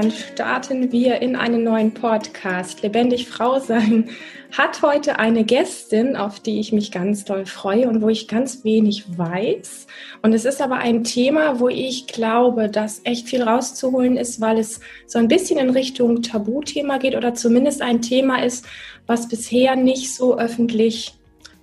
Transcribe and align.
dann 0.00 0.10
starten 0.12 0.92
wir 0.92 1.20
in 1.20 1.36
einen 1.36 1.62
neuen 1.62 1.92
Podcast. 1.92 2.82
Lebendig 2.82 3.28
Frau 3.28 3.58
sein 3.58 4.08
hat 4.56 4.80
heute 4.80 5.18
eine 5.18 5.44
Gästin, 5.44 6.16
auf 6.16 6.40
die 6.40 6.58
ich 6.58 6.72
mich 6.72 6.90
ganz 6.90 7.26
doll 7.26 7.44
freue 7.44 7.86
und 7.86 8.00
wo 8.00 8.08
ich 8.08 8.26
ganz 8.26 8.64
wenig 8.64 9.18
weiß. 9.18 9.86
Und 10.22 10.32
es 10.32 10.46
ist 10.46 10.62
aber 10.62 10.76
ein 10.76 11.04
Thema, 11.04 11.60
wo 11.60 11.68
ich 11.68 12.06
glaube, 12.06 12.70
dass 12.70 13.02
echt 13.04 13.28
viel 13.28 13.42
rauszuholen 13.42 14.16
ist, 14.16 14.40
weil 14.40 14.58
es 14.58 14.80
so 15.06 15.18
ein 15.18 15.28
bisschen 15.28 15.58
in 15.58 15.68
Richtung 15.68 16.22
Tabuthema 16.22 16.96
geht 16.96 17.14
oder 17.14 17.34
zumindest 17.34 17.82
ein 17.82 18.00
Thema 18.00 18.42
ist, 18.42 18.64
was 19.06 19.28
bisher 19.28 19.76
nicht 19.76 20.14
so 20.14 20.38
öffentlich 20.38 21.19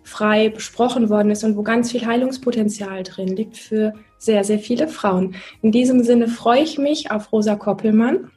frei 0.08 0.48
besprochen 0.50 1.10
worden 1.10 1.32
ist 1.32 1.44
und 1.44 1.58
wo 1.58 1.64
ganz 1.64 1.92
viel 1.92 2.06
Heilungspotenzial 2.06 3.04
drin 3.04 3.28
liegt 3.28 3.58
für 3.58 3.94
sehr, 4.18 4.46
sehr 4.46 4.58
viele 4.58 4.88
Frauen. 4.88 5.36
In 5.62 5.74
diesem 5.74 6.02
Sinne 6.02 6.30
freue 6.30 6.64
ich 6.64 6.78
mich 6.78 7.12
auf 7.12 7.34
Rosa 7.34 7.58
Koppelmann, 7.58 8.32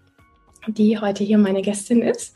die 0.66 0.98
heute 0.98 1.22
hier 1.22 1.38
meine 1.38 1.62
Gästin 1.62 2.02
ist. 2.02 2.34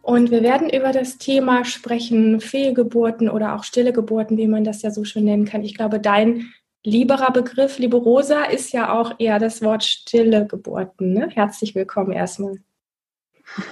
Und 0.00 0.30
wir 0.30 0.44
werden 0.44 0.70
über 0.70 0.92
das 0.92 1.18
Thema 1.18 1.64
sprechen, 1.64 2.40
Fehlgeburten 2.40 3.28
oder 3.28 3.56
auch 3.56 3.64
stille 3.64 3.92
Geburten, 3.92 4.38
wie 4.38 4.46
man 4.46 4.62
das 4.62 4.80
ja 4.82 4.92
so 4.92 5.04
schön 5.04 5.24
nennen 5.24 5.44
kann. 5.44 5.64
Ich 5.64 5.76
glaube, 5.76 5.98
dein 5.98 6.54
lieberer 6.84 7.32
Begriff, 7.32 7.78
liebe 7.78 7.96
Rosa, 7.96 8.44
ist 8.44 8.72
ja 8.72 8.96
auch 8.96 9.16
eher 9.18 9.40
das 9.40 9.60
Wort 9.60 9.82
stille 9.82 10.46
Geburten. 10.46 11.14
Ne? 11.14 11.28
Herzlich 11.34 11.74
willkommen 11.74 12.12
erstmal. 12.12 12.58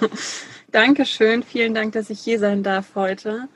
Dankeschön, 0.71 1.43
vielen 1.43 1.73
Dank, 1.73 1.93
dass 1.93 2.09
ich 2.09 2.19
hier 2.19 2.39
sein 2.39 2.61
darf 2.61 2.95
heute. 2.95 3.47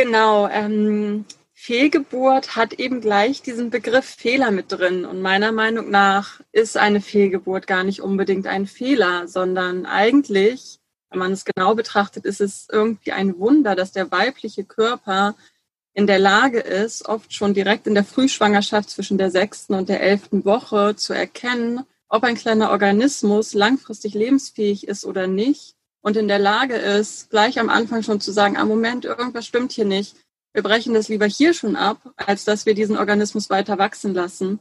Genau, 0.00 0.46
ähm, 0.46 1.24
Fehlgeburt 1.54 2.54
hat 2.54 2.74
eben 2.74 3.00
gleich 3.00 3.42
diesen 3.42 3.70
Begriff 3.70 4.04
Fehler 4.04 4.52
mit 4.52 4.70
drin. 4.70 5.04
Und 5.04 5.20
meiner 5.20 5.50
Meinung 5.50 5.90
nach 5.90 6.40
ist 6.52 6.76
eine 6.76 7.00
Fehlgeburt 7.00 7.66
gar 7.66 7.82
nicht 7.82 8.00
unbedingt 8.00 8.46
ein 8.46 8.68
Fehler, 8.68 9.26
sondern 9.26 9.86
eigentlich, 9.86 10.78
wenn 11.10 11.18
man 11.18 11.32
es 11.32 11.44
genau 11.44 11.74
betrachtet, 11.74 12.26
ist 12.26 12.40
es 12.40 12.68
irgendwie 12.70 13.10
ein 13.10 13.40
Wunder, 13.40 13.74
dass 13.74 13.90
der 13.90 14.12
weibliche 14.12 14.62
Körper 14.62 15.34
in 15.94 16.06
der 16.06 16.20
Lage 16.20 16.60
ist, 16.60 17.08
oft 17.08 17.34
schon 17.34 17.52
direkt 17.52 17.88
in 17.88 17.94
der 17.96 18.04
Frühschwangerschaft 18.04 18.90
zwischen 18.90 19.18
der 19.18 19.32
sechsten 19.32 19.74
und 19.74 19.88
der 19.88 20.00
elften 20.00 20.44
Woche 20.44 20.94
zu 20.94 21.12
erkennen, 21.12 21.80
ob 22.08 22.22
ein 22.22 22.36
kleiner 22.36 22.70
Organismus 22.70 23.52
langfristig 23.52 24.14
lebensfähig 24.14 24.86
ist 24.86 25.04
oder 25.04 25.26
nicht 25.26 25.74
und 26.00 26.16
in 26.16 26.28
der 26.28 26.38
Lage 26.38 26.74
ist, 26.74 27.30
gleich 27.30 27.58
am 27.58 27.68
Anfang 27.68 28.02
schon 28.02 28.20
zu 28.20 28.32
sagen, 28.32 28.56
ah 28.56 28.64
Moment, 28.64 29.04
irgendwas 29.04 29.46
stimmt 29.46 29.72
hier 29.72 29.84
nicht 29.84 30.16
wir 30.52 30.62
brechen 30.62 30.94
das 30.94 31.08
lieber 31.08 31.26
hier 31.26 31.54
schon 31.54 31.76
ab, 31.76 32.12
als 32.16 32.44
dass 32.44 32.66
wir 32.66 32.74
diesen 32.74 32.96
Organismus 32.96 33.50
weiter 33.50 33.78
wachsen 33.78 34.14
lassen. 34.14 34.58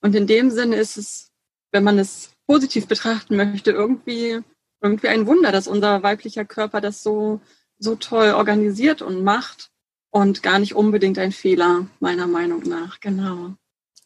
Und 0.00 0.14
in 0.14 0.26
dem 0.26 0.50
Sinne 0.50 0.76
ist 0.76 0.96
es, 0.96 1.30
wenn 1.70 1.84
man 1.84 1.98
es 1.98 2.30
positiv 2.46 2.88
betrachten 2.88 3.36
möchte, 3.36 3.70
irgendwie, 3.70 4.40
irgendwie 4.80 5.08
ein 5.08 5.26
Wunder, 5.26 5.52
dass 5.52 5.68
unser 5.68 6.02
weiblicher 6.02 6.44
Körper 6.44 6.80
das 6.80 7.02
so, 7.02 7.40
so 7.78 7.94
toll 7.94 8.32
organisiert 8.32 9.02
und 9.02 9.22
macht 9.22 9.70
und 10.10 10.42
gar 10.42 10.58
nicht 10.58 10.74
unbedingt 10.74 11.18
ein 11.18 11.32
Fehler, 11.32 11.86
meiner 12.00 12.26
Meinung 12.26 12.62
nach. 12.62 13.00
Genau 13.00 13.54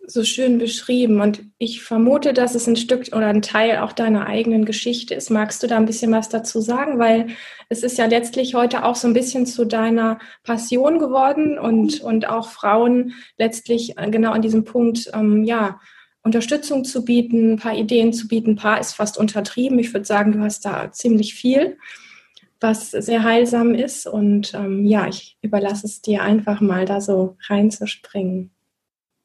so 0.06 0.24
schön 0.24 0.58
beschrieben. 0.58 1.20
Und 1.20 1.42
ich 1.58 1.82
vermute, 1.82 2.32
dass 2.32 2.54
es 2.54 2.66
ein 2.66 2.76
Stück 2.76 3.08
oder 3.08 3.28
ein 3.28 3.42
Teil 3.42 3.78
auch 3.78 3.92
deiner 3.92 4.26
eigenen 4.26 4.64
Geschichte 4.64 5.14
ist. 5.14 5.30
Magst 5.30 5.62
du 5.62 5.66
da 5.66 5.76
ein 5.76 5.86
bisschen 5.86 6.12
was 6.12 6.28
dazu 6.28 6.60
sagen? 6.60 6.98
Weil 6.98 7.28
es 7.68 7.82
ist 7.82 7.98
ja 7.98 8.06
letztlich 8.06 8.54
heute 8.54 8.84
auch 8.84 8.96
so 8.96 9.06
ein 9.06 9.14
bisschen 9.14 9.46
zu 9.46 9.64
deiner 9.64 10.18
Passion 10.42 10.98
geworden 10.98 11.58
und, 11.58 12.00
und 12.00 12.28
auch 12.28 12.48
Frauen 12.48 13.14
letztlich 13.38 13.96
äh, 13.96 14.10
genau 14.10 14.32
an 14.32 14.42
diesem 14.42 14.64
Punkt, 14.64 15.10
ähm, 15.14 15.44
ja, 15.44 15.80
Unterstützung 16.24 16.84
zu 16.84 17.04
bieten, 17.04 17.54
ein 17.54 17.58
paar 17.58 17.76
Ideen 17.76 18.12
zu 18.12 18.28
bieten. 18.28 18.50
Ein 18.50 18.56
paar 18.56 18.80
ist 18.80 18.94
fast 18.94 19.18
untertrieben. 19.18 19.78
Ich 19.78 19.92
würde 19.92 20.06
sagen, 20.06 20.32
du 20.32 20.40
hast 20.40 20.64
da 20.64 20.92
ziemlich 20.92 21.34
viel, 21.34 21.78
was 22.60 22.92
sehr 22.92 23.24
heilsam 23.24 23.74
ist. 23.74 24.06
Und 24.06 24.54
ähm, 24.54 24.86
ja, 24.86 25.08
ich 25.08 25.36
überlasse 25.42 25.86
es 25.86 26.00
dir 26.00 26.22
einfach 26.22 26.60
mal 26.60 26.84
da 26.84 27.00
so 27.00 27.36
reinzuspringen. 27.48 28.52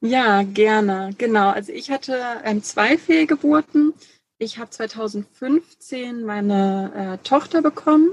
Ja, 0.01 0.43
gerne. 0.43 1.11
Genau. 1.17 1.49
Also 1.49 1.71
ich 1.71 1.89
hatte 1.89 2.19
ähm, 2.43 2.61
zwei 2.63 2.97
Fehlgeburten. 2.97 3.93
Ich 4.37 4.59
habe 4.59 4.69
2015 4.69 6.23
meine 6.23 7.19
äh, 7.21 7.27
Tochter 7.27 7.61
bekommen, 7.61 8.11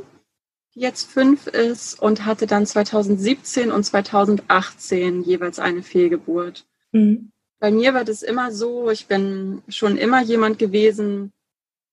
die 0.75 0.81
jetzt 0.81 1.11
fünf 1.11 1.47
ist, 1.47 2.01
und 2.01 2.25
hatte 2.25 2.47
dann 2.47 2.67
2017 2.67 3.71
und 3.71 3.85
2018 3.85 5.23
jeweils 5.23 5.59
eine 5.59 5.83
Fehlgeburt. 5.83 6.65
Mhm. 6.93 7.31
Bei 7.61 7.71
mir 7.71 7.95
war 7.95 8.05
das 8.05 8.23
immer 8.23 8.53
so, 8.53 8.91
ich 8.91 9.07
bin 9.07 9.63
schon 9.69 9.97
immer 9.97 10.23
jemand 10.23 10.59
gewesen, 10.59 11.33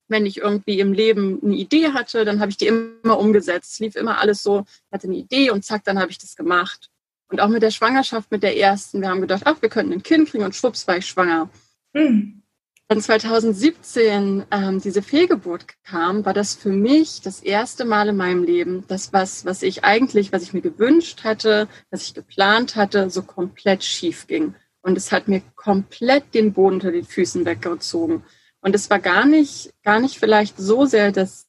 wenn 0.08 0.26
ich 0.26 0.38
irgendwie 0.38 0.80
im 0.80 0.94
Leben 0.94 1.40
eine 1.42 1.56
Idee 1.56 1.94
hatte, 1.94 2.26
dann 2.26 2.40
habe 2.40 2.52
ich 2.52 2.58
die 2.58 2.68
immer 2.68 3.18
umgesetzt. 3.18 3.74
Es 3.74 3.80
lief 3.80 3.96
immer 3.96 4.20
alles 4.20 4.44
so, 4.44 4.66
ich 4.68 4.92
hatte 4.92 5.08
eine 5.08 5.16
Idee 5.16 5.50
und 5.50 5.64
zack, 5.64 5.84
dann 5.86 6.00
habe 6.00 6.12
ich 6.12 6.18
das 6.18 6.36
gemacht. 6.36 6.91
Und 7.32 7.40
auch 7.40 7.48
mit 7.48 7.64
der 7.64 7.72
Schwangerschaft, 7.72 8.30
mit 8.30 8.44
der 8.44 8.58
ersten, 8.58 9.02
wir 9.02 9.10
haben 9.10 9.22
gedacht, 9.22 9.44
ach, 9.46 9.62
wir 9.62 9.70
könnten 9.70 9.94
ein 9.94 10.04
Kind 10.04 10.30
kriegen 10.30 10.44
und 10.44 10.54
schwupps 10.54 10.86
war 10.88 10.98
ich 10.98 11.06
schwanger. 11.06 11.50
Mhm. 11.94 12.44
Dann 12.90 13.00
2017 13.00 14.44
ähm, 14.52 14.82
diese 14.82 15.02
Fehlgeburt 15.02 15.66
kam, 15.86 16.26
war 16.26 16.34
das 16.34 16.56
für 16.56 16.74
mich 16.74 17.22
das 17.22 17.42
erste 17.42 17.86
Mal 17.86 18.10
in 18.10 18.18
meinem 18.18 18.44
Leben, 18.44 18.84
das 18.90 19.14
was, 19.14 19.46
was 19.46 19.64
ich 19.64 19.86
eigentlich, 19.86 20.34
was 20.34 20.44
ich 20.44 20.54
mir 20.54 20.60
gewünscht 20.60 21.24
hatte, 21.24 21.70
was 21.90 22.04
ich 22.04 22.14
geplant 22.14 22.76
hatte, 22.76 23.10
so 23.10 23.24
komplett 23.24 23.86
schief 23.86 24.28
ging. 24.28 24.56
Und 24.82 24.98
es 24.98 25.14
hat 25.14 25.30
mir 25.30 25.42
komplett 25.56 26.34
den 26.34 26.52
Boden 26.52 26.76
unter 26.76 26.92
den 26.92 27.06
Füßen 27.06 27.46
weggezogen. 27.46 28.26
Und 28.60 28.76
es 28.76 28.90
war 28.90 29.00
gar 29.00 29.26
nicht, 29.26 29.74
gar 29.84 30.02
nicht 30.02 30.20
vielleicht 30.20 30.58
so 30.58 30.86
sehr, 30.86 31.14
dass, 31.14 31.48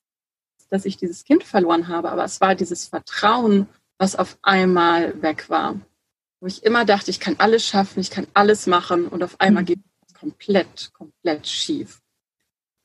dass 0.71 0.85
ich 0.85 0.97
dieses 0.97 1.25
Kind 1.25 1.43
verloren 1.43 1.89
habe, 1.89 2.13
aber 2.13 2.23
es 2.23 2.41
war 2.41 2.55
dieses 2.55 2.87
Vertrauen 2.87 3.67
was 3.99 4.17
auf 4.17 4.39
einmal 4.43 5.21
weg 5.23 5.49
war. 5.49 5.81
Wo 6.41 6.47
ich 6.47 6.65
immer 6.65 6.85
dachte, 6.85 7.11
ich 7.11 7.21
kann 7.21 7.37
alles 7.39 7.67
schaffen, 7.67 8.01
ich 8.01 8.11
kann 8.11 8.27
alles 8.35 8.67
machen 8.67 9.07
und 9.07 9.23
auf 9.23 9.41
einmal 9.41 9.63
mhm. 9.63 9.67
geht 9.67 9.79
es 10.07 10.15
komplett, 10.15 10.93
komplett 10.93 11.47
schief. 11.47 12.01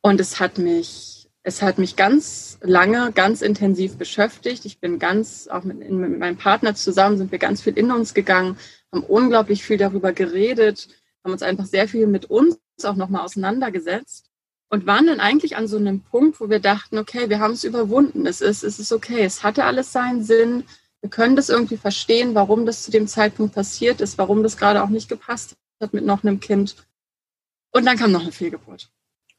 Und 0.01 0.19
es 0.19 0.39
hat 0.39 0.57
mich, 0.57 1.27
es 1.43 1.61
hat 1.61 1.79
mich 1.79 1.95
ganz 1.95 2.59
lange, 2.61 3.11
ganz 3.11 3.41
intensiv 3.41 3.97
beschäftigt. 3.97 4.65
Ich 4.65 4.79
bin 4.79 4.99
ganz, 4.99 5.47
auch 5.47 5.63
mit, 5.63 5.79
mit 5.79 6.19
meinem 6.19 6.37
Partner 6.37 6.75
zusammen 6.75 7.17
sind 7.17 7.31
wir 7.31 7.39
ganz 7.39 7.61
viel 7.61 7.77
in 7.77 7.91
uns 7.91 8.13
gegangen, 8.13 8.57
haben 8.91 9.03
unglaublich 9.03 9.63
viel 9.63 9.77
darüber 9.77 10.13
geredet, 10.13 10.87
haben 11.23 11.33
uns 11.33 11.41
einfach 11.41 11.65
sehr 11.65 11.87
viel 11.87 12.07
mit 12.07 12.25
uns 12.25 12.57
auch 12.83 12.95
nochmal 12.95 13.23
auseinandergesetzt 13.23 14.29
und 14.69 14.85
waren 14.85 15.07
dann 15.07 15.19
eigentlich 15.19 15.55
an 15.55 15.67
so 15.67 15.77
einem 15.77 16.01
Punkt, 16.01 16.39
wo 16.39 16.49
wir 16.49 16.59
dachten, 16.59 16.97
okay, 16.97 17.29
wir 17.29 17.39
haben 17.39 17.53
es 17.53 17.63
überwunden, 17.63 18.25
es 18.25 18.41
ist, 18.41 18.63
es 18.63 18.79
ist 18.79 18.91
okay, 18.91 19.23
es 19.23 19.43
hatte 19.43 19.63
alles 19.63 19.91
seinen 19.91 20.23
Sinn, 20.23 20.63
wir 21.01 21.09
können 21.09 21.35
das 21.35 21.49
irgendwie 21.49 21.77
verstehen, 21.77 22.35
warum 22.35 22.65
das 22.65 22.83
zu 22.83 22.91
dem 22.91 23.07
Zeitpunkt 23.07 23.53
passiert 23.53 24.01
ist, 24.01 24.17
warum 24.17 24.43
das 24.43 24.57
gerade 24.57 24.83
auch 24.83 24.89
nicht 24.89 25.09
gepasst 25.09 25.55
hat 25.79 25.93
mit 25.93 26.05
noch 26.05 26.23
einem 26.23 26.39
Kind. 26.39 26.75
Und 27.71 27.85
dann 27.85 27.97
kam 27.97 28.11
noch 28.11 28.21
eine 28.21 28.31
Fehlgeburt. 28.31 28.89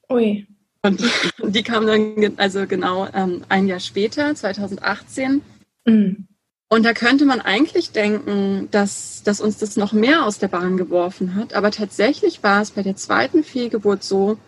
Ui. 0.08 0.46
Und 0.82 1.02
die 1.42 1.62
kam 1.62 1.86
dann 1.86 2.34
also 2.36 2.66
genau 2.66 3.08
ähm, 3.12 3.42
ein 3.48 3.66
Jahr 3.66 3.80
später, 3.80 4.34
2018. 4.34 5.42
Mhm. 5.84 6.28
Und 6.70 6.84
da 6.84 6.92
könnte 6.92 7.24
man 7.24 7.40
eigentlich 7.40 7.92
denken, 7.92 8.68
dass, 8.70 9.22
dass 9.22 9.40
uns 9.40 9.56
das 9.58 9.76
noch 9.76 9.92
mehr 9.92 10.24
aus 10.24 10.38
der 10.38 10.48
Bahn 10.48 10.76
geworfen 10.76 11.34
hat. 11.34 11.54
Aber 11.54 11.70
tatsächlich 11.70 12.42
war 12.42 12.60
es 12.60 12.72
bei 12.72 12.82
der 12.82 12.94
zweiten 12.94 13.42
Fehlgeburt 13.42 14.04
so, 14.04 14.38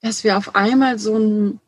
dass 0.00 0.24
wir 0.24 0.36
auf 0.36 0.56
einmal 0.56 0.98
so 0.98 1.16
ein 1.16 1.60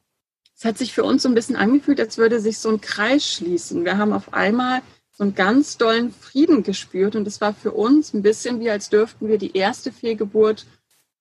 es 0.60 0.66
hat 0.66 0.76
sich 0.76 0.92
für 0.92 1.04
uns 1.04 1.22
so 1.22 1.28
ein 1.30 1.34
bisschen 1.34 1.56
angefühlt, 1.56 1.98
als 2.00 2.18
würde 2.18 2.38
sich 2.38 2.58
so 2.58 2.68
ein 2.68 2.82
Kreis 2.82 3.26
schließen. 3.26 3.86
Wir 3.86 3.96
haben 3.96 4.12
auf 4.12 4.34
einmal 4.34 4.82
so 5.10 5.24
einen 5.24 5.34
ganz 5.34 5.78
dollen 5.78 6.12
Frieden 6.12 6.62
gespürt 6.62 7.16
und 7.16 7.26
es 7.26 7.40
war 7.40 7.54
für 7.54 7.72
uns 7.72 8.12
ein 8.12 8.20
bisschen 8.20 8.60
wie, 8.60 8.68
als 8.68 8.90
dürften 8.90 9.26
wir 9.28 9.38
die 9.38 9.56
erste 9.56 9.90
Fehlgeburt 9.90 10.66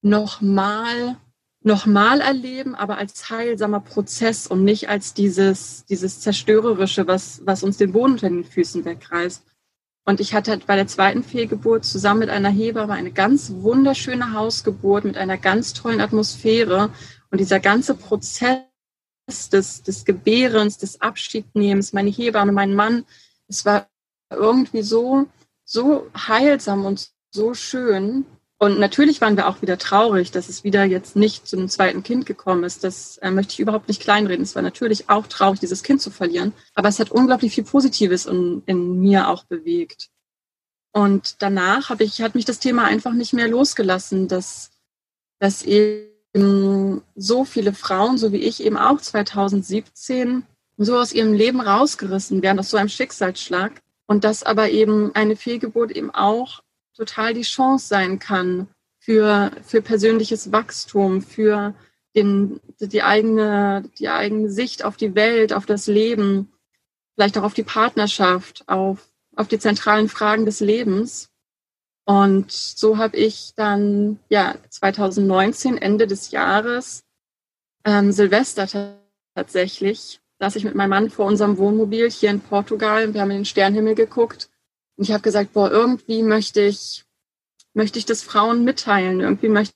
nochmal 0.02 1.16
nochmal 1.62 2.20
erleben, 2.20 2.76
aber 2.76 2.98
als 2.98 3.30
heilsamer 3.30 3.80
Prozess 3.80 4.46
und 4.46 4.66
nicht 4.66 4.90
als 4.90 5.14
dieses, 5.14 5.86
dieses 5.86 6.20
Zerstörerische, 6.20 7.08
was, 7.08 7.42
was 7.46 7.64
uns 7.64 7.78
den 7.78 7.94
Boden 7.94 8.14
unter 8.14 8.30
den 8.30 8.44
Füßen 8.44 8.84
wegreißt. 8.84 9.44
Und 10.04 10.20
ich 10.20 10.34
hatte 10.34 10.60
bei 10.68 10.76
der 10.76 10.88
zweiten 10.88 11.24
Fehlgeburt 11.24 11.86
zusammen 11.86 12.22
mit 12.22 12.30
einer 12.30 12.50
Hebamme 12.50 12.94
eine 12.94 13.12
ganz 13.12 13.54
wunderschöne 13.56 14.34
Hausgeburt 14.34 15.06
mit 15.06 15.16
einer 15.16 15.38
ganz 15.38 15.74
tollen 15.74 16.02
Atmosphäre. 16.02 16.90
Und 17.32 17.40
dieser 17.40 17.60
ganze 17.60 17.96
Prozess 17.96 18.69
des, 19.50 19.84
des 19.84 20.06
Gebärens, 20.06 20.78
des 20.78 21.02
Abschiednehmens, 21.02 21.94
meine 21.94 22.10
Hebamme, 22.10 22.52
mein 22.52 22.74
Mann, 22.74 23.06
es 23.48 23.66
war 23.66 23.88
irgendwie 24.30 24.82
so, 24.82 25.28
so 25.66 26.10
heilsam 26.16 26.86
und 26.86 27.10
so 27.32 27.54
schön. 27.54 28.26
Und 28.58 28.78
natürlich 28.78 29.22
waren 29.22 29.38
wir 29.38 29.48
auch 29.48 29.62
wieder 29.62 29.78
traurig, 29.78 30.32
dass 30.32 30.50
es 30.50 30.66
wieder 30.66 30.84
jetzt 30.84 31.16
nicht 31.16 31.48
zu 31.48 31.56
einem 31.56 31.70
zweiten 31.70 32.04
Kind 32.04 32.26
gekommen 32.26 32.66
ist. 32.66 32.84
Das 32.84 33.18
äh, 33.20 33.32
möchte 33.32 33.54
ich 33.54 33.60
überhaupt 33.62 33.88
nicht 33.88 34.02
kleinreden. 34.02 34.44
Es 34.44 34.56
war 34.56 34.62
natürlich 34.62 35.10
auch 35.10 35.28
traurig, 35.28 35.62
dieses 35.62 35.82
Kind 35.82 36.02
zu 36.02 36.12
verlieren. 36.12 36.54
Aber 36.76 36.90
es 36.90 37.00
hat 37.00 37.10
unglaublich 37.10 37.54
viel 37.56 37.64
Positives 37.64 38.26
in, 38.26 38.62
in 38.66 39.00
mir 39.00 39.30
auch 39.30 39.46
bewegt. 39.46 40.10
Und 40.92 41.42
danach 41.42 41.98
ich, 42.00 42.22
hat 42.22 42.36
mich 42.36 42.46
das 42.46 42.60
Thema 42.60 42.86
einfach 42.86 43.14
nicht 43.14 43.32
mehr 43.32 43.48
losgelassen, 43.48 44.28
dass, 44.28 44.72
dass 45.40 45.62
ich 45.64 46.10
so 46.34 47.46
viele 47.46 47.74
Frauen, 47.74 48.18
so 48.18 48.32
wie 48.32 48.38
ich 48.38 48.64
eben 48.64 48.78
auch 48.78 49.02
2017, 49.02 50.44
so 50.78 50.98
aus 50.98 51.12
ihrem 51.12 51.34
Leben 51.34 51.60
rausgerissen 51.60 52.42
werden, 52.42 52.60
aus 52.60 52.70
so 52.70 52.78
einem 52.78 52.90
Schicksalsschlag. 52.90 53.82
Und 54.06 54.24
dass 54.24 54.44
aber 54.44 54.70
eben 54.72 55.14
eine 55.14 55.36
Fehlgeburt 55.36 55.92
eben 55.92 56.10
auch 56.10 56.62
total 56.96 57.34
die 57.34 57.44
Chance 57.44 57.88
sein 57.88 58.20
kann 58.20 58.68
für, 59.00 59.52
für 59.64 59.82
persönliches 59.82 60.52
Wachstum, 60.52 61.22
für 61.22 61.74
den, 62.16 62.60
die, 62.80 63.04
eigene, 63.04 63.84
die 64.00 64.10
eigene 64.10 64.50
Sicht 64.50 64.84
auf 64.84 64.98
die 64.98 65.16
Welt, 65.16 65.54
auf 65.54 65.66
das 65.66 65.88
Leben, 65.88 66.52
vielleicht 67.14 67.38
auch 67.38 67.44
auf 67.44 67.54
die 67.54 67.64
Partnerschaft, 67.64 68.64
auf, 68.68 69.10
auf 69.36 69.48
die 69.48 69.60
zentralen 69.60 70.10
Fragen 70.10 70.46
des 70.46 70.60
Lebens. 70.60 71.29
Und 72.10 72.52
so 72.52 72.98
habe 72.98 73.18
ich 73.18 73.54
dann 73.56 74.18
ja 74.30 74.56
2019, 74.70 75.78
Ende 75.78 76.08
des 76.08 76.32
Jahres, 76.32 77.04
ähm, 77.86 78.12
Silvester 78.12 78.98
tatsächlich, 79.36 80.20
saß 80.40 80.56
ich 80.56 80.64
mit 80.64 80.74
meinem 80.74 80.90
Mann 80.90 81.10
vor 81.12 81.28
unserem 81.28 81.60
Wohnmobil 81.60 82.10
hier 82.10 82.32
in 82.32 82.42
Portugal 82.42 83.06
und 83.06 83.14
wir 83.14 83.22
haben 83.22 83.30
in 83.30 83.38
den 83.38 83.46
Sternhimmel 83.46 83.94
geguckt. 83.94 84.50
Und 84.98 85.04
ich 85.04 85.12
habe 85.12 85.22
gesagt, 85.22 85.54
boah, 85.54 85.70
irgendwie 85.70 86.24
möchte 86.24 86.62
ich, 86.62 87.06
möchte 87.76 88.00
ich 88.00 88.08
das 88.08 88.24
Frauen 88.24 88.64
mitteilen. 88.64 89.20
Irgendwie 89.20 89.50
möchte 89.50 89.76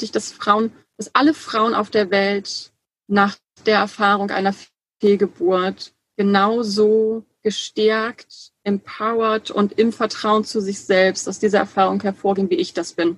ich, 0.00 0.12
dass 0.12 0.30
Frauen, 0.30 0.70
dass 0.98 1.16
alle 1.16 1.34
Frauen 1.34 1.74
auf 1.74 1.90
der 1.90 2.12
Welt 2.12 2.70
nach 3.08 3.36
der 3.66 3.78
Erfahrung 3.78 4.30
einer 4.30 4.54
Fehlgeburt 5.00 5.96
genauso 6.16 7.24
gestärkt, 7.42 8.52
empowered 8.66 9.50
und 9.50 9.78
im 9.78 9.92
Vertrauen 9.92 10.44
zu 10.44 10.60
sich 10.60 10.80
selbst 10.80 11.28
aus 11.28 11.38
dieser 11.38 11.58
Erfahrung 11.58 12.02
hervorgehen, 12.02 12.50
wie 12.50 12.56
ich 12.56 12.74
das 12.74 12.92
bin. 12.92 13.16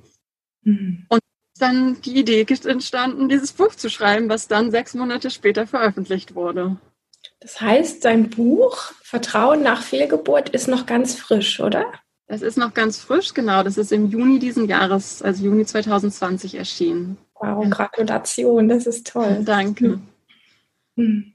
Mhm. 0.62 1.06
Und 1.08 1.20
dann 1.58 2.00
die 2.02 2.18
Idee 2.18 2.46
entstanden, 2.64 3.28
dieses 3.28 3.52
Buch 3.52 3.74
zu 3.74 3.88
schreiben, 3.90 4.28
was 4.28 4.46
dann 4.46 4.70
sechs 4.70 4.94
Monate 4.94 5.30
später 5.30 5.66
veröffentlicht 5.66 6.34
wurde. 6.34 6.76
Das 7.40 7.60
heißt, 7.60 8.04
dein 8.04 8.30
Buch 8.30 8.92
Vertrauen 9.02 9.62
nach 9.62 9.82
Fehlgeburt 9.82 10.50
ist 10.50 10.68
noch 10.68 10.86
ganz 10.86 11.14
frisch, 11.14 11.60
oder? 11.60 11.84
Das 12.26 12.42
ist 12.42 12.58
noch 12.58 12.74
ganz 12.74 12.98
frisch, 12.98 13.32
genau. 13.32 13.62
Das 13.62 13.78
ist 13.78 13.90
im 13.90 14.10
Juni 14.10 14.38
diesen 14.38 14.68
Jahres, 14.68 15.22
also 15.22 15.44
Juni 15.44 15.64
2020 15.64 16.56
erschienen. 16.56 17.16
Wow, 17.40 17.68
Gratulation, 17.70 18.68
das 18.68 18.86
ist 18.86 19.06
toll. 19.06 19.42
Danke. 19.44 20.00
Hm. 20.96 21.32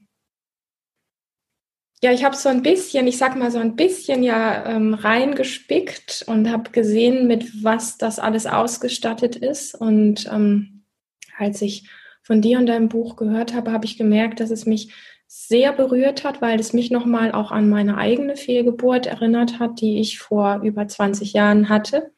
Ja, 2.04 2.12
ich 2.12 2.22
habe 2.22 2.36
so 2.36 2.50
ein 2.50 2.60
bisschen, 2.60 3.06
ich 3.06 3.16
sag 3.16 3.34
mal 3.34 3.50
so 3.50 3.58
ein 3.58 3.76
bisschen 3.76 4.22
ja 4.22 4.66
ähm, 4.66 4.92
reingespickt 4.92 6.22
und 6.26 6.50
habe 6.50 6.70
gesehen, 6.70 7.26
mit 7.26 7.64
was 7.64 7.96
das 7.96 8.18
alles 8.18 8.44
ausgestattet 8.44 9.36
ist. 9.36 9.74
Und 9.74 10.28
ähm, 10.30 10.84
als 11.38 11.62
ich 11.62 11.88
von 12.22 12.42
dir 12.42 12.58
und 12.58 12.66
deinem 12.66 12.90
Buch 12.90 13.16
gehört 13.16 13.54
habe, 13.54 13.72
habe 13.72 13.86
ich 13.86 13.96
gemerkt, 13.96 14.40
dass 14.40 14.50
es 14.50 14.66
mich 14.66 14.92
sehr 15.28 15.72
berührt 15.72 16.24
hat, 16.24 16.42
weil 16.42 16.60
es 16.60 16.74
mich 16.74 16.90
nochmal 16.90 17.32
auch 17.32 17.50
an 17.50 17.70
meine 17.70 17.96
eigene 17.96 18.36
Fehlgeburt 18.36 19.06
erinnert 19.06 19.58
hat, 19.58 19.80
die 19.80 19.98
ich 19.98 20.18
vor 20.18 20.60
über 20.62 20.86
20 20.86 21.32
Jahren 21.32 21.70
hatte. 21.70 22.12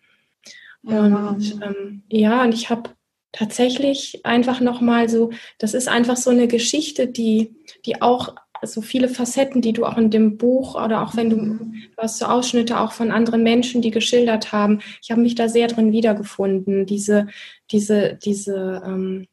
Und 0.83 1.61
ähm, 1.65 2.03
ja, 2.09 2.43
und 2.43 2.55
ich 2.55 2.71
habe 2.71 2.91
tatsächlich 3.31 4.27
einfach 4.27 4.61
nochmal 4.61 5.09
so, 5.09 5.31
das 5.59 5.75
ist 5.75 5.87
einfach 5.87 6.17
so 6.17 6.31
eine 6.31 6.49
Geschichte, 6.49 7.07
die, 7.07 7.55
die 7.85 8.03
auch 8.03 8.35
so 8.63 8.81
viele 8.81 9.09
Facetten, 9.09 9.61
die 9.61 9.73
du 9.73 9.85
auch 9.85 9.97
in 9.97 10.11
dem 10.11 10.37
Buch 10.37 10.75
oder 10.83 11.03
auch 11.03 11.17
wenn 11.17 11.31
du, 11.31 11.37
du 11.37 11.97
hast 11.99 12.19
so 12.19 12.27
Ausschnitte 12.27 12.81
auch 12.81 12.93
von 12.93 13.11
anderen 13.11 13.43
Menschen, 13.43 13.83
die 13.83 13.91
geschildert 13.91 14.53
haben. 14.53 14.81
Ich 15.03 15.11
habe 15.11 15.21
mich 15.21 15.35
da 15.35 15.49
sehr 15.49 15.69
drin 15.69 15.93
wiedergefunden. 15.93 16.87
Diese, 16.87 17.29
diese, 17.71 18.19
diese, 18.25 18.83
ähm, 18.85 19.27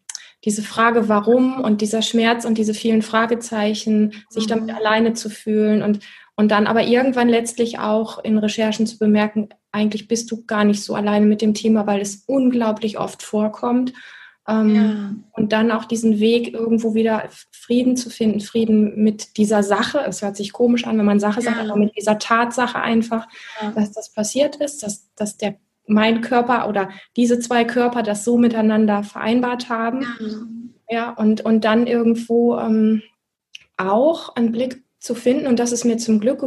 diese 0.45 0.61
Frage, 0.61 1.07
warum 1.09 1.61
und 1.61 1.81
dieser 1.81 2.01
Schmerz 2.01 2.45
und 2.45 2.57
diese 2.57 2.73
vielen 2.73 3.01
Fragezeichen, 3.01 4.13
sich 4.29 4.47
damit 4.47 4.67
mhm. 4.67 4.75
alleine 4.75 5.13
zu 5.13 5.29
fühlen 5.29 5.81
und, 5.81 5.99
und 6.35 6.51
dann 6.51 6.67
aber 6.67 6.83
irgendwann 6.83 7.29
letztlich 7.29 7.79
auch 7.79 8.23
in 8.23 8.37
Recherchen 8.37 8.85
zu 8.87 8.97
bemerken, 8.97 9.49
eigentlich 9.71 10.07
bist 10.07 10.31
du 10.31 10.45
gar 10.45 10.65
nicht 10.65 10.83
so 10.83 10.95
alleine 10.95 11.25
mit 11.25 11.41
dem 11.41 11.53
Thema, 11.53 11.87
weil 11.87 12.01
es 12.01 12.23
unglaublich 12.27 12.99
oft 12.99 13.23
vorkommt 13.23 13.93
ähm, 14.47 14.75
ja. 14.75 15.15
Und 15.31 15.53
dann 15.53 15.71
auch 15.71 15.85
diesen 15.85 16.19
Weg, 16.19 16.53
irgendwo 16.53 16.93
wieder 16.95 17.29
Frieden 17.51 17.95
zu 17.95 18.09
finden, 18.09 18.41
Frieden 18.41 19.01
mit 19.01 19.37
dieser 19.37 19.63
Sache. 19.63 19.99
Es 20.05 20.21
hört 20.21 20.35
sich 20.35 20.51
komisch 20.51 20.85
an, 20.85 20.97
wenn 20.97 21.05
man 21.05 21.19
Sache 21.19 21.41
ja. 21.41 21.51
sagt, 21.51 21.69
aber 21.69 21.79
mit 21.79 21.95
dieser 21.95 22.19
Tatsache 22.19 22.79
einfach, 22.79 23.27
ja. 23.61 23.71
dass 23.71 23.91
das 23.91 24.11
passiert 24.11 24.57
ist, 24.57 24.83
dass, 24.83 25.13
dass 25.15 25.37
der 25.37 25.55
mein 25.85 26.21
Körper 26.21 26.69
oder 26.69 26.89
diese 27.17 27.39
zwei 27.39 27.65
Körper 27.65 28.03
das 28.03 28.23
so 28.23 28.37
miteinander 28.37 29.03
vereinbart 29.03 29.69
haben. 29.69 30.05
Ja, 30.89 31.11
und, 31.11 31.41
und 31.41 31.65
dann 31.65 31.87
irgendwo 31.87 32.57
ähm, 32.57 33.01
auch 33.77 34.35
einen 34.35 34.51
Blick 34.51 34.83
zu 34.99 35.15
finden, 35.15 35.47
und 35.47 35.59
das 35.59 35.71
ist 35.71 35.83
mir 35.83 35.97
zum 35.97 36.19
Glück 36.19 36.43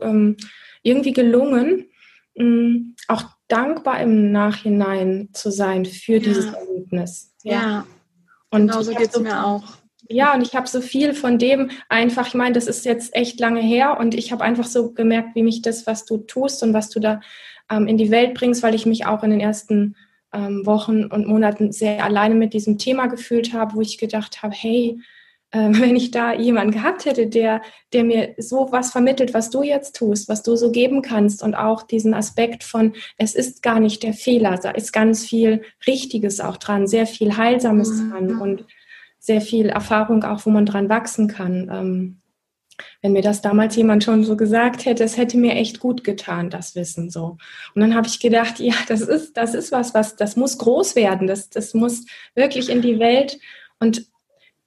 ähm, 0.00 0.36
irgendwie 0.82 1.12
gelungen, 1.12 1.86
ähm, 2.34 2.94
auch 3.08 3.24
dankbar 3.48 4.00
im 4.00 4.30
Nachhinein 4.30 5.30
zu 5.32 5.50
sein 5.50 5.84
für 5.84 6.20
dieses 6.20 6.52
Erlebnis. 6.52 7.34
Ja. 7.42 7.86
Und 8.50 8.68
genau 8.68 8.82
so 8.82 8.94
geht 8.94 9.14
es 9.14 9.20
mir 9.20 9.44
auch. 9.44 9.64
Ja, 10.10 10.34
und 10.34 10.40
ich 10.40 10.54
habe 10.54 10.66
so 10.66 10.80
viel 10.80 11.12
von 11.12 11.38
dem 11.38 11.70
einfach, 11.88 12.28
ich 12.28 12.34
meine, 12.34 12.54
das 12.54 12.66
ist 12.66 12.86
jetzt 12.86 13.14
echt 13.14 13.40
lange 13.40 13.60
her 13.60 13.98
und 14.00 14.14
ich 14.14 14.32
habe 14.32 14.42
einfach 14.42 14.66
so 14.66 14.92
gemerkt, 14.92 15.34
wie 15.34 15.42
mich 15.42 15.60
das, 15.60 15.86
was 15.86 16.06
du 16.06 16.18
tust 16.18 16.62
und 16.62 16.72
was 16.72 16.88
du 16.88 16.98
da 16.98 17.20
ähm, 17.70 17.86
in 17.86 17.98
die 17.98 18.10
Welt 18.10 18.34
bringst, 18.34 18.62
weil 18.62 18.74
ich 18.74 18.86
mich 18.86 19.04
auch 19.04 19.22
in 19.22 19.30
den 19.30 19.40
ersten 19.40 19.96
ähm, 20.32 20.64
Wochen 20.64 21.04
und 21.04 21.26
Monaten 21.26 21.72
sehr 21.72 22.04
alleine 22.04 22.34
mit 22.34 22.54
diesem 22.54 22.78
Thema 22.78 23.06
gefühlt 23.06 23.52
habe, 23.52 23.74
wo 23.74 23.80
ich 23.82 23.98
gedacht 23.98 24.42
habe, 24.42 24.54
hey, 24.54 24.98
äh, 25.50 25.58
wenn 25.70 25.96
ich 25.96 26.10
da 26.10 26.32
jemanden 26.32 26.72
gehabt 26.72 27.04
hätte, 27.04 27.26
der, 27.26 27.62
der 27.92 28.04
mir 28.04 28.34
so 28.38 28.68
was 28.70 28.90
vermittelt, 28.90 29.34
was 29.34 29.50
du 29.50 29.62
jetzt 29.62 29.96
tust, 29.96 30.28
was 30.28 30.42
du 30.42 30.56
so 30.56 30.70
geben 30.70 31.02
kannst 31.02 31.42
und 31.42 31.54
auch 31.54 31.82
diesen 31.82 32.14
Aspekt 32.14 32.64
von, 32.64 32.94
es 33.16 33.34
ist 33.34 33.62
gar 33.62 33.80
nicht 33.80 34.02
der 34.02 34.12
Fehler, 34.12 34.58
da 34.62 34.70
ist 34.70 34.92
ganz 34.92 35.24
viel 35.24 35.62
Richtiges 35.86 36.40
auch 36.40 36.56
dran, 36.56 36.86
sehr 36.86 37.06
viel 37.06 37.36
Heilsames 37.36 37.90
mhm. 37.90 38.10
dran 38.10 38.40
und 38.40 38.64
sehr 39.18 39.40
viel 39.40 39.68
Erfahrung 39.68 40.22
auch, 40.24 40.46
wo 40.46 40.50
man 40.50 40.66
dran 40.66 40.88
wachsen 40.88 41.28
kann. 41.28 41.68
Ähm, 41.72 42.20
wenn 43.02 43.12
mir 43.12 43.22
das 43.22 43.42
damals 43.42 43.74
jemand 43.76 44.04
schon 44.04 44.24
so 44.24 44.36
gesagt 44.36 44.84
hätte, 44.84 45.02
es 45.02 45.16
hätte 45.16 45.36
mir 45.36 45.54
echt 45.54 45.80
gut 45.80 46.04
getan, 46.04 46.48
das 46.48 46.74
Wissen 46.76 47.10
so. 47.10 47.36
Und 47.74 47.80
dann 47.80 47.94
habe 47.94 48.06
ich 48.06 48.20
gedacht, 48.20 48.58
ja, 48.60 48.74
das 48.86 49.00
ist, 49.00 49.36
das 49.36 49.54
ist 49.54 49.72
was, 49.72 49.94
was, 49.94 50.16
das 50.16 50.36
muss 50.36 50.58
groß 50.58 50.94
werden, 50.96 51.26
das, 51.26 51.50
das 51.50 51.74
muss 51.74 52.06
wirklich 52.34 52.68
in 52.68 52.82
die 52.82 52.98
Welt 52.98 53.38
und 53.80 54.06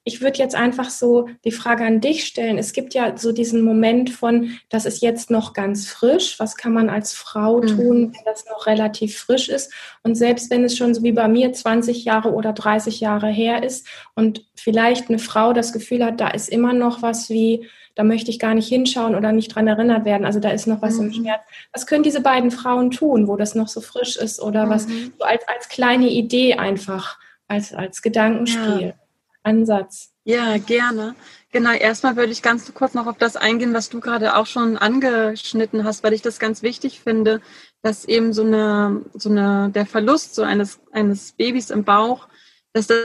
ich 0.03 0.21
würde 0.21 0.39
jetzt 0.39 0.55
einfach 0.55 0.89
so 0.89 1.29
die 1.45 1.51
Frage 1.51 1.85
an 1.85 2.01
dich 2.01 2.25
stellen. 2.25 2.57
Es 2.57 2.73
gibt 2.73 2.95
ja 2.95 3.15
so 3.17 3.31
diesen 3.31 3.61
Moment 3.61 4.09
von, 4.09 4.57
das 4.69 4.85
ist 4.85 5.01
jetzt 5.01 5.29
noch 5.29 5.53
ganz 5.53 5.87
frisch. 5.87 6.39
Was 6.39 6.57
kann 6.57 6.73
man 6.73 6.89
als 6.89 7.13
Frau 7.13 7.61
mhm. 7.61 7.67
tun, 7.67 8.13
wenn 8.13 8.25
das 8.25 8.45
noch 8.45 8.65
relativ 8.65 9.17
frisch 9.17 9.47
ist? 9.47 9.71
Und 10.01 10.15
selbst 10.15 10.49
wenn 10.49 10.63
es 10.63 10.75
schon 10.75 10.95
so 10.95 11.03
wie 11.03 11.11
bei 11.11 11.27
mir 11.27 11.53
20 11.53 12.03
Jahre 12.03 12.33
oder 12.33 12.51
30 12.51 12.99
Jahre 12.99 13.27
her 13.27 13.61
ist 13.63 13.87
und 14.15 14.43
vielleicht 14.55 15.09
eine 15.09 15.19
Frau 15.19 15.53
das 15.53 15.71
Gefühl 15.71 16.03
hat, 16.03 16.19
da 16.19 16.29
ist 16.29 16.49
immer 16.49 16.73
noch 16.73 17.03
was 17.03 17.29
wie, 17.29 17.67
da 17.93 18.03
möchte 18.03 18.31
ich 18.31 18.39
gar 18.39 18.55
nicht 18.55 18.69
hinschauen 18.69 19.13
oder 19.13 19.31
nicht 19.31 19.53
dran 19.53 19.67
erinnert 19.67 20.05
werden. 20.05 20.25
Also 20.25 20.39
da 20.39 20.49
ist 20.49 20.65
noch 20.65 20.81
was 20.81 20.97
mhm. 20.97 21.05
im 21.05 21.13
Schmerz. 21.13 21.43
Was 21.73 21.85
können 21.85 22.03
diese 22.03 22.21
beiden 22.21 22.49
Frauen 22.49 22.89
tun, 22.89 23.27
wo 23.27 23.35
das 23.35 23.53
noch 23.53 23.67
so 23.67 23.81
frisch 23.81 24.15
ist 24.15 24.41
oder 24.41 24.65
mhm. 24.65 24.69
was 24.71 24.87
so 24.87 25.25
als, 25.25 25.47
als 25.47 25.69
kleine 25.69 26.09
Idee 26.09 26.55
einfach, 26.55 27.19
als, 27.47 27.71
als 27.71 28.01
Gedankenspiel? 28.01 28.81
Ja. 28.81 29.00
Ansatz. 29.43 30.11
Ja, 30.23 30.57
gerne. 30.57 31.15
Genau, 31.51 31.71
erstmal 31.71 32.15
würde 32.15 32.31
ich 32.31 32.41
ganz 32.41 32.71
kurz 32.73 32.93
noch 32.93 33.07
auf 33.07 33.17
das 33.17 33.35
eingehen, 33.35 33.73
was 33.73 33.89
du 33.89 33.99
gerade 33.99 34.35
auch 34.35 34.45
schon 34.45 34.77
angeschnitten 34.77 35.83
hast, 35.83 36.03
weil 36.03 36.13
ich 36.13 36.21
das 36.21 36.39
ganz 36.39 36.61
wichtig 36.61 37.01
finde, 37.01 37.41
dass 37.81 38.05
eben 38.05 38.33
so 38.33 38.43
eine, 38.43 39.03
so 39.15 39.29
eine, 39.29 39.71
der 39.71 39.85
Verlust 39.85 40.35
so 40.35 40.43
eines, 40.43 40.79
eines 40.91 41.31
Babys 41.33 41.71
im 41.71 41.83
Bauch, 41.83 42.27
dass 42.73 42.87
das, 42.87 42.99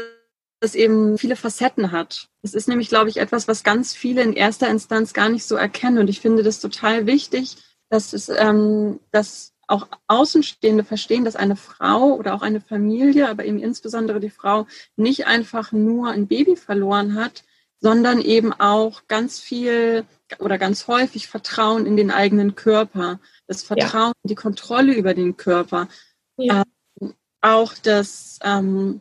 das 0.60 0.74
eben 0.74 1.16
viele 1.16 1.36
Facetten 1.36 1.90
hat. 1.90 2.28
Es 2.42 2.54
ist 2.54 2.68
nämlich, 2.68 2.88
glaube 2.88 3.08
ich, 3.08 3.16
etwas, 3.16 3.48
was 3.48 3.64
ganz 3.64 3.94
viele 3.94 4.22
in 4.22 4.34
erster 4.34 4.68
Instanz 4.68 5.14
gar 5.14 5.30
nicht 5.30 5.44
so 5.44 5.56
erkennen. 5.56 5.98
Und 5.98 6.08
ich 6.08 6.20
finde 6.20 6.42
das 6.42 6.60
total 6.60 7.06
wichtig, 7.06 7.56
dass 7.88 8.12
es, 8.12 8.28
ähm, 8.28 9.00
dass 9.10 9.55
auch 9.66 9.88
Außenstehende 10.06 10.85
verstehen, 10.85 11.25
dass 11.25 11.37
eine 11.37 11.56
Frau 11.56 12.14
oder 12.14 12.35
auch 12.35 12.42
eine 12.42 12.61
Familie, 12.61 13.28
aber 13.28 13.44
eben 13.44 13.58
insbesondere 13.58 14.20
die 14.20 14.30
Frau, 14.30 14.66
nicht 14.96 15.26
einfach 15.26 15.73
nur 15.73 16.11
ein 16.11 16.26
Baby 16.26 16.56
verloren 16.56 17.14
hat, 17.14 17.44
sondern 17.80 18.20
eben 18.20 18.52
auch 18.52 19.06
ganz 19.08 19.40
viel 19.40 20.04
oder 20.38 20.58
ganz 20.58 20.88
häufig 20.88 21.28
Vertrauen 21.28 21.87
in 21.87 21.96
den 21.96 22.11
eigenen 22.11 22.54
Körper, 22.54 23.20
das 23.46 23.62
Vertrauen 23.62 24.12
ja. 24.16 24.23
in 24.23 24.28
die 24.28 24.35
Kontrolle 24.35 24.94
über 24.94 25.14
den 25.14 25.37
Körper, 25.37 25.88
ja. 26.37 26.62
ähm, 27.00 27.14
auch 27.40 27.75
das 27.75 28.38
ähm, 28.42 29.00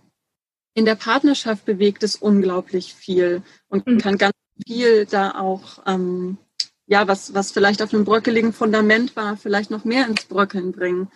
in 0.73 0.85
der 0.85 0.95
Partnerschaft 0.95 1.65
bewegt 1.65 2.03
es 2.03 2.15
unglaublich 2.15 2.93
viel 2.93 3.43
und 3.69 3.87
mhm. 3.87 3.97
kann 3.97 4.17
ganz 4.17 4.35
viel 4.67 5.05
da 5.05 5.31
auch 5.31 5.81
ähm, 5.85 6.37
ja, 6.87 7.07
was, 7.07 7.33
was 7.33 7.51
vielleicht 7.51 7.81
auf 7.81 7.93
einem 7.93 8.05
bröckeligen 8.05 8.53
Fundament 8.53 9.15
war, 9.15 9.37
vielleicht 9.37 9.71
noch 9.71 9.85
mehr 9.85 10.07
ins 10.07 10.25
Bröckeln 10.25 10.71
bringen. 10.71 11.09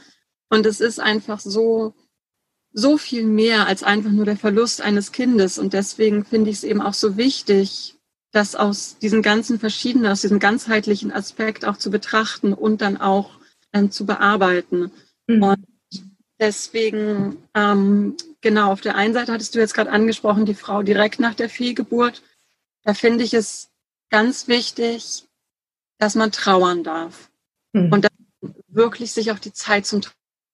Und 0.50 0.66
es 0.66 0.82
ist 0.82 1.00
einfach 1.00 1.40
so, 1.40 1.94
so 2.74 2.98
viel 2.98 3.24
mehr 3.24 3.68
als 3.68 3.84
einfach 3.84 4.12
nur 4.12 4.26
der 4.26 4.38
Verlust 4.38 4.82
eines 4.82 5.12
Kindes. 5.12 5.60
Und 5.60 5.74
deswegen 5.74 6.26
finde 6.26 6.50
ich 6.50 6.58
es 6.58 6.64
eben 6.64 6.82
auch 6.82 6.94
so 6.94 7.18
wichtig, 7.18 7.96
das 8.32 8.56
aus 8.56 8.98
diesen 9.00 9.22
ganzen 9.22 9.60
verschiedenen, 9.60 10.12
aus 10.12 10.22
diesem 10.22 10.40
ganzheitlichen 10.40 11.12
Aspekt 11.12 11.66
auch 11.66 11.78
zu 11.78 11.90
betrachten 11.90 12.54
und 12.54 12.82
dann 12.82 12.98
auch 12.98 13.32
ähm, 13.74 13.92
zu 13.92 14.06
bearbeiten. 14.06 14.92
Mhm. 15.28 15.44
Und 15.44 15.68
deswegen, 16.40 17.38
ähm, 17.56 18.16
genau, 18.42 18.72
auf 18.72 18.82
der 18.82 18.96
einen 18.96 19.14
Seite 19.14 19.32
hattest 19.32 19.56
du 19.56 19.60
jetzt 19.60 19.74
gerade 19.74 19.92
angesprochen, 19.92 20.46
die 20.46 20.56
Frau 20.56 20.84
direkt 20.84 21.20
nach 21.20 21.34
der 21.34 21.50
Fehlgeburt. 21.50 22.22
Da 22.84 22.94
finde 22.94 23.24
ich 23.24 23.34
es 23.34 23.70
ganz 24.10 24.48
wichtig, 24.48 25.26
dass 26.00 26.16
man 26.16 26.32
trauern 26.32 26.84
darf. 26.84 27.30
Mhm. 27.74 27.94
Und 27.94 28.06
dass 28.06 28.12
man 28.42 28.56
wirklich 28.68 29.12
sich 29.12 29.32
auch 29.32 29.40
die 29.40 29.54
Zeit 29.54 29.86
zum 29.86 30.02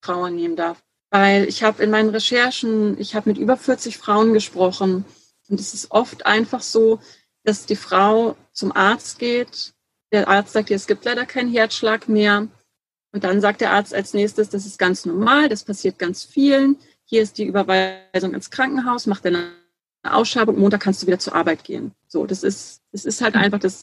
Trauern 0.02 0.36
nehmen 0.36 0.56
darf. 0.56 0.82
Weil 1.10 1.48
ich 1.48 1.62
habe 1.62 1.82
in 1.82 1.90
meinen 1.90 2.10
Recherchen, 2.10 2.98
ich 3.00 3.14
habe 3.14 3.30
mit 3.30 3.38
über 3.38 3.56
40 3.56 3.96
Frauen 3.96 4.34
gesprochen. 4.34 5.06
Und 5.48 5.60
es 5.60 5.72
ist 5.72 5.90
oft 5.90 6.26
einfach 6.26 6.60
so, 6.60 7.00
dass 7.44 7.64
die 7.64 7.76
Frau 7.76 8.36
zum 8.52 8.72
Arzt 8.72 9.18
geht. 9.18 9.72
Der 10.12 10.28
Arzt 10.28 10.52
sagt 10.52 10.68
ihr, 10.70 10.76
es 10.76 10.86
gibt 10.86 11.04
leider 11.04 11.24
keinen 11.24 11.50
Herzschlag 11.50 12.08
mehr. 12.08 12.48
Und 13.12 13.24
dann 13.24 13.40
sagt 13.40 13.60
der 13.60 13.70
Arzt 13.70 13.94
als 13.94 14.12
nächstes, 14.12 14.50
das 14.50 14.66
ist 14.66 14.78
ganz 14.78 15.06
normal, 15.06 15.48
das 15.48 15.64
passiert 15.64 15.98
ganz 15.98 16.24
vielen. 16.24 16.76
Hier 17.04 17.22
ist 17.22 17.38
die 17.38 17.46
Überweisung 17.46 18.34
ins 18.34 18.50
Krankenhaus, 18.50 19.06
macht 19.06 19.24
eine 19.24 19.52
Ausschreibung 20.02 20.56
und 20.56 20.60
Montag 20.60 20.82
kannst 20.82 21.02
du 21.02 21.06
wieder 21.06 21.18
zur 21.18 21.34
Arbeit 21.34 21.64
gehen. 21.64 21.92
So, 22.08 22.26
das 22.26 22.42
ist, 22.42 22.82
das 22.92 23.04
ist 23.04 23.22
halt 23.22 23.36
einfach 23.36 23.60
das. 23.60 23.82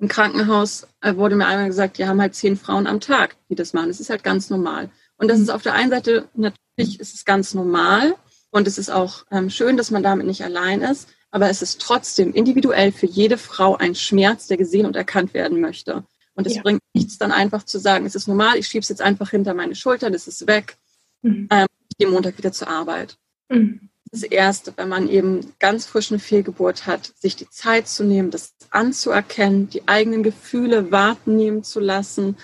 Im 0.00 0.08
Krankenhaus 0.08 0.86
äh, 1.02 1.14
wurde 1.14 1.36
mir 1.36 1.46
einmal 1.46 1.68
gesagt, 1.68 1.98
die 1.98 2.06
haben 2.06 2.20
halt 2.20 2.34
zehn 2.34 2.56
Frauen 2.56 2.86
am 2.86 3.00
Tag, 3.00 3.36
die 3.48 3.54
das 3.54 3.72
machen. 3.72 3.88
Das 3.88 4.00
ist 4.00 4.10
halt 4.10 4.24
ganz 4.24 4.50
normal. 4.50 4.90
Und 5.16 5.28
das 5.28 5.38
ist 5.38 5.50
auf 5.50 5.62
der 5.62 5.74
einen 5.74 5.90
Seite 5.90 6.28
natürlich 6.34 6.98
ist 6.98 7.14
es 7.14 7.24
ganz 7.24 7.54
normal 7.54 8.14
und 8.50 8.66
es 8.66 8.78
ist 8.78 8.90
auch 8.90 9.26
ähm, 9.30 9.50
schön, 9.50 9.76
dass 9.76 9.90
man 9.90 10.02
damit 10.02 10.26
nicht 10.26 10.42
allein 10.42 10.80
ist 10.80 11.08
aber 11.30 11.48
es 11.48 11.62
ist 11.62 11.80
trotzdem 11.80 12.32
individuell 12.32 12.92
für 12.92 13.06
jede 13.06 13.38
Frau 13.38 13.76
ein 13.76 13.94
Schmerz, 13.94 14.46
der 14.48 14.56
gesehen 14.56 14.86
und 14.86 14.96
erkannt 14.96 15.32
werden 15.34 15.60
möchte. 15.60 16.04
Und 16.34 16.46
es 16.46 16.56
ja. 16.56 16.62
bringt 16.62 16.80
nichts 16.94 17.18
dann 17.18 17.32
einfach 17.32 17.64
zu 17.64 17.78
sagen, 17.78 18.06
es 18.06 18.14
ist 18.14 18.26
normal, 18.26 18.56
ich 18.56 18.66
schiebe 18.66 18.82
es 18.82 18.88
jetzt 18.88 19.02
einfach 19.02 19.30
hinter 19.30 19.54
meine 19.54 19.74
Schulter, 19.74 20.10
das 20.10 20.26
ist 20.26 20.46
weg, 20.46 20.76
mhm. 21.22 21.48
ähm, 21.50 21.66
ich 21.88 21.98
gehe 21.98 22.08
Montag 22.08 22.38
wieder 22.38 22.52
zur 22.52 22.68
Arbeit. 22.68 23.16
Mhm. 23.48 23.89
Das 24.12 24.22
Erste, 24.24 24.72
wenn 24.76 24.88
man 24.88 25.08
eben 25.08 25.52
ganz 25.60 25.86
frisch 25.86 26.10
eine 26.10 26.18
Fehlgeburt 26.18 26.86
hat, 26.86 27.12
sich 27.16 27.36
die 27.36 27.48
Zeit 27.48 27.86
zu 27.86 28.02
nehmen, 28.02 28.30
das 28.30 28.54
anzuerkennen, 28.70 29.68
die 29.70 29.86
eigenen 29.86 30.22
Gefühle 30.22 30.90
warten 30.90 31.36
nehmen 31.36 31.62
zu 31.62 31.78
lassen, 31.78 32.36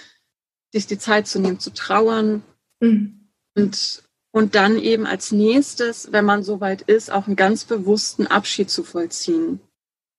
sich 0.73 0.87
die 0.87 0.99
Zeit 0.99 1.27
zu 1.27 1.41
nehmen, 1.41 1.59
zu 1.59 1.73
trauern 1.73 2.43
mhm. 2.81 3.31
und 3.57 4.03
und 4.37 4.55
dann 4.55 4.79
eben 4.79 5.07
als 5.07 5.33
nächstes, 5.33 6.13
wenn 6.13 6.27
man 6.27 6.43
soweit 6.43 6.83
ist, 6.83 7.11
auch 7.11 7.27
einen 7.27 7.37
ganz 7.37 7.65
bewussten 7.65 8.27
Abschied 8.27 8.69
zu 8.69 8.85
vollziehen. 8.85 9.61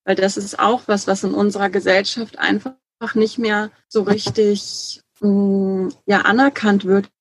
Weil 0.06 0.16
das 0.16 0.38
ist 0.38 0.58
auch 0.58 0.88
was, 0.88 1.06
was 1.06 1.24
in 1.24 1.36
unserer 1.36 1.70
Gesellschaft 1.70 2.40
einfach 2.40 2.74
nicht 3.14 3.38
mehr 3.38 3.70
so 3.88 4.02
richtig 4.02 5.04
mm, 5.20 5.90
ja, 6.08 6.22
anerkannt 6.22 6.86
wird. 6.86 7.12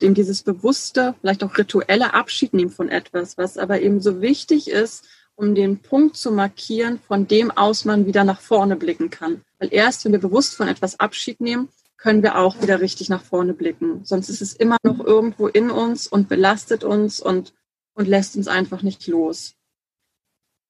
Eben 0.00 0.14
dieses 0.14 0.42
bewusste, 0.42 1.14
vielleicht 1.20 1.44
auch 1.44 1.56
rituelle 1.56 2.14
Abschied 2.14 2.52
nehmen 2.52 2.70
von 2.70 2.88
etwas, 2.88 3.38
was 3.38 3.58
aber 3.58 3.80
eben 3.80 4.00
so 4.00 4.20
wichtig 4.20 4.68
ist, 4.68 5.04
um 5.36 5.54
den 5.54 5.80
Punkt 5.80 6.16
zu 6.16 6.30
markieren, 6.30 7.00
von 7.00 7.26
dem 7.26 7.50
aus 7.50 7.84
man 7.84 8.06
wieder 8.06 8.24
nach 8.24 8.40
vorne 8.40 8.76
blicken 8.76 9.10
kann. 9.10 9.42
Weil 9.58 9.72
erst, 9.72 10.04
wenn 10.04 10.12
wir 10.12 10.20
bewusst 10.20 10.54
von 10.54 10.68
etwas 10.68 11.00
Abschied 11.00 11.40
nehmen, 11.40 11.68
können 11.96 12.22
wir 12.22 12.36
auch 12.38 12.60
wieder 12.60 12.80
richtig 12.80 13.08
nach 13.08 13.22
vorne 13.22 13.54
blicken. 13.54 14.04
Sonst 14.04 14.28
ist 14.28 14.42
es 14.42 14.52
immer 14.52 14.76
noch 14.82 15.00
irgendwo 15.00 15.48
in 15.48 15.70
uns 15.70 16.06
und 16.06 16.28
belastet 16.28 16.84
uns 16.84 17.20
und, 17.20 17.54
und 17.94 18.06
lässt 18.06 18.36
uns 18.36 18.46
einfach 18.46 18.82
nicht 18.82 19.06
los. 19.06 19.54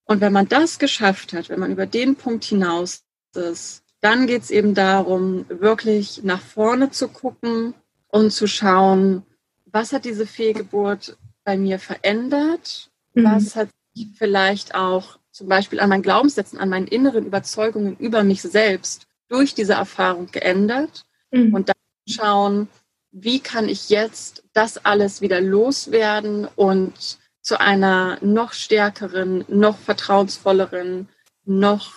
Und 0.05 0.21
wenn 0.21 0.33
man 0.33 0.47
das 0.47 0.79
geschafft 0.79 1.33
hat, 1.33 1.49
wenn 1.49 1.59
man 1.59 1.71
über 1.71 1.87
den 1.87 2.15
Punkt 2.15 2.45
hinaus 2.45 3.03
ist, 3.35 3.83
dann 4.01 4.27
geht 4.27 4.43
es 4.43 4.51
eben 4.51 4.75
darum, 4.75 5.45
wirklich 5.49 6.23
nach 6.23 6.41
vorne 6.41 6.91
zu 6.91 7.07
gucken 7.07 7.73
und 8.07 8.31
zu 8.31 8.47
schauen, 8.47 9.23
was 9.65 9.93
hat 9.93 10.05
diese 10.05 10.25
Fehlgeburt 10.25 11.17
bei 11.43 11.57
mir 11.57 11.79
verändert? 11.79 12.89
Mhm. 13.13 13.25
Was 13.25 13.55
hat 13.55 13.69
sich 13.93 14.07
vielleicht 14.17 14.75
auch 14.75 15.19
zum 15.31 15.47
Beispiel 15.47 15.79
an 15.79 15.89
meinen 15.89 16.01
Glaubenssätzen, 16.01 16.59
an 16.59 16.69
meinen 16.69 16.87
inneren 16.87 17.25
Überzeugungen 17.25 17.97
über 17.97 18.23
mich 18.23 18.41
selbst 18.41 19.07
durch 19.27 19.53
diese 19.53 19.73
Erfahrung 19.73 20.27
geändert? 20.31 21.05
Mhm. 21.31 21.53
Und 21.53 21.69
dann 21.69 21.75
schauen, 22.07 22.67
wie 23.11 23.39
kann 23.39 23.69
ich 23.69 23.89
jetzt 23.89 24.43
das 24.53 24.83
alles 24.85 25.21
wieder 25.21 25.41
loswerden 25.41 26.47
und 26.55 27.17
zu 27.41 27.59
einer 27.59 28.17
noch 28.21 28.53
stärkeren, 28.53 29.45
noch 29.47 29.77
vertrauensvolleren, 29.77 31.07
noch 31.45 31.93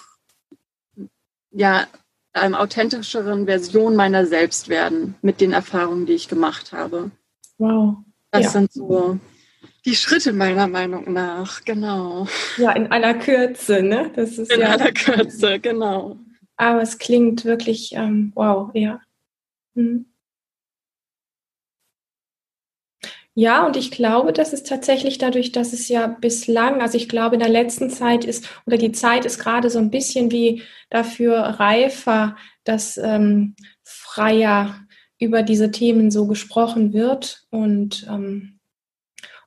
ja, 1.51 1.87
einem 2.39 2.55
authentischeren 2.55 3.47
Version 3.47 3.97
meiner 3.97 4.27
selbst 4.27 4.69
werden 4.69 5.15
mit 5.23 5.41
den 5.41 5.53
Erfahrungen, 5.53 6.07
die 6.07 6.15
ich 6.15 6.29
gemacht 6.29 6.73
habe. 6.73 7.11
Wow. 7.59 7.97
Das 8.31 8.45
ja. 8.45 8.51
sind 8.51 8.73
so 8.73 9.19
die 9.85 9.95
Schritte 9.95 10.33
meiner 10.33 10.69
Meinung 10.69 11.13
nach, 11.13 11.65
genau. 11.65 12.27
Ja, 12.57 12.73
in 12.73 12.91
aller 12.93 13.15
Kürze, 13.15 13.83
ne? 13.83 14.11
Das 14.15 14.37
ist 14.37 14.53
in 14.53 14.61
ja, 14.61 14.71
aller 14.71 14.93
Kürze, 14.93 15.59
genau. 15.61 16.19
Aber 16.57 16.83
es 16.83 16.99
klingt 16.99 17.45
wirklich 17.45 17.93
ähm, 17.95 18.33
wow, 18.35 18.71
ja. 18.75 19.01
Mhm. 19.75 20.07
Ja, 23.41 23.65
und 23.65 23.77
ich 23.77 23.93
glaube, 23.93 24.33
dass 24.33 24.53
es 24.53 24.65
tatsächlich 24.65 25.17
dadurch, 25.19 25.53
dass 25.53 25.73
es 25.73 25.89
ja 25.89 26.09
bislang, 26.09 26.81
also 26.81 26.97
ich 26.97 27.09
glaube, 27.09 27.37
in 27.37 27.41
der 27.41 27.49
letzten 27.49 27.89
Zeit 27.89 28.25
ist, 28.25 28.49
oder 28.67 28.77
die 28.77 28.91
Zeit 28.91 29.25
ist 29.25 29.39
gerade 29.39 29.71
so 29.71 29.79
ein 29.79 29.93
bisschen 29.93 30.33
wie 30.33 30.65
dafür 30.91 31.37
reifer, 31.37 32.35
dass 32.65 32.97
ähm, 32.97 33.55
freier 33.85 34.81
über 35.21 35.45
diese 35.45 35.71
Themen 35.71 36.11
so 36.11 36.27
gesprochen 36.27 36.93
wird. 36.93 37.47
Und, 37.51 38.09
ähm, 38.11 38.59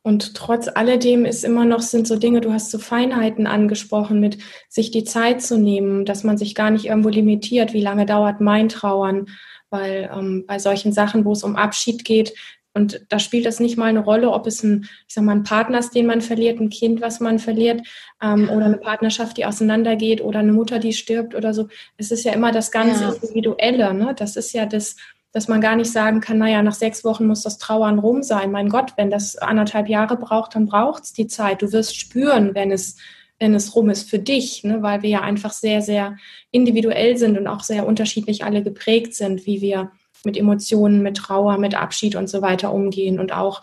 und 0.04 0.36
trotz 0.36 0.70
alledem 0.70 1.26
ist 1.26 1.44
immer 1.44 1.66
noch, 1.66 1.82
sind 1.82 2.08
so 2.08 2.16
Dinge, 2.16 2.40
du 2.40 2.54
hast 2.54 2.72
so 2.72 2.80
Feinheiten 2.80 3.46
angesprochen, 3.46 4.22
mit 4.22 4.38
sich 4.70 4.92
die 4.92 5.04
Zeit 5.04 5.42
zu 5.42 5.58
nehmen, 5.58 6.06
dass 6.06 6.24
man 6.24 6.38
sich 6.38 6.56
gar 6.56 6.72
nicht 6.72 6.86
irgendwo 6.86 7.10
limitiert, 7.10 7.74
wie 7.74 7.82
lange 7.82 8.06
dauert 8.06 8.40
mein 8.40 8.70
Trauern 8.70 9.28
weil 9.74 10.12
ähm, 10.14 10.44
bei 10.46 10.60
solchen 10.60 10.92
Sachen, 10.92 11.24
wo 11.26 11.32
es 11.32 11.44
um 11.44 11.56
Abschied 11.56 12.04
geht, 12.04 12.34
und 12.74 13.06
da 13.10 13.20
spielt 13.20 13.46
das 13.46 13.60
nicht 13.60 13.78
mal 13.78 13.86
eine 13.86 14.00
Rolle, 14.00 14.32
ob 14.32 14.48
es 14.48 14.64
ein, 14.64 14.88
ich 15.08 15.14
sag 15.14 15.24
mal, 15.24 15.34
ein 15.34 15.44
Partner 15.44 15.80
ist, 15.80 15.94
den 15.94 16.06
man 16.06 16.22
verliert, 16.22 16.60
ein 16.60 16.70
Kind, 16.70 17.02
was 17.02 17.20
man 17.20 17.38
verliert, 17.38 17.82
ähm, 18.22 18.50
oder 18.50 18.66
eine 18.66 18.78
Partnerschaft, 18.78 19.38
die 19.38 19.46
auseinandergeht, 19.46 20.22
oder 20.22 20.40
eine 20.40 20.54
Mutter, 20.54 20.80
die 20.80 20.94
stirbt 20.94 21.36
oder 21.36 21.54
so. 21.54 21.68
Es 21.98 22.12
ist 22.12 22.24
ja 22.24 22.34
immer 22.34 22.52
das 22.52 22.72
ganz 22.72 23.02
ja. 23.02 23.12
Individuelle. 23.12 23.94
Ne? 23.94 24.16
Das 24.18 24.38
ist 24.38 24.54
ja 24.54 24.66
das, 24.66 24.96
dass 25.34 25.50
man 25.50 25.60
gar 25.60 25.76
nicht 25.76 25.92
sagen 25.92 26.22
kann, 26.22 26.38
naja, 26.38 26.62
nach 26.64 26.74
sechs 26.74 27.04
Wochen 27.04 27.28
muss 27.28 27.44
das 27.44 27.58
Trauern 27.58 28.00
rum 28.00 28.24
sein. 28.24 28.52
Mein 28.52 28.70
Gott, 28.70 28.94
wenn 28.96 29.10
das 29.10 29.38
anderthalb 29.38 29.90
Jahre 29.90 30.16
braucht, 30.16 30.56
dann 30.56 30.66
braucht 30.66 31.04
es 31.04 31.14
die 31.14 31.28
Zeit. 31.28 31.62
Du 31.62 31.72
wirst 31.74 31.98
spüren, 31.98 32.56
wenn 32.56 32.72
es 32.72 32.98
wenn 33.38 33.56
es 33.56 33.76
rum 33.76 33.90
ist 33.90 34.08
für 34.08 34.20
dich, 34.20 34.64
ne, 34.64 34.84
weil 34.84 35.02
wir 35.02 35.10
ja 35.10 35.22
einfach 35.22 35.52
sehr, 35.52 35.82
sehr 35.82 36.16
individuell 36.52 37.18
sind 37.18 37.40
und 37.40 37.48
auch 37.48 37.64
sehr 37.64 37.88
unterschiedlich 37.88 38.44
alle 38.44 38.62
geprägt 38.62 39.16
sind, 39.16 39.48
wie 39.48 39.62
wir 39.62 39.92
mit 40.26 40.38
Emotionen, 40.38 41.02
mit 41.02 41.18
Trauer, 41.18 41.58
mit 41.58 41.76
Abschied 41.76 42.16
und 42.16 42.30
so 42.30 42.42
weiter 42.42 42.74
umgehen 42.74 43.20
und 43.20 43.34
auch 43.34 43.62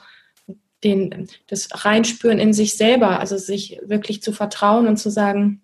den, 0.84 1.28
das 1.48 1.68
Reinspüren 1.84 2.38
in 2.38 2.52
sich 2.52 2.76
selber, 2.76 3.20
also 3.20 3.36
sich 3.36 3.80
wirklich 3.84 4.22
zu 4.22 4.32
vertrauen 4.32 4.86
und 4.86 4.96
zu 4.96 5.10
sagen, 5.10 5.62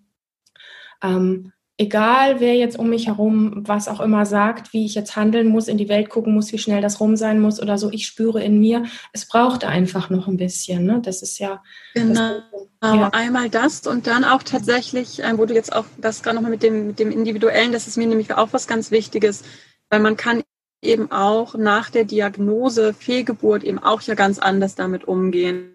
ähm, 1.02 1.52
egal 1.76 2.38
wer 2.38 2.54
jetzt 2.54 2.78
um 2.78 2.88
mich 2.88 3.08
herum 3.08 3.64
was 3.66 3.88
auch 3.88 4.00
immer 4.00 4.26
sagt, 4.26 4.72
wie 4.72 4.84
ich 4.84 4.94
jetzt 4.94 5.16
handeln 5.16 5.48
muss, 5.48 5.68
in 5.68 5.76
die 5.76 5.88
Welt 5.88 6.08
gucken 6.08 6.34
muss, 6.34 6.52
wie 6.52 6.58
schnell 6.58 6.80
das 6.80 7.00
rum 7.00 7.16
sein 7.16 7.40
muss 7.40 7.60
oder 7.60 7.78
so, 7.78 7.90
ich 7.90 8.06
spüre 8.06 8.42
in 8.42 8.60
mir, 8.60 8.84
es 9.12 9.26
braucht 9.26 9.64
einfach 9.64 10.10
noch 10.10 10.28
ein 10.28 10.36
bisschen. 10.36 10.84
Ne? 10.84 11.00
Das 11.02 11.22
ist 11.22 11.38
ja. 11.38 11.62
Genau. 11.94 12.40
Das, 12.80 12.94
ja. 12.94 13.08
Einmal 13.10 13.50
das 13.50 13.86
und 13.86 14.06
dann 14.06 14.24
auch 14.24 14.42
tatsächlich, 14.42 15.22
äh, 15.22 15.38
wo 15.38 15.46
du 15.46 15.54
jetzt 15.54 15.74
auch 15.74 15.86
das 15.98 16.22
gerade 16.22 16.36
nochmal 16.36 16.50
mit 16.50 16.62
dem, 16.62 16.88
mit 16.88 16.98
dem 16.98 17.10
Individuellen, 17.10 17.72
das 17.72 17.86
ist 17.86 17.96
mir 17.96 18.06
nämlich 18.06 18.32
auch 18.34 18.52
was 18.52 18.66
ganz 18.66 18.90
Wichtiges, 18.90 19.42
weil 19.90 20.00
man 20.00 20.16
kann 20.16 20.42
eben 20.84 21.10
auch 21.10 21.54
nach 21.54 21.90
der 21.90 22.04
Diagnose 22.04 22.94
Fehlgeburt 22.94 23.64
eben 23.64 23.78
auch 23.78 24.02
ja 24.02 24.14
ganz 24.14 24.38
anders 24.38 24.74
damit 24.74 25.04
umgehen. 25.04 25.70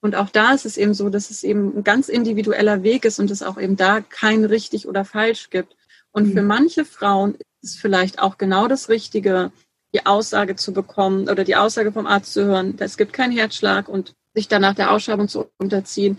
Und 0.00 0.16
auch 0.16 0.30
da 0.30 0.52
ist 0.52 0.66
es 0.66 0.76
eben 0.76 0.94
so, 0.94 1.08
dass 1.08 1.30
es 1.30 1.44
eben 1.44 1.78
ein 1.78 1.84
ganz 1.84 2.08
individueller 2.08 2.82
Weg 2.82 3.04
ist 3.04 3.18
und 3.18 3.30
es 3.30 3.42
auch 3.42 3.58
eben 3.58 3.76
da 3.76 4.00
kein 4.00 4.44
richtig 4.44 4.86
oder 4.88 5.04
falsch 5.04 5.50
gibt. 5.50 5.76
Und 6.12 6.28
mhm. 6.28 6.32
für 6.32 6.42
manche 6.42 6.84
Frauen 6.84 7.34
ist 7.34 7.46
es 7.62 7.76
vielleicht 7.76 8.18
auch 8.18 8.38
genau 8.38 8.68
das 8.68 8.88
Richtige, 8.88 9.52
die 9.94 10.04
Aussage 10.04 10.56
zu 10.56 10.72
bekommen 10.72 11.28
oder 11.28 11.44
die 11.44 11.56
Aussage 11.56 11.92
vom 11.92 12.06
Arzt 12.06 12.32
zu 12.32 12.44
hören, 12.44 12.76
es 12.78 12.96
gibt 12.96 13.12
keinen 13.12 13.32
Herzschlag 13.32 13.88
und 13.88 14.14
sich 14.34 14.48
danach 14.48 14.74
der 14.74 14.90
Ausschreibung 14.90 15.28
zu 15.28 15.48
unterziehen 15.58 16.18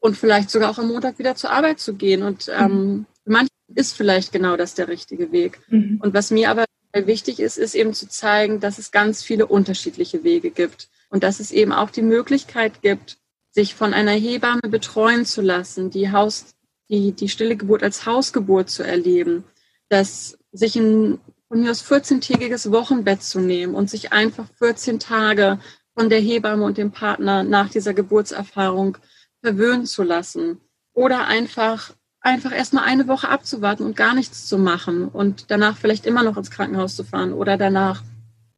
und 0.00 0.18
vielleicht 0.18 0.50
sogar 0.50 0.70
auch 0.70 0.78
am 0.78 0.88
Montag 0.88 1.18
wieder 1.18 1.34
zur 1.34 1.50
Arbeit 1.50 1.80
zu 1.80 1.94
gehen. 1.94 2.22
Und 2.22 2.50
ähm, 2.54 2.70
mhm. 2.70 3.06
für 3.24 3.30
manche 3.30 3.50
ist 3.74 3.96
vielleicht 3.96 4.32
genau 4.32 4.56
das 4.56 4.74
der 4.74 4.88
richtige 4.88 5.32
Weg. 5.32 5.60
Mhm. 5.68 5.98
Und 6.02 6.12
was 6.12 6.30
mir 6.30 6.50
aber 6.50 6.66
wichtig 6.94 7.40
ist, 7.40 7.58
ist 7.58 7.74
eben 7.74 7.94
zu 7.94 8.08
zeigen, 8.08 8.60
dass 8.60 8.78
es 8.78 8.90
ganz 8.90 9.22
viele 9.22 9.46
unterschiedliche 9.46 10.24
Wege 10.24 10.50
gibt 10.50 10.88
Und 11.14 11.22
dass 11.22 11.38
es 11.38 11.52
eben 11.52 11.70
auch 11.70 11.90
die 11.90 12.02
Möglichkeit 12.02 12.82
gibt, 12.82 13.18
sich 13.52 13.76
von 13.76 13.94
einer 13.94 14.10
Hebamme 14.10 14.62
betreuen 14.62 15.24
zu 15.24 15.42
lassen, 15.42 15.88
die 15.90 16.10
Haus, 16.10 16.56
die, 16.88 17.12
die 17.12 17.28
stille 17.28 17.54
Geburt 17.56 17.84
als 17.84 18.04
Hausgeburt 18.04 18.68
zu 18.68 18.82
erleben, 18.82 19.44
dass 19.88 20.36
sich 20.50 20.74
ein 20.74 21.20
von 21.46 21.60
mir 21.60 21.70
aus 21.70 21.84
14-tägiges 21.84 22.72
Wochenbett 22.72 23.22
zu 23.22 23.38
nehmen 23.38 23.76
und 23.76 23.88
sich 23.88 24.12
einfach 24.12 24.48
14 24.58 24.98
Tage 24.98 25.60
von 25.96 26.10
der 26.10 26.18
Hebamme 26.18 26.64
und 26.64 26.78
dem 26.78 26.90
Partner 26.90 27.44
nach 27.44 27.70
dieser 27.70 27.94
Geburtserfahrung 27.94 28.98
verwöhnen 29.40 29.86
zu 29.86 30.02
lassen. 30.02 30.60
Oder 30.94 31.28
einfach, 31.28 31.92
einfach 32.24 32.52
erstmal 32.52 32.84
eine 32.84 33.06
Woche 33.06 33.28
abzuwarten 33.28 33.84
und 33.84 33.96
gar 33.96 34.14
nichts 34.14 34.46
zu 34.46 34.58
machen 34.58 35.08
und 35.08 35.50
danach 35.50 35.76
vielleicht 35.76 36.06
immer 36.06 36.22
noch 36.22 36.36
ins 36.36 36.50
Krankenhaus 36.50 36.96
zu 36.96 37.04
fahren 37.04 37.32
oder 37.32 37.56
danach 37.56 38.02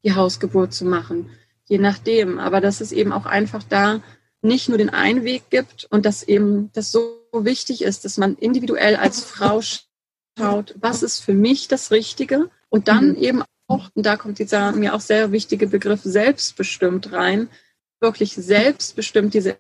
die 0.04 0.14
Hausgeburt 0.14 0.72
zu 0.72 0.84
machen. 0.84 1.30
Je 1.64 1.78
nachdem. 1.78 2.38
Aber 2.38 2.60
dass 2.60 2.80
es 2.80 2.92
eben 2.92 3.12
auch 3.12 3.26
einfach 3.26 3.64
da 3.64 4.00
nicht 4.40 4.68
nur 4.68 4.78
den 4.78 4.90
einen 4.90 5.24
Weg 5.24 5.50
gibt 5.50 5.86
und 5.90 6.06
dass 6.06 6.22
eben 6.22 6.70
das 6.74 6.92
so 6.92 7.18
wichtig 7.32 7.82
ist, 7.82 8.04
dass 8.04 8.18
man 8.18 8.36
individuell 8.36 8.94
als 8.94 9.24
Frau 9.24 9.60
schaut, 9.60 10.74
was 10.78 11.02
ist 11.02 11.20
für 11.20 11.34
mich 11.34 11.66
das 11.66 11.90
Richtige 11.90 12.48
und 12.68 12.86
dann 12.86 13.10
mhm. 13.10 13.16
eben 13.16 13.42
auch, 13.66 13.90
und 13.94 14.06
da 14.06 14.16
kommt 14.16 14.38
dieser 14.38 14.70
mir 14.72 14.94
auch 14.94 15.00
sehr 15.00 15.32
wichtige 15.32 15.66
Begriff 15.66 16.02
selbstbestimmt 16.04 17.10
rein, 17.10 17.48
wirklich 18.00 18.34
selbstbestimmt 18.34 19.34
diese 19.34 19.58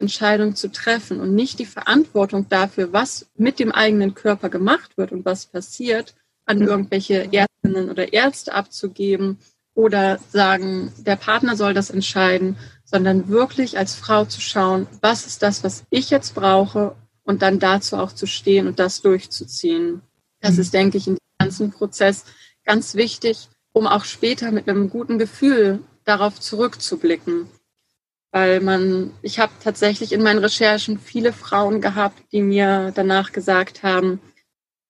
Entscheidung 0.00 0.56
zu 0.56 0.72
treffen 0.72 1.20
und 1.20 1.34
nicht 1.34 1.58
die 1.58 1.66
Verantwortung 1.66 2.48
dafür, 2.48 2.92
was 2.92 3.26
mit 3.36 3.58
dem 3.58 3.70
eigenen 3.70 4.14
Körper 4.14 4.48
gemacht 4.48 4.96
wird 4.96 5.12
und 5.12 5.24
was 5.24 5.46
passiert, 5.46 6.14
an 6.46 6.62
irgendwelche 6.62 7.32
Ärztinnen 7.32 7.90
oder 7.90 8.12
Ärzte 8.12 8.54
abzugeben 8.54 9.38
oder 9.74 10.18
sagen, 10.32 10.92
der 10.98 11.16
Partner 11.16 11.56
soll 11.56 11.74
das 11.74 11.90
entscheiden, 11.90 12.56
sondern 12.84 13.28
wirklich 13.28 13.78
als 13.78 13.94
Frau 13.94 14.24
zu 14.24 14.40
schauen, 14.40 14.86
was 15.00 15.26
ist 15.26 15.42
das, 15.42 15.62
was 15.62 15.84
ich 15.90 16.10
jetzt 16.10 16.34
brauche 16.34 16.96
und 17.22 17.42
dann 17.42 17.60
dazu 17.60 17.96
auch 17.96 18.12
zu 18.12 18.26
stehen 18.26 18.66
und 18.66 18.78
das 18.78 19.02
durchzuziehen. 19.02 20.02
Das 20.40 20.54
mhm. 20.54 20.60
ist, 20.60 20.74
denke 20.74 20.98
ich, 20.98 21.06
in 21.06 21.14
diesem 21.14 21.38
ganzen 21.38 21.70
Prozess 21.70 22.24
ganz 22.64 22.94
wichtig, 22.94 23.48
um 23.72 23.86
auch 23.86 24.04
später 24.04 24.50
mit 24.50 24.68
einem 24.68 24.90
guten 24.90 25.18
Gefühl 25.18 25.80
darauf 26.04 26.40
zurückzublicken. 26.40 27.46
Weil 28.32 28.60
man, 28.60 29.12
ich 29.22 29.40
habe 29.40 29.52
tatsächlich 29.62 30.12
in 30.12 30.22
meinen 30.22 30.38
Recherchen 30.38 30.98
viele 30.98 31.32
Frauen 31.32 31.80
gehabt, 31.80 32.22
die 32.32 32.42
mir 32.42 32.92
danach 32.94 33.32
gesagt 33.32 33.82
haben, 33.82 34.20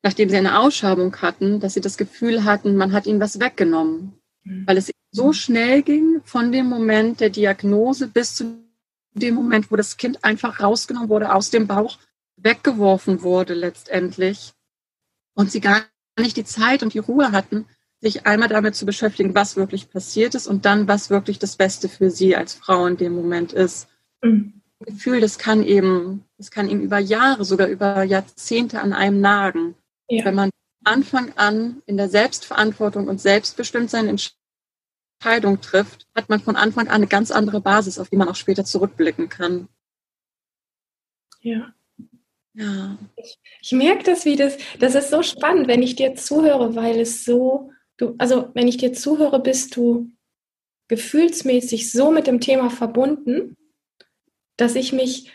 nachdem 0.02 0.28
sie 0.28 0.37
eine 0.37 0.59
Ausschabung 0.59 1.16
hatten, 1.16 1.61
dass 1.61 1.75
sie 1.75 1.80
das 1.80 1.97
Gefühl 1.97 2.44
hatten, 2.44 2.76
man 2.76 2.92
hat 2.92 3.06
ihnen 3.06 3.20
was 3.20 3.40
weggenommen. 3.40 4.20
Mhm. 4.44 4.66
Weil 4.66 4.76
es 4.76 4.90
so 5.11 5.32
schnell 5.32 5.82
ging 5.82 6.20
von 6.25 6.52
dem 6.52 6.66
Moment 6.66 7.20
der 7.20 7.30
Diagnose 7.30 8.09
bis 8.09 8.35
zu 8.35 8.59
dem 9.12 9.35
Moment, 9.35 9.70
wo 9.70 9.76
das 9.76 9.97
Kind 9.97 10.25
einfach 10.25 10.61
rausgenommen 10.61 11.09
wurde 11.09 11.35
aus 11.35 11.50
dem 11.50 11.66
Bauch, 11.66 11.99
weggeworfen 12.37 13.23
wurde 13.23 13.54
letztendlich. 13.54 14.52
Und 15.35 15.50
sie 15.50 15.61
gar 15.61 15.82
nicht 16.18 16.37
die 16.37 16.44
Zeit 16.44 16.82
und 16.82 16.94
die 16.94 16.99
Ruhe 16.99 17.32
hatten, 17.32 17.66
sich 18.00 18.26
einmal 18.26 18.49
damit 18.49 18.75
zu 18.75 18.87
beschäftigen, 18.87 19.35
was 19.35 19.57
wirklich 19.57 19.90
passiert 19.90 20.35
ist 20.35 20.47
und 20.47 20.64
dann, 20.64 20.88
was 20.88 21.11
wirklich 21.11 21.38
das 21.38 21.57
Beste 21.57 21.88
für 21.88 22.11
sie 22.11 22.35
als 22.35 22.54
Frau 22.54 22.87
in 22.87 22.97
dem 22.97 23.14
Moment 23.14 23.52
ist. 23.52 23.88
Mhm. 24.23 24.61
Das 24.78 24.95
Gefühl, 24.95 25.21
das 25.21 25.38
kann 25.38 25.62
eben, 25.62 26.25
das 26.38 26.50
kann 26.50 26.71
eben 26.71 26.80
über 26.80 26.99
Jahre, 26.99 27.45
sogar 27.45 27.69
über 27.69 28.02
Jahrzehnte 28.02 28.80
an 28.80 28.95
einem 28.95 29.21
nagen. 29.21 29.75
Ja. 30.09 30.25
Wenn 30.25 30.35
man 30.35 30.50
Anfang 30.85 31.35
an 31.37 31.83
in 31.85 31.99
der 31.99 32.09
Selbstverantwortung 32.09 33.08
und 33.08 33.21
Selbstbestimmtsein 33.21 34.08
Entscheidung 34.08 35.60
trifft, 35.60 36.06
hat 36.15 36.30
man 36.30 36.41
von 36.41 36.56
Anfang 36.56 36.89
an 36.89 36.95
eine 36.95 37.06
ganz 37.06 37.30
andere 37.30 37.60
Basis, 37.60 37.99
auf 37.99 38.08
die 38.08 38.17
man 38.17 38.28
auch 38.28 38.36
später 38.36 38.65
zurückblicken 38.65 39.28
kann. 39.28 39.69
Ja. 41.43 41.75
Ja. 42.54 42.99
Ich, 43.17 43.39
ich 43.60 43.73
merke 43.73 44.04
das, 44.04 44.25
wie 44.25 44.36
das, 44.36 44.56
das 44.78 44.95
ist 44.95 45.10
so 45.10 45.23
spannend, 45.23 45.69
wenn 45.69 45.82
ich 45.82 45.97
dir 45.97 46.15
zuhöre, 46.15 46.75
weil 46.75 47.00
es 47.00 47.25
so, 47.25 47.71
du, 48.00 48.15
also 48.19 48.50
wenn 48.54 48.69
ich 48.69 48.76
dir 48.76 48.93
zuhöre, 48.93 49.41
bist 49.41 49.76
du 49.76 50.10
gefühlsmäßig 50.89 51.93
so 51.93 52.10
mit 52.10 52.26
dem 52.26 52.41
Thema 52.41 52.71
verbunden, 52.71 53.56
dass 54.56 54.75
ich 54.75 54.93
mich 54.93 55.30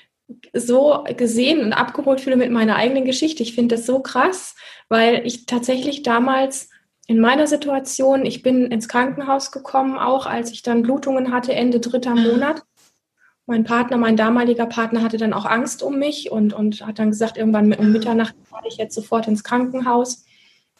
so 0.53 1.03
gesehen 1.15 1.61
und 1.61 1.73
abgeholt 1.73 2.21
fühle 2.21 2.35
mit 2.35 2.51
meiner 2.51 2.75
eigenen 2.75 3.05
Geschichte. 3.05 3.43
Ich 3.43 3.53
finde 3.53 3.75
das 3.75 3.85
so 3.85 3.99
krass, 3.99 4.55
weil 4.89 5.25
ich 5.25 5.45
tatsächlich 5.45 6.03
damals 6.03 6.69
in 7.07 7.19
meiner 7.19 7.45
Situation, 7.45 8.25
ich 8.25 8.41
bin 8.41 8.65
ins 8.71 8.87
Krankenhaus 8.87 9.51
gekommen, 9.51 9.97
auch 9.97 10.25
als 10.25 10.51
ich 10.51 10.63
dann 10.63 10.81
Blutungen 10.81 11.31
hatte, 11.31 11.53
Ende 11.53 11.79
dritter 11.79 12.15
Monat 12.15 12.63
mein 13.47 13.63
Partner, 13.63 13.97
mein 13.97 14.17
damaliger 14.17 14.65
Partner 14.65 15.03
hatte 15.03 15.17
dann 15.17 15.33
auch 15.33 15.45
Angst 15.45 15.83
um 15.83 15.99
mich 15.99 16.31
und, 16.31 16.53
und 16.53 16.85
hat 16.85 16.97
dann 16.97 17.11
gesagt, 17.11 17.37
irgendwann 17.37 17.73
um 17.73 17.91
Mitternacht 17.91 18.35
fahre 18.43 18.67
ich 18.67 18.77
jetzt 18.77 18.95
sofort 18.95 19.27
ins 19.27 19.43
Krankenhaus. 19.43 20.25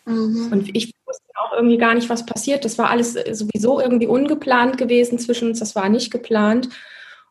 Mhm. 0.05 0.51
Und 0.51 0.75
ich 0.75 0.94
wusste 1.05 1.23
auch 1.35 1.53
irgendwie 1.53 1.77
gar 1.77 1.93
nicht, 1.93 2.09
was 2.09 2.25
passiert. 2.25 2.65
Das 2.65 2.77
war 2.77 2.89
alles 2.89 3.13
sowieso 3.13 3.79
irgendwie 3.79 4.07
ungeplant 4.07 4.77
gewesen 4.77 5.19
zwischen 5.19 5.49
uns. 5.49 5.59
Das 5.59 5.75
war 5.75 5.89
nicht 5.89 6.11
geplant. 6.11 6.69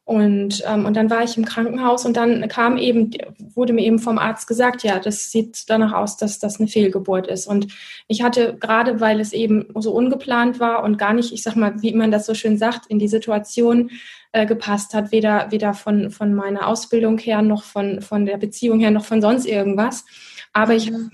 Und, 0.07 0.63
ähm, 0.67 0.85
und 0.85 0.95
dann 0.97 1.09
war 1.09 1.25
ich 1.25 1.39
im 1.39 1.47
Krankenhaus 1.47 2.05
und 2.05 2.15
dann 2.15 2.47
kam 2.49 2.77
eben, 2.77 3.11
wurde 3.55 3.73
mir 3.73 3.87
eben 3.87 3.99
vom 3.99 4.19
Arzt 4.19 4.47
gesagt, 4.47 4.83
ja, 4.83 4.99
das 4.99 5.31
sieht 5.31 5.71
danach 5.71 5.95
aus, 5.95 6.19
dass 6.19 6.39
das 6.39 6.61
eine 6.61 6.69
Fehlgeburt 6.69 7.27
ist. 7.27 7.47
Und 7.47 7.69
ich 8.07 8.23
hatte 8.23 8.55
gerade, 8.61 9.01
weil 9.01 9.19
es 9.19 9.33
eben 9.33 9.67
so 9.77 9.93
ungeplant 9.93 10.61
war 10.61 10.83
und 10.83 10.99
gar 10.99 11.15
nicht, 11.15 11.33
ich 11.33 11.43
sag 11.43 11.57
mal, 11.57 11.81
wie 11.81 11.95
man 11.95 12.11
das 12.11 12.27
so 12.27 12.35
schön 12.35 12.59
sagt, 12.59 12.87
in 12.89 12.99
die 12.99 13.09
Situation 13.09 13.91
äh, 14.33 14.45
gepasst 14.45 14.93
hat, 14.93 15.11
weder, 15.11 15.51
weder 15.51 15.73
von, 15.73 16.11
von 16.11 16.35
meiner 16.35 16.69
Ausbildung 16.69 17.17
her 17.17 17.41
noch 17.41 17.63
von, 17.63 18.03
von 18.03 18.27
der 18.27 18.37
Beziehung 18.37 18.81
her 18.81 18.91
noch 18.91 19.07
von 19.07 19.23
sonst 19.23 19.47
irgendwas. 19.47 20.05
Aber 20.53 20.75
ich 20.75 20.89
habe 20.89 20.99
mhm 20.99 21.11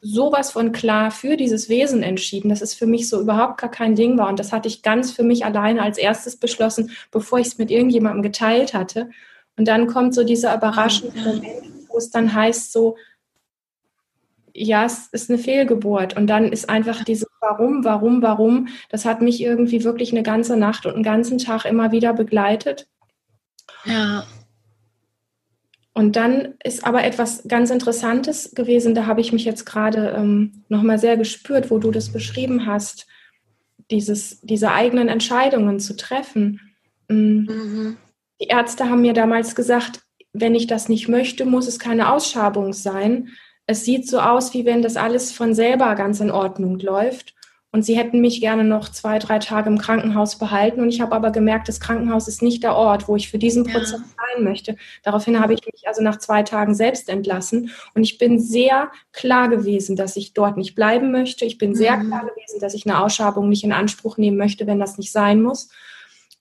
sowas 0.00 0.52
von 0.52 0.72
klar 0.72 1.10
für 1.10 1.36
dieses 1.36 1.68
Wesen 1.68 2.02
entschieden, 2.02 2.48
dass 2.48 2.62
es 2.62 2.74
für 2.74 2.86
mich 2.86 3.08
so 3.08 3.20
überhaupt 3.20 3.60
gar 3.60 3.70
kein 3.70 3.94
Ding 3.94 4.16
war. 4.18 4.28
Und 4.28 4.38
das 4.38 4.52
hatte 4.52 4.68
ich 4.68 4.82
ganz 4.82 5.12
für 5.12 5.22
mich 5.22 5.44
alleine 5.44 5.82
als 5.82 5.98
erstes 5.98 6.36
beschlossen, 6.36 6.90
bevor 7.10 7.38
ich 7.38 7.48
es 7.48 7.58
mit 7.58 7.70
irgendjemandem 7.70 8.22
geteilt 8.22 8.72
hatte. 8.72 9.10
Und 9.56 9.68
dann 9.68 9.86
kommt 9.86 10.14
so 10.14 10.24
dieser 10.24 10.56
überraschende 10.56 11.18
Moment, 11.18 11.88
wo 11.88 11.98
es 11.98 12.10
dann 12.10 12.32
heißt 12.32 12.72
so, 12.72 12.96
ja, 14.54 14.84
es 14.84 15.08
ist 15.12 15.30
eine 15.30 15.38
Fehlgeburt. 15.38 16.16
Und 16.16 16.26
dann 16.26 16.50
ist 16.50 16.68
einfach 16.68 17.04
dieses 17.04 17.28
Warum, 17.40 17.84
warum, 17.84 18.22
warum, 18.22 18.68
das 18.90 19.04
hat 19.04 19.22
mich 19.22 19.40
irgendwie 19.40 19.84
wirklich 19.84 20.12
eine 20.12 20.22
ganze 20.22 20.56
Nacht 20.56 20.86
und 20.86 20.94
einen 20.94 21.02
ganzen 21.02 21.38
Tag 21.38 21.64
immer 21.64 21.92
wieder 21.92 22.12
begleitet. 22.12 22.88
Ja. 23.84 24.24
Und 26.00 26.16
dann 26.16 26.54
ist 26.64 26.86
aber 26.86 27.04
etwas 27.04 27.46
ganz 27.46 27.68
Interessantes 27.68 28.54
gewesen, 28.54 28.94
da 28.94 29.04
habe 29.04 29.20
ich 29.20 29.34
mich 29.34 29.44
jetzt 29.44 29.66
gerade 29.66 30.14
ähm, 30.16 30.64
nochmal 30.70 30.98
sehr 30.98 31.18
gespürt, 31.18 31.70
wo 31.70 31.76
du 31.76 31.90
das 31.90 32.08
beschrieben 32.08 32.64
hast, 32.64 33.06
dieses, 33.90 34.40
diese 34.40 34.72
eigenen 34.72 35.08
Entscheidungen 35.08 35.78
zu 35.78 35.94
treffen. 35.94 36.58
Mm. 37.08 37.44
Mhm. 37.44 37.96
Die 38.40 38.46
Ärzte 38.46 38.88
haben 38.88 39.02
mir 39.02 39.12
damals 39.12 39.54
gesagt, 39.54 40.00
wenn 40.32 40.54
ich 40.54 40.66
das 40.66 40.88
nicht 40.88 41.06
möchte, 41.08 41.44
muss 41.44 41.68
es 41.68 41.78
keine 41.78 42.10
Ausschabung 42.10 42.72
sein. 42.72 43.28
Es 43.66 43.84
sieht 43.84 44.08
so 44.08 44.20
aus, 44.20 44.54
wie 44.54 44.64
wenn 44.64 44.80
das 44.80 44.96
alles 44.96 45.32
von 45.32 45.52
selber 45.54 45.94
ganz 45.96 46.20
in 46.20 46.30
Ordnung 46.30 46.78
läuft. 46.78 47.34
Und 47.72 47.84
sie 47.84 47.96
hätten 47.96 48.20
mich 48.20 48.40
gerne 48.40 48.64
noch 48.64 48.88
zwei, 48.88 49.20
drei 49.20 49.38
Tage 49.38 49.70
im 49.70 49.78
Krankenhaus 49.78 50.38
behalten. 50.38 50.80
Und 50.80 50.88
ich 50.88 51.00
habe 51.00 51.14
aber 51.14 51.30
gemerkt, 51.30 51.68
das 51.68 51.78
Krankenhaus 51.78 52.26
ist 52.26 52.42
nicht 52.42 52.64
der 52.64 52.74
Ort, 52.74 53.06
wo 53.06 53.14
ich 53.14 53.30
für 53.30 53.38
diesen 53.38 53.62
Prozess 53.64 54.00
ja. 54.00 54.24
sein 54.34 54.44
möchte. 54.44 54.76
Daraufhin 55.04 55.38
habe 55.38 55.54
ich 55.54 55.64
mich 55.64 55.86
also 55.86 56.02
nach 56.02 56.18
zwei 56.18 56.42
Tagen 56.42 56.74
selbst 56.74 57.08
entlassen. 57.08 57.70
Und 57.94 58.02
ich 58.02 58.18
bin 58.18 58.40
sehr 58.40 58.90
klar 59.12 59.48
gewesen, 59.48 59.94
dass 59.94 60.16
ich 60.16 60.34
dort 60.34 60.56
nicht 60.56 60.74
bleiben 60.74 61.12
möchte. 61.12 61.44
Ich 61.44 61.58
bin 61.58 61.76
sehr 61.76 61.96
mhm. 61.96 62.08
klar 62.08 62.22
gewesen, 62.26 62.58
dass 62.60 62.74
ich 62.74 62.86
eine 62.86 63.00
Ausschabung 63.00 63.48
nicht 63.48 63.62
in 63.62 63.72
Anspruch 63.72 64.16
nehmen 64.16 64.36
möchte, 64.36 64.66
wenn 64.66 64.80
das 64.80 64.98
nicht 64.98 65.12
sein 65.12 65.40
muss. 65.40 65.70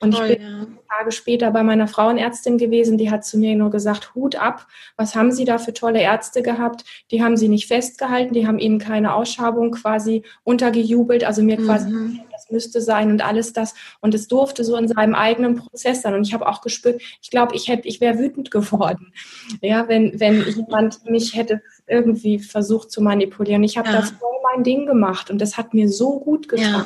Und 0.01 0.11
Toll, 0.11 0.31
ich 0.31 0.37
bin 0.37 0.47
ja. 0.47 0.67
Tage 0.97 1.11
später 1.11 1.51
bei 1.51 1.61
meiner 1.61 1.87
Frauenärztin 1.87 2.57
gewesen, 2.57 2.97
die 2.97 3.11
hat 3.11 3.25
zu 3.25 3.37
mir 3.37 3.55
nur 3.55 3.69
gesagt, 3.69 4.15
Hut 4.15 4.37
ab, 4.37 4.67
was 4.95 5.13
haben 5.13 5.31
Sie 5.31 5.43
da 5.43 5.57
für 5.57 5.73
tolle 5.73 6.01
Ärzte 6.01 6.41
gehabt? 6.41 6.85
Die 7.11 7.21
haben 7.21 7.35
Sie 7.35 7.49
nicht 7.49 7.67
festgehalten, 7.67 8.33
die 8.33 8.47
haben 8.47 8.59
Ihnen 8.59 8.79
keine 8.79 9.13
Ausschabung 9.13 9.71
quasi 9.71 10.23
untergejubelt, 10.43 11.25
also 11.25 11.41
mir 11.43 11.59
mhm. 11.59 11.65
quasi, 11.65 12.21
das 12.31 12.49
müsste 12.49 12.81
sein 12.81 13.11
und 13.11 13.25
alles 13.25 13.51
das. 13.51 13.75
Und 13.99 14.13
es 14.13 14.27
durfte 14.27 14.63
so 14.63 14.77
in 14.77 14.87
seinem 14.87 15.15
eigenen 15.15 15.55
Prozess 15.55 16.01
sein. 16.01 16.13
Und 16.13 16.25
ich 16.25 16.33
habe 16.33 16.47
auch 16.47 16.61
gespürt, 16.61 17.01
ich 17.21 17.29
glaube, 17.29 17.55
ich 17.55 17.67
hätte, 17.67 17.87
ich 17.87 17.99
wäre 17.99 18.17
wütend 18.19 18.51
geworden, 18.51 19.13
ja, 19.61 19.87
wenn, 19.89 20.17
wenn 20.19 20.45
jemand 20.47 21.09
mich 21.09 21.35
hätte 21.35 21.61
irgendwie 21.87 22.39
versucht 22.39 22.89
zu 22.89 23.01
manipulieren. 23.01 23.63
Ich 23.63 23.77
habe 23.77 23.89
ja. 23.89 23.97
das 23.97 24.11
voll 24.11 24.29
mein 24.53 24.63
Ding 24.63 24.85
gemacht 24.85 25.29
und 25.29 25.39
das 25.39 25.57
hat 25.57 25.73
mir 25.73 25.89
so 25.89 26.19
gut 26.19 26.47
getan. 26.47 26.85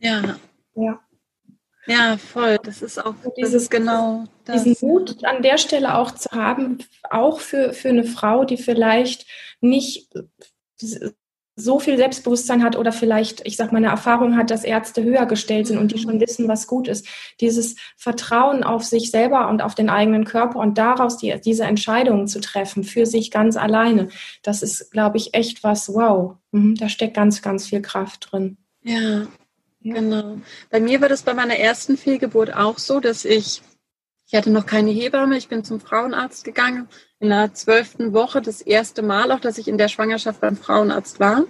Ja. 0.00 0.22
ja. 0.22 0.36
ja. 0.74 1.00
Ja, 1.86 2.16
voll. 2.16 2.58
Das 2.62 2.82
ist 2.82 3.04
auch 3.04 3.14
dieses 3.36 3.70
genau 3.70 4.24
das. 4.44 4.64
diesen 4.64 4.88
Mut 4.88 5.24
an 5.24 5.42
der 5.42 5.58
Stelle 5.58 5.96
auch 5.96 6.10
zu 6.10 6.30
haben, 6.30 6.78
auch 7.10 7.40
für, 7.40 7.72
für 7.72 7.88
eine 7.88 8.04
Frau, 8.04 8.44
die 8.44 8.56
vielleicht 8.56 9.26
nicht 9.60 10.08
so 11.58 11.78
viel 11.78 11.96
Selbstbewusstsein 11.96 12.62
hat 12.62 12.76
oder 12.76 12.92
vielleicht, 12.92 13.46
ich 13.46 13.56
sag 13.56 13.72
mal, 13.72 13.78
eine 13.78 13.86
Erfahrung 13.86 14.36
hat, 14.36 14.50
dass 14.50 14.62
Ärzte 14.62 15.02
höher 15.02 15.24
gestellt 15.24 15.66
sind 15.66 15.78
und 15.78 15.90
die 15.92 15.98
schon 15.98 16.20
wissen, 16.20 16.48
was 16.48 16.66
gut 16.66 16.86
ist. 16.86 17.08
Dieses 17.40 17.76
Vertrauen 17.96 18.62
auf 18.62 18.84
sich 18.84 19.10
selber 19.10 19.48
und 19.48 19.62
auf 19.62 19.74
den 19.74 19.88
eigenen 19.88 20.26
Körper 20.26 20.58
und 20.58 20.76
daraus 20.76 21.16
die, 21.16 21.34
diese 21.42 21.64
Entscheidungen 21.64 22.28
zu 22.28 22.40
treffen, 22.40 22.84
für 22.84 23.06
sich 23.06 23.30
ganz 23.30 23.56
alleine, 23.56 24.08
das 24.42 24.62
ist, 24.62 24.90
glaube 24.92 25.16
ich, 25.16 25.32
echt 25.32 25.64
was, 25.64 25.88
wow, 25.88 26.36
mhm, 26.52 26.74
da 26.74 26.90
steckt 26.90 27.14
ganz, 27.14 27.40
ganz 27.40 27.66
viel 27.66 27.80
Kraft 27.80 28.28
drin. 28.30 28.58
Ja, 28.82 29.26
genau. 29.94 30.38
Bei 30.70 30.80
mir 30.80 31.00
war 31.00 31.08
das 31.08 31.22
bei 31.22 31.34
meiner 31.34 31.56
ersten 31.56 31.96
Fehlgeburt 31.96 32.54
auch 32.54 32.78
so, 32.78 33.00
dass 33.00 33.24
ich, 33.24 33.62
ich 34.26 34.34
hatte 34.34 34.50
noch 34.50 34.66
keine 34.66 34.90
Hebamme, 34.90 35.36
ich 35.36 35.48
bin 35.48 35.64
zum 35.64 35.80
Frauenarzt 35.80 36.44
gegangen 36.44 36.88
in 37.18 37.30
der 37.30 37.54
zwölften 37.54 38.12
Woche 38.12 38.42
das 38.42 38.60
erste 38.60 39.02
Mal 39.02 39.32
auch, 39.32 39.40
dass 39.40 39.58
ich 39.58 39.68
in 39.68 39.78
der 39.78 39.88
Schwangerschaft 39.88 40.40
beim 40.40 40.56
Frauenarzt 40.56 41.20
war. 41.20 41.44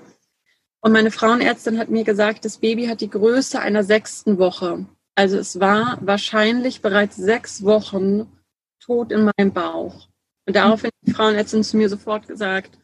Und 0.81 0.93
meine 0.93 1.11
Frauenärztin 1.11 1.79
hat 1.79 1.89
mir 1.89 2.05
gesagt, 2.05 2.45
das 2.45 2.59
Baby 2.59 2.87
hat 2.87 3.01
die 3.01 3.11
Größe 3.11 3.59
einer 3.59 3.83
sechsten 3.83 4.39
Woche. 4.39 4.87
Also 5.17 5.39
es 5.39 5.59
war 5.59 5.99
wahrscheinlich 6.03 6.83
bereits 6.83 7.17
sechs 7.17 7.65
Wochen 7.65 8.31
tot 8.79 9.11
in 9.11 9.25
meinem 9.37 9.53
Bauch. 9.53 10.09
Und 10.47 10.55
daraufhin 10.55 10.89
hat 10.89 11.07
die 11.09 11.13
Frauenärztin 11.13 11.65
zu 11.65 11.77
mir 11.77 11.89
sofort 11.89 12.29
gesagt, 12.29 12.79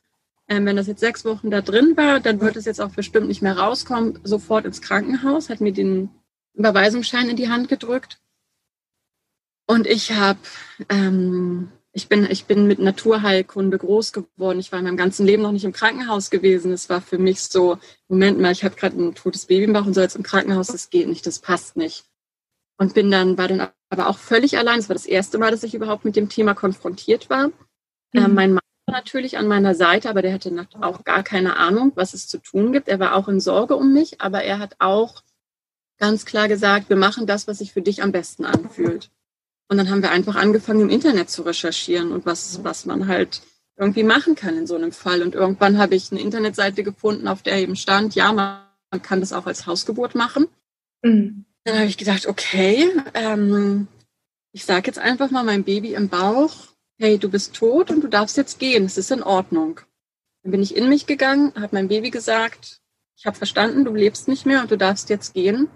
äh, 0.56 0.64
wenn 0.64 0.76
das 0.76 0.86
jetzt 0.86 1.00
sechs 1.00 1.24
Wochen 1.24 1.50
da 1.50 1.60
drin 1.60 1.96
war, 1.96 2.20
dann 2.20 2.40
wird 2.40 2.56
es 2.56 2.64
jetzt 2.64 2.80
auch 2.80 2.90
bestimmt 2.90 3.28
nicht 3.28 3.42
mehr 3.42 3.58
rauskommen, 3.58 4.18
sofort 4.24 4.64
ins 4.64 4.82
Krankenhaus, 4.82 5.48
hat 5.48 5.60
mir 5.60 5.72
den 5.72 6.10
Überweisungsschein 6.54 7.28
in 7.28 7.36
die 7.36 7.48
Hand 7.48 7.68
gedrückt. 7.68 8.20
Und 9.66 9.86
ich 9.86 10.12
habe 10.12 10.40
ähm, 10.88 11.72
ich 11.94 12.08
bin, 12.08 12.26
ich 12.30 12.46
bin 12.46 12.66
mit 12.66 12.78
Naturheilkunde 12.78 13.76
groß 13.76 14.12
geworden. 14.12 14.58
Ich 14.58 14.72
war 14.72 14.78
in 14.78 14.86
meinem 14.86 14.96
ganzen 14.96 15.26
Leben 15.26 15.42
noch 15.42 15.52
nicht 15.52 15.64
im 15.64 15.74
Krankenhaus 15.74 16.30
gewesen. 16.30 16.72
Es 16.72 16.88
war 16.88 17.02
für 17.02 17.18
mich 17.18 17.42
so, 17.42 17.78
Moment 18.08 18.40
mal, 18.40 18.52
ich 18.52 18.64
habe 18.64 18.76
gerade 18.76 19.00
ein 19.00 19.14
totes 19.14 19.44
Baby 19.44 19.64
im 19.64 19.74
Bauch 19.74 19.84
und 19.84 19.92
soll 19.92 20.04
jetzt 20.04 20.16
im 20.16 20.22
Krankenhaus, 20.22 20.68
das 20.68 20.88
geht 20.88 21.06
nicht, 21.06 21.26
das 21.26 21.38
passt 21.38 21.76
nicht. 21.76 22.06
Und 22.78 22.94
bin 22.94 23.10
dann, 23.10 23.36
war 23.36 23.46
dann 23.48 23.68
aber 23.90 24.08
auch 24.08 24.16
völlig 24.16 24.56
allein. 24.56 24.78
Es 24.78 24.88
war 24.88 24.94
das 24.94 25.04
erste 25.04 25.36
Mal, 25.36 25.50
dass 25.50 25.64
ich 25.64 25.74
überhaupt 25.74 26.06
mit 26.06 26.16
dem 26.16 26.30
Thema 26.30 26.54
konfrontiert 26.54 27.28
war. 27.28 27.48
Mhm. 27.48 27.52
Äh, 28.14 28.28
mein 28.28 28.54
Mann 28.54 28.62
war 28.62 28.71
natürlich 28.92 29.38
an 29.38 29.48
meiner 29.48 29.74
Seite, 29.74 30.08
aber 30.08 30.22
der 30.22 30.32
hatte 30.32 30.66
auch 30.80 31.04
gar 31.04 31.22
keine 31.22 31.56
Ahnung, 31.56 31.92
was 31.94 32.14
es 32.14 32.28
zu 32.28 32.38
tun 32.38 32.72
gibt. 32.72 32.88
Er 32.88 33.00
war 33.00 33.16
auch 33.16 33.28
in 33.28 33.40
Sorge 33.40 33.76
um 33.76 33.92
mich, 33.92 34.20
aber 34.20 34.44
er 34.44 34.58
hat 34.58 34.76
auch 34.78 35.22
ganz 35.98 36.24
klar 36.24 36.48
gesagt, 36.48 36.88
wir 36.88 36.96
machen 36.96 37.26
das, 37.26 37.46
was 37.46 37.58
sich 37.58 37.72
für 37.72 37.82
dich 37.82 38.02
am 38.02 38.12
besten 38.12 38.44
anfühlt. 38.44 39.10
Und 39.68 39.78
dann 39.78 39.90
haben 39.90 40.02
wir 40.02 40.10
einfach 40.10 40.34
angefangen, 40.34 40.82
im 40.82 40.90
Internet 40.90 41.30
zu 41.30 41.42
recherchieren 41.42 42.12
und 42.12 42.26
was, 42.26 42.62
was 42.62 42.86
man 42.86 43.08
halt 43.08 43.40
irgendwie 43.76 44.02
machen 44.02 44.34
kann 44.34 44.56
in 44.56 44.66
so 44.66 44.74
einem 44.74 44.92
Fall. 44.92 45.22
Und 45.22 45.34
irgendwann 45.34 45.78
habe 45.78 45.94
ich 45.94 46.12
eine 46.12 46.20
Internetseite 46.20 46.82
gefunden, 46.82 47.26
auf 47.26 47.42
der 47.42 47.58
eben 47.58 47.76
stand, 47.76 48.14
ja, 48.14 48.32
man 48.32 48.62
kann 49.02 49.20
das 49.20 49.32
auch 49.32 49.46
als 49.46 49.66
Hausgeburt 49.66 50.14
machen. 50.14 50.46
Mhm. 51.02 51.46
Dann 51.64 51.76
habe 51.76 51.86
ich 51.86 51.96
gedacht, 51.96 52.26
okay, 52.26 52.90
ähm, 53.14 53.88
ich 54.52 54.64
sage 54.64 54.88
jetzt 54.88 54.98
einfach 54.98 55.30
mal 55.30 55.44
meinem 55.44 55.64
Baby 55.64 55.94
im 55.94 56.08
Bauch, 56.08 56.71
hey, 56.98 57.18
du 57.18 57.28
bist 57.28 57.54
tot 57.54 57.90
und 57.90 58.02
du 58.02 58.08
darfst 58.08 58.36
jetzt 58.36 58.58
gehen, 58.58 58.84
es 58.84 58.98
ist 58.98 59.10
in 59.10 59.22
Ordnung. 59.22 59.80
Dann 60.42 60.52
bin 60.52 60.62
ich 60.62 60.76
in 60.76 60.88
mich 60.88 61.06
gegangen, 61.06 61.52
habe 61.54 61.74
meinem 61.74 61.88
Baby 61.88 62.10
gesagt, 62.10 62.80
ich 63.16 63.26
habe 63.26 63.36
verstanden, 63.36 63.84
du 63.84 63.94
lebst 63.94 64.28
nicht 64.28 64.46
mehr 64.46 64.62
und 64.62 64.70
du 64.70 64.76
darfst 64.76 65.08
jetzt 65.10 65.34
gehen. 65.34 65.68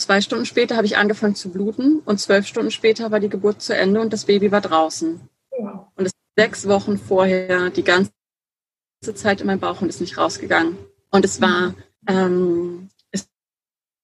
Zwei 0.00 0.20
Stunden 0.20 0.46
später 0.46 0.76
habe 0.76 0.86
ich 0.86 0.96
angefangen 0.96 1.34
zu 1.34 1.50
bluten 1.50 2.00
und 2.00 2.20
zwölf 2.20 2.46
Stunden 2.46 2.70
später 2.70 3.10
war 3.10 3.18
die 3.18 3.28
Geburt 3.28 3.62
zu 3.62 3.74
Ende 3.74 4.00
und 4.00 4.12
das 4.12 4.26
Baby 4.26 4.52
war 4.52 4.60
draußen. 4.60 5.20
Und 5.50 6.06
es 6.06 6.12
sechs 6.38 6.68
Wochen 6.68 6.98
vorher 6.98 7.70
die 7.70 7.82
ganze 7.82 8.12
Zeit 9.14 9.40
in 9.40 9.48
meinem 9.48 9.58
Bauch 9.58 9.82
und 9.82 9.88
ist 9.88 10.00
nicht 10.00 10.16
rausgegangen. 10.16 10.78
Und 11.10 11.24
es 11.24 11.40
war, 11.40 11.74
ähm, 12.06 12.90
es, 13.10 13.28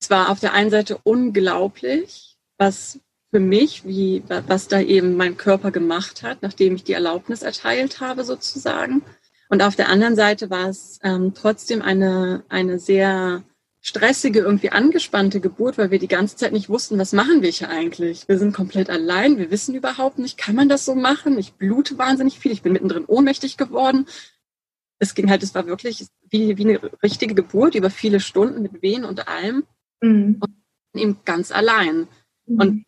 es 0.00 0.11
war 0.11 0.30
auf 0.30 0.40
der 0.40 0.52
einen 0.52 0.70
Seite 0.70 0.98
unglaublich, 1.04 2.37
was 2.59 2.98
für 3.35 3.40
mich, 3.40 3.85
wie, 3.85 4.23
was 4.29 4.68
da 4.68 4.81
eben 4.81 5.16
mein 5.16 5.37
Körper 5.37 5.73
gemacht 5.73 6.23
hat, 6.23 6.42
nachdem 6.42 6.77
ich 6.77 6.85
die 6.85 6.92
Erlaubnis 6.92 7.42
erteilt 7.42 8.01
habe, 8.01 8.23
sozusagen. 8.23 9.03
Und 9.49 9.61
auf 9.61 9.75
der 9.75 9.88
anderen 9.88 10.14
Seite 10.14 10.51
war 10.51 10.68
es 10.68 11.01
ähm, 11.03 11.35
trotzdem 11.35 11.83
eine, 11.83 12.44
eine 12.49 12.79
sehr 12.79 13.42
stressige, 13.81 14.38
irgendwie 14.38 14.70
angespannte 14.70 15.40
Geburt, 15.40 15.79
weil 15.79 15.90
wir 15.90 15.99
die 15.99 16.07
ganze 16.07 16.37
Zeit 16.37 16.53
nicht 16.53 16.68
wussten, 16.68 16.97
was 16.97 17.12
machen 17.12 17.42
wir 17.42 17.51
hier 17.51 17.70
eigentlich. 17.70 18.29
Wir 18.29 18.38
sind 18.38 18.55
komplett 18.55 18.88
allein, 18.88 19.37
wir 19.37 19.51
wissen 19.51 19.75
überhaupt 19.75 20.20
nicht, 20.20 20.38
kann 20.38 20.55
man 20.55 20.68
das 20.68 20.85
so 20.85 20.94
machen? 20.94 21.37
Ich 21.37 21.55
blute 21.55 21.99
wahnsinnig 21.99 22.38
viel, 22.38 22.53
ich 22.53 22.62
bin 22.62 22.73
mittendrin 22.73 23.05
ohnmächtig 23.05 23.57
geworden. 23.57 24.07
Es 25.01 25.16
ging 25.16 25.29
halt, 25.29 25.42
es 25.42 25.57
war 25.57 25.66
wirklich 25.66 26.07
wie, 26.31 26.57
wie 26.57 26.68
eine 26.68 26.92
richtige 27.03 27.35
Geburt 27.35 27.75
über 27.75 27.90
viele 27.90 28.20
Stunden 28.20 28.62
mit 28.62 28.81
Wehen 28.81 29.05
und 29.05 29.27
allem. 29.27 29.64
Mhm. 30.01 30.40
Und 30.40 31.01
eben 31.01 31.18
ganz 31.25 31.51
allein. 31.51 32.07
Mhm. 32.47 32.61
Und 32.61 32.85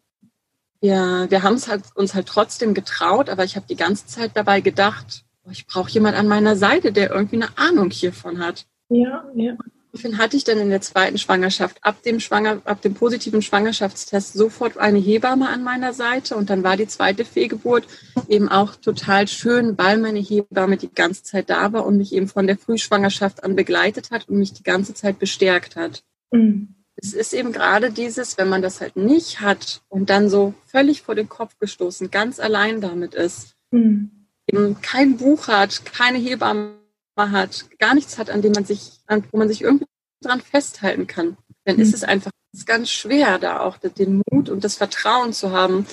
wir, 0.80 1.26
wir 1.28 1.42
haben 1.42 1.54
es 1.54 1.68
halt, 1.68 1.84
uns 1.94 2.14
halt 2.14 2.26
trotzdem 2.26 2.74
getraut, 2.74 3.28
aber 3.28 3.44
ich 3.44 3.56
habe 3.56 3.66
die 3.68 3.76
ganze 3.76 4.06
Zeit 4.06 4.32
dabei 4.34 4.60
gedacht, 4.60 5.24
ich 5.50 5.66
brauche 5.66 5.90
jemand 5.90 6.16
an 6.16 6.28
meiner 6.28 6.56
Seite, 6.56 6.92
der 6.92 7.10
irgendwie 7.10 7.36
eine 7.36 7.56
Ahnung 7.56 7.90
hiervon 7.90 8.40
hat. 8.40 8.66
Ja, 8.88 9.24
ja. 9.34 9.56
Daraufhin 9.92 10.18
hatte 10.18 10.36
ich 10.36 10.44
dann 10.44 10.58
in 10.58 10.68
der 10.68 10.82
zweiten 10.82 11.16
Schwangerschaft, 11.16 11.78
ab 11.80 12.02
dem, 12.02 12.20
Schwanger, 12.20 12.60
ab 12.66 12.82
dem 12.82 12.92
positiven 12.92 13.40
Schwangerschaftstest, 13.40 14.34
sofort 14.34 14.76
eine 14.76 14.98
Hebamme 14.98 15.48
an 15.48 15.64
meiner 15.64 15.94
Seite. 15.94 16.36
Und 16.36 16.50
dann 16.50 16.62
war 16.62 16.76
die 16.76 16.86
zweite 16.86 17.24
Fehlgeburt 17.24 17.86
eben 18.28 18.50
auch 18.50 18.76
total 18.76 19.26
schön, 19.26 19.78
weil 19.78 19.96
meine 19.96 20.18
Hebamme 20.18 20.76
die 20.76 20.92
ganze 20.92 21.22
Zeit 21.22 21.48
da 21.48 21.72
war 21.72 21.86
und 21.86 21.96
mich 21.96 22.12
eben 22.12 22.28
von 22.28 22.46
der 22.46 22.58
Frühschwangerschaft 22.58 23.42
an 23.42 23.56
begleitet 23.56 24.10
hat 24.10 24.28
und 24.28 24.38
mich 24.38 24.52
die 24.52 24.64
ganze 24.64 24.92
Zeit 24.92 25.18
bestärkt 25.18 25.76
hat. 25.76 26.02
Mhm. 26.30 26.74
Es 26.96 27.12
ist 27.12 27.34
eben 27.34 27.52
gerade 27.52 27.92
dieses, 27.92 28.38
wenn 28.38 28.48
man 28.48 28.62
das 28.62 28.80
halt 28.80 28.96
nicht 28.96 29.40
hat 29.40 29.82
und 29.88 30.08
dann 30.08 30.30
so 30.30 30.54
völlig 30.64 31.02
vor 31.02 31.14
den 31.14 31.28
Kopf 31.28 31.58
gestoßen, 31.58 32.10
ganz 32.10 32.40
allein 32.40 32.80
damit 32.80 33.14
ist, 33.14 33.54
mhm. 33.70 34.10
eben 34.46 34.80
kein 34.80 35.18
Buch 35.18 35.48
hat, 35.48 35.84
keine 35.84 36.18
Hebamme 36.18 36.76
hat, 37.18 37.66
gar 37.78 37.94
nichts 37.94 38.18
hat, 38.18 38.30
an 38.30 38.42
dem 38.42 38.52
man 38.52 38.64
sich, 38.64 39.00
an, 39.06 39.24
wo 39.30 39.38
man 39.38 39.48
sich 39.48 39.62
irgendwie 39.62 39.86
dran 40.22 40.40
festhalten 40.40 41.06
kann, 41.06 41.36
dann 41.64 41.76
mhm. 41.76 41.82
ist 41.82 41.94
es 41.94 42.02
einfach 42.02 42.30
ganz 42.64 42.90
schwer, 42.90 43.38
da 43.38 43.60
auch 43.60 43.76
den 43.76 44.22
Mut 44.30 44.48
und 44.48 44.64
das 44.64 44.76
Vertrauen 44.76 45.34
zu 45.34 45.50
haben, 45.50 45.86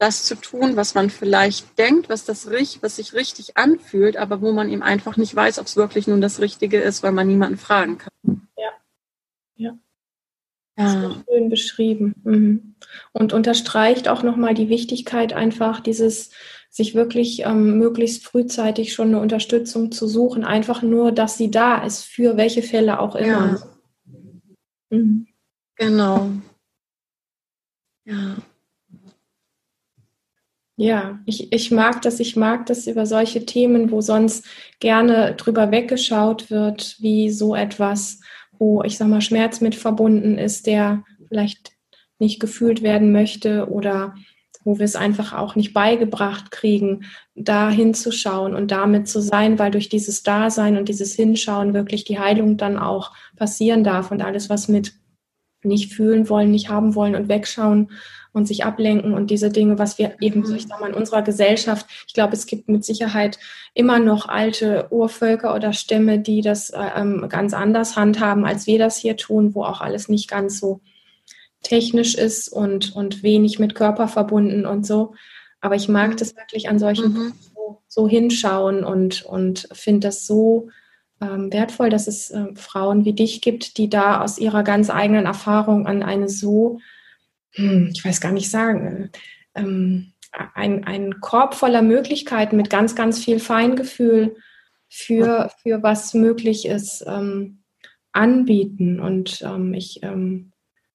das 0.00 0.24
zu 0.24 0.34
tun, 0.34 0.76
was 0.76 0.94
man 0.94 1.10
vielleicht 1.10 1.78
denkt, 1.78 2.08
was 2.08 2.24
das 2.24 2.50
was 2.50 2.96
sich 2.96 3.12
richtig 3.12 3.56
anfühlt, 3.56 4.16
aber 4.16 4.40
wo 4.40 4.52
man 4.52 4.70
eben 4.70 4.82
einfach 4.82 5.16
nicht 5.16 5.34
weiß, 5.34 5.58
ob 5.58 5.66
es 5.66 5.76
wirklich 5.76 6.06
nun 6.06 6.20
das 6.20 6.40
Richtige 6.40 6.80
ist, 6.80 7.02
weil 7.02 7.12
man 7.12 7.26
niemanden 7.26 7.58
fragen 7.58 7.98
kann. 7.98 8.48
Ja. 8.56 8.70
Ja. 9.56 9.78
Ja. 10.82 11.22
schön 11.28 11.48
beschrieben. 11.48 12.14
Mhm. 12.24 12.74
Und 13.12 13.32
unterstreicht 13.32 14.08
auch 14.08 14.22
nochmal 14.22 14.54
die 14.54 14.68
Wichtigkeit 14.68 15.32
einfach 15.32 15.80
dieses 15.80 16.30
sich 16.70 16.94
wirklich 16.94 17.42
ähm, 17.44 17.78
möglichst 17.78 18.24
frühzeitig 18.24 18.92
schon 18.92 19.08
eine 19.08 19.20
Unterstützung 19.20 19.90
zu 19.90 20.06
suchen, 20.06 20.44
einfach 20.44 20.82
nur, 20.82 21.10
dass 21.10 21.36
sie 21.36 21.50
da 21.50 21.84
ist, 21.84 22.04
für 22.04 22.36
welche 22.36 22.62
Fälle 22.62 23.00
auch 23.00 23.16
immer. 23.16 23.60
Ja. 24.10 24.96
Mhm. 24.96 25.26
Genau. 25.74 26.30
Ja. 28.04 28.36
Ja, 30.76 31.18
ich, 31.26 31.52
ich 31.52 31.70
mag 31.70 32.00
das, 32.00 32.20
ich 32.20 32.36
mag 32.36 32.64
das 32.64 32.86
über 32.86 33.04
solche 33.04 33.44
Themen, 33.44 33.90
wo 33.90 34.00
sonst 34.00 34.46
gerne 34.78 35.34
drüber 35.34 35.70
weggeschaut 35.70 36.50
wird, 36.50 36.96
wie 37.00 37.28
so 37.30 37.54
etwas, 37.54 38.20
wo 38.60 38.84
ich 38.84 38.96
sag 38.96 39.08
mal 39.08 39.22
Schmerz 39.22 39.60
mit 39.60 39.74
verbunden 39.74 40.38
ist, 40.38 40.68
der 40.68 41.02
vielleicht 41.26 41.72
nicht 42.20 42.38
gefühlt 42.38 42.82
werden 42.82 43.10
möchte 43.10 43.68
oder 43.68 44.14
wo 44.62 44.78
wir 44.78 44.84
es 44.84 44.94
einfach 44.94 45.32
auch 45.32 45.56
nicht 45.56 45.72
beigebracht 45.72 46.50
kriegen, 46.50 47.06
da 47.34 47.70
hinzuschauen 47.70 48.54
und 48.54 48.70
damit 48.70 49.08
zu 49.08 49.22
sein, 49.22 49.58
weil 49.58 49.70
durch 49.70 49.88
dieses 49.88 50.22
Dasein 50.22 50.76
und 50.76 50.90
dieses 50.90 51.14
Hinschauen 51.14 51.72
wirklich 51.72 52.04
die 52.04 52.18
Heilung 52.18 52.58
dann 52.58 52.78
auch 52.78 53.12
passieren 53.36 53.82
darf 53.82 54.10
und 54.10 54.22
alles, 54.22 54.50
was 54.50 54.68
mit 54.68 54.92
nicht 55.62 55.92
fühlen 55.92 56.28
wollen, 56.28 56.50
nicht 56.50 56.68
haben 56.68 56.94
wollen 56.94 57.14
und 57.14 57.28
wegschauen 57.28 57.90
und 58.32 58.46
sich 58.46 58.64
ablenken 58.64 59.14
und 59.14 59.30
diese 59.30 59.50
Dinge, 59.50 59.78
was 59.78 59.98
wir 59.98 60.16
eben, 60.20 60.44
so 60.46 60.54
ich 60.54 60.66
sag 60.66 60.80
mal, 60.80 60.90
in 60.90 60.94
unserer 60.94 61.22
Gesellschaft, 61.22 61.86
ich 62.06 62.14
glaube, 62.14 62.34
es 62.34 62.46
gibt 62.46 62.68
mit 62.68 62.84
Sicherheit 62.84 63.38
immer 63.74 63.98
noch 63.98 64.28
alte 64.28 64.86
Urvölker 64.90 65.54
oder 65.54 65.72
Stämme, 65.72 66.18
die 66.18 66.40
das 66.40 66.72
ähm, 66.74 67.26
ganz 67.28 67.54
anders 67.54 67.96
handhaben, 67.96 68.44
als 68.44 68.66
wir 68.66 68.78
das 68.78 68.96
hier 68.96 69.16
tun, 69.16 69.54
wo 69.54 69.64
auch 69.64 69.80
alles 69.80 70.08
nicht 70.08 70.28
ganz 70.28 70.60
so 70.60 70.80
technisch 71.62 72.14
ist 72.14 72.48
und, 72.48 72.94
und 72.94 73.22
wenig 73.22 73.58
mit 73.58 73.74
Körper 73.74 74.08
verbunden 74.08 74.64
und 74.64 74.86
so. 74.86 75.14
Aber 75.60 75.74
ich 75.74 75.88
mag 75.88 76.16
das 76.16 76.36
wirklich 76.36 76.68
an 76.68 76.78
solchen 76.78 77.12
mhm. 77.12 77.32
so, 77.54 77.82
so, 77.88 78.08
hinschauen 78.08 78.84
und, 78.84 79.22
und 79.22 79.68
finde 79.72 80.08
das 80.08 80.26
so 80.26 80.68
wertvoll, 81.20 81.90
dass 81.90 82.06
es 82.06 82.30
äh, 82.30 82.54
Frauen 82.54 83.04
wie 83.04 83.12
dich 83.12 83.40
gibt, 83.40 83.76
die 83.76 83.90
da 83.90 84.22
aus 84.22 84.38
ihrer 84.38 84.62
ganz 84.62 84.90
eigenen 84.90 85.26
Erfahrung 85.26 85.86
an 85.86 86.02
eine 86.02 86.28
so, 86.28 86.80
hm, 87.52 87.90
ich 87.92 88.04
weiß 88.04 88.20
gar 88.20 88.32
nicht 88.32 88.50
sagen, 88.50 89.10
äh, 89.54 89.60
ähm, 89.60 90.12
ein, 90.54 90.84
ein 90.84 91.20
Korb 91.20 91.54
voller 91.54 91.82
Möglichkeiten 91.82 92.56
mit 92.56 92.70
ganz, 92.70 92.94
ganz 92.94 93.22
viel 93.22 93.40
Feingefühl 93.40 94.36
für, 94.88 95.50
für 95.62 95.82
was 95.82 96.14
möglich 96.14 96.66
ist, 96.66 97.04
ähm, 97.06 97.62
anbieten. 98.12 99.00
Und 99.00 99.42
ähm, 99.42 99.74
ich, 99.74 100.02
ähm, 100.02 100.52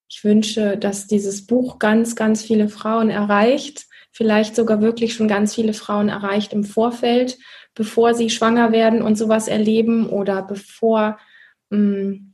ich 0.08 0.24
wünsche, 0.24 0.78
dass 0.78 1.08
dieses 1.08 1.46
Buch 1.46 1.80
ganz, 1.80 2.16
ganz 2.16 2.44
viele 2.44 2.70
Frauen 2.70 3.10
erreicht, 3.10 3.86
vielleicht 4.12 4.56
sogar 4.56 4.82
wirklich 4.82 5.14
schon 5.14 5.28
ganz 5.28 5.56
viele 5.56 5.74
Frauen 5.74 6.10
erreicht 6.10 6.54
im 6.54 6.64
Vorfeld, 6.64 7.38
bevor 7.76 8.14
sie 8.14 8.30
schwanger 8.30 8.72
werden 8.72 9.02
und 9.02 9.18
sowas 9.18 9.48
erleben 9.48 10.10
oder 10.10 10.42
bevor, 10.42 11.20
mh, 11.70 11.80
mm, 11.80 12.32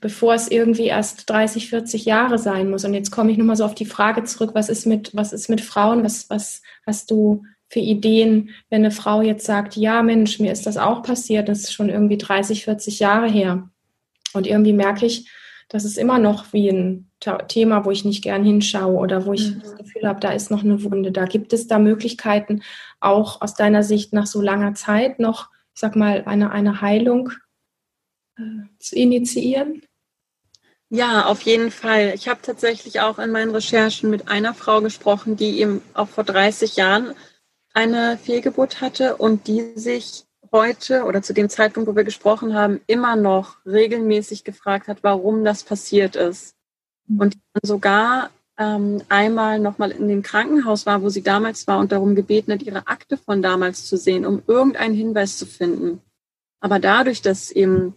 bevor 0.00 0.34
es 0.34 0.48
irgendwie 0.50 0.86
erst 0.86 1.28
30, 1.30 1.70
40 1.70 2.04
Jahre 2.04 2.38
sein 2.38 2.68
muss. 2.68 2.84
Und 2.84 2.92
jetzt 2.92 3.10
komme 3.10 3.32
ich 3.32 3.38
nochmal 3.38 3.56
so 3.56 3.64
auf 3.64 3.74
die 3.74 3.86
Frage 3.86 4.24
zurück, 4.24 4.50
was 4.52 4.68
ist 4.68 4.86
mit, 4.86 5.16
was 5.16 5.32
ist 5.32 5.48
mit 5.48 5.62
Frauen? 5.62 6.04
Was, 6.04 6.28
was 6.28 6.62
hast 6.84 7.10
du 7.10 7.44
für 7.68 7.80
Ideen, 7.80 8.50
wenn 8.70 8.82
eine 8.82 8.90
Frau 8.90 9.22
jetzt 9.22 9.46
sagt, 9.46 9.74
ja 9.74 10.02
Mensch, 10.02 10.38
mir 10.38 10.52
ist 10.52 10.66
das 10.66 10.76
auch 10.76 11.02
passiert, 11.02 11.48
das 11.48 11.60
ist 11.60 11.72
schon 11.72 11.88
irgendwie 11.88 12.18
30, 12.18 12.64
40 12.64 13.00
Jahre 13.00 13.28
her. 13.28 13.68
Und 14.32 14.46
irgendwie 14.46 14.72
merke 14.72 15.06
ich, 15.06 15.28
das 15.68 15.84
ist 15.84 15.98
immer 15.98 16.18
noch 16.18 16.52
wie 16.52 16.68
ein 16.68 17.10
Thema, 17.48 17.84
wo 17.84 17.90
ich 17.90 18.04
nicht 18.04 18.22
gern 18.22 18.44
hinschaue 18.44 18.94
oder 18.94 19.26
wo 19.26 19.32
ich 19.32 19.50
mhm. 19.50 19.60
das 19.60 19.76
Gefühl 19.76 20.06
habe, 20.06 20.20
da 20.20 20.30
ist 20.30 20.50
noch 20.50 20.62
eine 20.62 20.82
Wunde. 20.84 21.10
Da 21.10 21.24
gibt 21.24 21.52
es 21.52 21.66
da 21.66 21.78
Möglichkeiten, 21.78 22.62
auch 23.00 23.40
aus 23.40 23.54
deiner 23.54 23.82
Sicht 23.82 24.12
nach 24.12 24.26
so 24.26 24.40
langer 24.40 24.74
Zeit 24.74 25.18
noch, 25.18 25.50
ich 25.74 25.80
sag 25.80 25.96
mal, 25.96 26.22
eine, 26.26 26.52
eine 26.52 26.80
Heilung 26.80 27.32
äh, 28.38 28.42
zu 28.78 28.94
initiieren? 28.96 29.82
Ja, 30.88 31.26
auf 31.26 31.42
jeden 31.42 31.72
Fall. 31.72 32.12
Ich 32.14 32.28
habe 32.28 32.40
tatsächlich 32.42 33.00
auch 33.00 33.18
in 33.18 33.32
meinen 33.32 33.50
Recherchen 33.50 34.08
mit 34.08 34.28
einer 34.28 34.54
Frau 34.54 34.80
gesprochen, 34.80 35.36
die 35.36 35.60
eben 35.60 35.82
auch 35.94 36.08
vor 36.08 36.22
30 36.22 36.76
Jahren 36.76 37.12
eine 37.74 38.18
Fehlgeburt 38.18 38.80
hatte 38.80 39.16
und 39.16 39.48
die 39.48 39.72
sich 39.74 40.24
heute 40.56 41.04
oder 41.04 41.22
zu 41.22 41.34
dem 41.34 41.48
Zeitpunkt, 41.50 41.88
wo 41.88 41.94
wir 41.94 42.04
gesprochen 42.04 42.54
haben, 42.54 42.80
immer 42.86 43.14
noch 43.14 43.56
regelmäßig 43.66 44.42
gefragt 44.42 44.88
hat, 44.88 44.98
warum 45.02 45.44
das 45.44 45.62
passiert 45.62 46.16
ist. 46.16 46.54
Mhm. 47.06 47.20
Und 47.20 47.36
sogar 47.62 48.30
ähm, 48.58 49.02
einmal 49.10 49.58
nochmal 49.58 49.90
in 49.90 50.08
dem 50.08 50.22
Krankenhaus 50.22 50.86
war, 50.86 51.02
wo 51.02 51.10
sie 51.10 51.22
damals 51.22 51.66
war 51.66 51.78
und 51.78 51.92
darum 51.92 52.14
gebeten 52.14 52.52
hat, 52.52 52.62
ihre 52.62 52.86
Akte 52.86 53.18
von 53.18 53.42
damals 53.42 53.84
zu 53.84 53.98
sehen, 53.98 54.24
um 54.24 54.42
irgendeinen 54.46 54.94
Hinweis 54.94 55.36
zu 55.36 55.44
finden. 55.44 56.00
Aber 56.60 56.78
dadurch, 56.78 57.20
dass 57.20 57.50
eben 57.50 57.94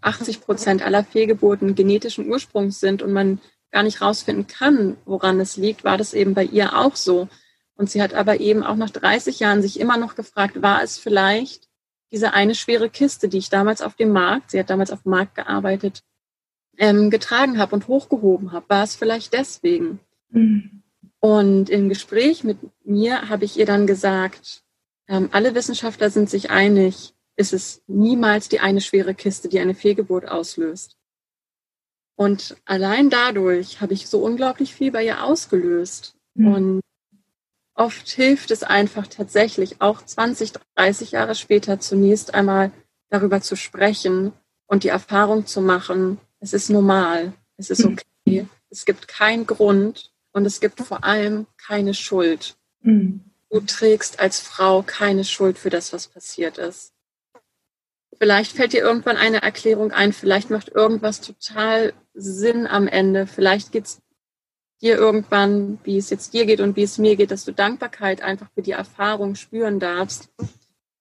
80 0.00 0.40
Prozent 0.40 0.82
aller 0.82 1.04
Fehlgeburten 1.04 1.74
genetischen 1.74 2.28
Ursprungs 2.28 2.80
sind 2.80 3.02
und 3.02 3.12
man 3.12 3.40
gar 3.70 3.82
nicht 3.82 4.00
rausfinden 4.00 4.46
kann, 4.46 4.96
woran 5.04 5.38
es 5.38 5.56
liegt, 5.56 5.84
war 5.84 5.98
das 5.98 6.14
eben 6.14 6.34
bei 6.34 6.44
ihr 6.44 6.76
auch 6.76 6.96
so. 6.96 7.28
Und 7.82 7.90
sie 7.90 8.00
hat 8.00 8.14
aber 8.14 8.38
eben 8.38 8.62
auch 8.62 8.76
nach 8.76 8.90
30 8.90 9.40
Jahren 9.40 9.60
sich 9.60 9.80
immer 9.80 9.96
noch 9.96 10.14
gefragt, 10.14 10.62
war 10.62 10.84
es 10.84 10.98
vielleicht 10.98 11.68
diese 12.12 12.32
eine 12.32 12.54
schwere 12.54 12.88
Kiste, 12.88 13.28
die 13.28 13.38
ich 13.38 13.48
damals 13.48 13.82
auf 13.82 13.96
dem 13.96 14.12
Markt, 14.12 14.52
sie 14.52 14.60
hat 14.60 14.70
damals 14.70 14.92
auf 14.92 15.02
dem 15.02 15.10
Markt 15.10 15.34
gearbeitet, 15.34 16.04
ähm, 16.78 17.10
getragen 17.10 17.58
habe 17.58 17.74
und 17.74 17.88
hochgehoben 17.88 18.52
habe, 18.52 18.68
war 18.68 18.84
es 18.84 18.94
vielleicht 18.94 19.32
deswegen. 19.32 19.98
Mhm. 20.28 20.84
Und 21.18 21.70
im 21.70 21.88
Gespräch 21.88 22.44
mit 22.44 22.58
mir 22.84 23.28
habe 23.28 23.44
ich 23.44 23.58
ihr 23.58 23.66
dann 23.66 23.88
gesagt, 23.88 24.62
ähm, 25.08 25.28
alle 25.32 25.56
Wissenschaftler 25.56 26.10
sind 26.10 26.30
sich 26.30 26.50
einig, 26.50 27.14
ist 27.34 27.52
es 27.52 27.82
niemals 27.88 28.48
die 28.48 28.60
eine 28.60 28.80
schwere 28.80 29.16
Kiste, 29.16 29.48
die 29.48 29.58
eine 29.58 29.74
Fehlgeburt 29.74 30.28
auslöst. 30.28 30.96
Und 32.14 32.56
allein 32.64 33.10
dadurch 33.10 33.80
habe 33.80 33.92
ich 33.92 34.06
so 34.06 34.22
unglaublich 34.22 34.72
viel 34.72 34.92
bei 34.92 35.04
ihr 35.04 35.24
ausgelöst. 35.24 36.14
Mhm. 36.34 36.46
Und 36.46 36.80
oft 37.74 38.08
hilft 38.08 38.50
es 38.50 38.62
einfach 38.62 39.06
tatsächlich, 39.06 39.80
auch 39.80 40.02
20, 40.02 40.52
30 40.76 41.12
Jahre 41.12 41.34
später 41.34 41.80
zunächst 41.80 42.34
einmal 42.34 42.72
darüber 43.10 43.40
zu 43.40 43.56
sprechen 43.56 44.32
und 44.66 44.84
die 44.84 44.88
Erfahrung 44.88 45.46
zu 45.46 45.60
machen, 45.60 46.18
es 46.40 46.52
ist 46.52 46.70
normal, 46.70 47.32
es 47.56 47.70
ist 47.70 47.84
mhm. 47.84 47.98
okay, 48.26 48.46
es 48.70 48.84
gibt 48.84 49.08
keinen 49.08 49.46
Grund 49.46 50.12
und 50.32 50.46
es 50.46 50.60
gibt 50.60 50.80
vor 50.80 51.04
allem 51.04 51.46
keine 51.56 51.94
Schuld. 51.94 52.56
Mhm. 52.80 53.24
Du 53.50 53.60
trägst 53.60 54.18
als 54.18 54.40
Frau 54.40 54.82
keine 54.82 55.24
Schuld 55.24 55.58
für 55.58 55.70
das, 55.70 55.92
was 55.92 56.08
passiert 56.08 56.58
ist. 56.58 56.94
Vielleicht 58.18 58.52
fällt 58.52 58.72
dir 58.72 58.82
irgendwann 58.82 59.16
eine 59.16 59.42
Erklärung 59.42 59.92
ein, 59.92 60.12
vielleicht 60.12 60.48
macht 60.48 60.68
irgendwas 60.68 61.20
total 61.20 61.92
Sinn 62.14 62.66
am 62.66 62.88
Ende, 62.88 63.26
vielleicht 63.26 63.72
geht 63.72 63.86
es 63.86 64.01
dir 64.82 64.96
irgendwann, 64.96 65.78
wie 65.84 65.96
es 65.96 66.10
jetzt 66.10 66.34
dir 66.34 66.44
geht 66.44 66.60
und 66.60 66.76
wie 66.76 66.82
es 66.82 66.98
mir 66.98 67.16
geht, 67.16 67.30
dass 67.30 67.44
du 67.44 67.52
Dankbarkeit 67.52 68.20
einfach 68.20 68.48
für 68.54 68.62
die 68.62 68.72
Erfahrung 68.72 69.36
spüren 69.36 69.78
darfst. 69.78 70.28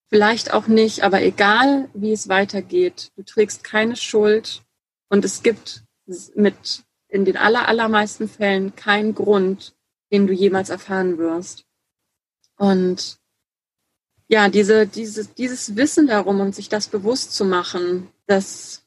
Vielleicht 0.07 0.53
auch 0.53 0.67
nicht, 0.67 1.03
aber 1.03 1.21
egal, 1.21 1.89
wie 1.93 2.11
es 2.11 2.29
weitergeht, 2.29 3.11
du 3.15 3.23
trägst 3.23 3.63
keine 3.63 3.95
Schuld 3.95 4.61
und 5.09 5.25
es 5.25 5.41
gibt 5.41 5.83
mit 6.35 6.83
in 7.07 7.25
den 7.25 7.37
aller, 7.37 7.67
allermeisten 7.67 8.29
Fällen 8.29 8.75
keinen 8.75 9.15
Grund, 9.15 9.73
den 10.11 10.27
du 10.27 10.33
jemals 10.33 10.69
erfahren 10.69 11.17
wirst. 11.17 11.65
Und 12.57 13.17
ja, 14.27 14.47
diese, 14.49 14.87
dieses, 14.87 15.33
dieses 15.33 15.75
Wissen 15.75 16.07
darum 16.07 16.39
und 16.39 16.55
sich 16.55 16.69
das 16.69 16.87
bewusst 16.87 17.33
zu 17.33 17.43
machen, 17.43 18.07
dass 18.27 18.83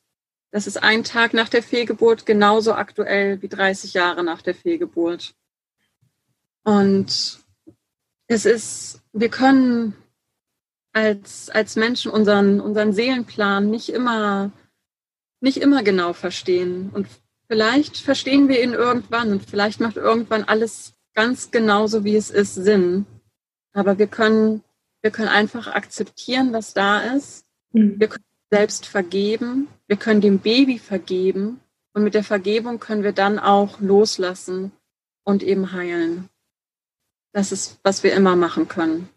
das 0.55 0.69
ist 0.69 0.81
ein 0.81 1.03
Tag 1.03 1.35
nach 1.35 1.49
der 1.49 1.65
Fehlgeburt 1.65 2.27
genauso 2.27 2.75
aktuell 2.75 3.43
wie 3.43 3.49
30 3.49 3.93
Jahre 3.93 4.23
nach 4.23 4.41
der 4.41 4.55
Fehlgeburt. 4.55 5.35
Und 6.63 7.41
es 8.29 8.47
ist, 8.47 9.03
wir 9.13 9.31
können 9.31 9.97
als, 10.93 11.51
als 11.51 11.75
Menschen 11.75 12.13
unseren, 12.13 12.61
unseren 12.61 12.93
Seelenplan 12.93 13.69
nicht 13.69 13.89
immer, 13.89 14.53
nicht 15.41 15.57
immer 15.57 15.83
genau 15.83 16.13
verstehen. 16.13 16.91
Und 16.91 17.09
vielleicht 17.49 17.97
verstehen 17.97 18.49
wir 18.49 18.63
ihn 18.63 18.75
irgendwann 18.75 19.33
und 19.33 19.51
vielleicht 19.51 19.81
macht 19.81 19.97
irgendwann 19.97 20.45
alles 20.45 20.95
ganz 21.15 21.51
genauso, 21.51 22.05
wie 22.05 22.15
es 22.15 22.31
ist, 22.31 22.55
Sinn. 22.55 23.07
Aber 23.73 23.99
wir 23.99 24.07
können, 24.07 24.63
wir 25.03 25.11
können 25.11 25.31
einfach 25.31 25.67
akzeptieren, 25.67 26.53
was 26.53 26.75
da 26.75 27.01
ist. 27.01 27.45
Mhm. 27.73 27.99
Wir 27.99 28.07
können 28.07 28.25
selbst 28.51 28.87
vergeben, 28.87 29.69
wir 29.87 29.97
können 29.97 30.21
dem 30.21 30.39
Baby 30.39 30.79
vergeben 30.79 31.61
und 31.93 32.05
mit 32.05 32.15
der 32.15 32.25
Vergebung 32.25 32.81
können 32.81 33.03
wir 33.03 33.13
dann 33.13 33.39
auch 33.39 33.81
loslassen 33.81 34.73
und 35.25 35.43
eben 35.43 35.73
heilen. 35.73 36.29
Das 37.33 37.53
ist, 37.53 37.79
was 37.83 38.03
wir 38.03 38.13
immer 38.13 38.37
machen 38.37 38.69
können. 38.69 39.09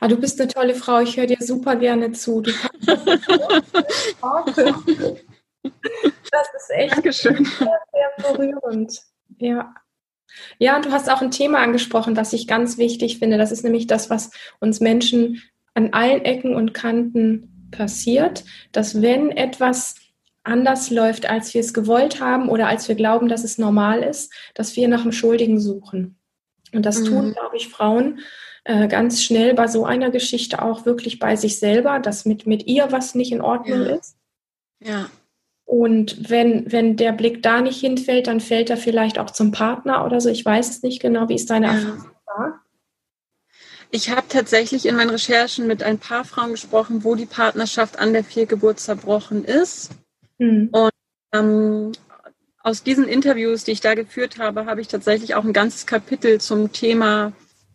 Ah, 0.00 0.08
du 0.08 0.16
bist 0.16 0.40
eine 0.40 0.48
tolle 0.48 0.74
Frau. 0.74 1.00
Ich 1.00 1.16
höre 1.16 1.26
dir 1.26 1.36
super 1.40 1.76
gerne 1.76 2.12
zu. 2.12 2.40
Du 2.40 2.52
kannst 2.52 2.86
das, 2.86 4.74
das 6.30 6.48
ist 6.56 6.70
echt 6.70 6.96
Dankeschön. 6.96 7.44
Sehr, 7.44 7.80
sehr 7.92 8.32
berührend. 8.32 9.02
Ja. 9.38 9.74
Ja, 10.58 10.76
und 10.76 10.86
du 10.86 10.90
hast 10.90 11.10
auch 11.10 11.20
ein 11.22 11.30
Thema 11.30 11.58
angesprochen, 11.60 12.16
was 12.16 12.32
ich 12.32 12.48
ganz 12.48 12.78
wichtig 12.78 13.18
finde. 13.18 13.38
Das 13.38 13.52
ist 13.52 13.62
nämlich 13.62 13.86
das, 13.86 14.10
was 14.10 14.30
uns 14.60 14.80
Menschen 14.80 15.42
an 15.74 15.92
allen 15.92 16.24
Ecken 16.24 16.54
und 16.54 16.74
Kanten 16.74 17.53
passiert, 17.76 18.44
dass 18.72 19.02
wenn 19.02 19.30
etwas 19.30 19.96
anders 20.44 20.90
läuft, 20.90 21.28
als 21.28 21.54
wir 21.54 21.60
es 21.60 21.72
gewollt 21.72 22.20
haben 22.20 22.48
oder 22.48 22.68
als 22.68 22.86
wir 22.88 22.94
glauben, 22.94 23.28
dass 23.28 23.44
es 23.44 23.58
normal 23.58 24.02
ist, 24.02 24.32
dass 24.54 24.76
wir 24.76 24.88
nach 24.88 25.02
dem 25.02 25.12
Schuldigen 25.12 25.58
suchen. 25.58 26.18
Und 26.72 26.84
das 26.84 27.00
mhm. 27.00 27.04
tun, 27.06 27.32
glaube 27.32 27.56
ich, 27.56 27.68
Frauen 27.68 28.20
äh, 28.64 28.88
ganz 28.88 29.22
schnell 29.22 29.54
bei 29.54 29.66
so 29.68 29.84
einer 29.84 30.10
Geschichte 30.10 30.62
auch 30.62 30.86
wirklich 30.86 31.18
bei 31.18 31.36
sich 31.36 31.58
selber, 31.58 31.98
dass 31.98 32.24
mit, 32.24 32.46
mit 32.46 32.66
ihr 32.66 32.90
was 32.90 33.14
nicht 33.14 33.32
in 33.32 33.40
Ordnung 33.40 33.82
ja. 33.82 33.96
ist. 33.96 34.16
Ja. 34.80 35.10
Und 35.64 36.30
wenn, 36.30 36.70
wenn 36.70 36.96
der 36.96 37.12
Blick 37.12 37.42
da 37.42 37.62
nicht 37.62 37.80
hinfällt, 37.80 38.26
dann 38.26 38.40
fällt 38.40 38.68
er 38.70 38.76
vielleicht 38.76 39.18
auch 39.18 39.30
zum 39.30 39.50
Partner 39.50 40.04
oder 40.04 40.20
so. 40.20 40.28
Ich 40.28 40.44
weiß 40.44 40.68
es 40.68 40.82
nicht 40.82 41.00
genau, 41.00 41.28
wie 41.28 41.34
ist 41.34 41.48
deine 41.48 41.66
ja. 41.66 41.72
Erfahrung 41.72 42.10
da? 42.26 42.60
Ich 43.90 44.10
habe 44.10 44.24
tatsächlich 44.28 44.86
in 44.86 44.96
meinen 44.96 45.10
Recherchen 45.10 45.66
mit 45.66 45.82
ein 45.82 45.98
paar 45.98 46.24
Frauen 46.24 46.52
gesprochen, 46.52 47.04
wo 47.04 47.14
die 47.14 47.26
Partnerschaft 47.26 47.98
an 47.98 48.12
der 48.12 48.24
Fehlgeburt 48.24 48.80
zerbrochen 48.80 49.44
ist. 49.44 49.90
Mhm. 50.38 50.68
Und 50.72 50.90
ähm, 51.32 51.92
aus 52.62 52.82
diesen 52.82 53.06
Interviews, 53.06 53.64
die 53.64 53.72
ich 53.72 53.80
da 53.80 53.94
geführt 53.94 54.38
habe, 54.38 54.66
habe 54.66 54.80
ich 54.80 54.88
tatsächlich 54.88 55.34
auch 55.34 55.44
ein 55.44 55.52
ganzes 55.52 55.86
Kapitel 55.86 56.40
zum 56.40 56.72
Thema 56.72 57.32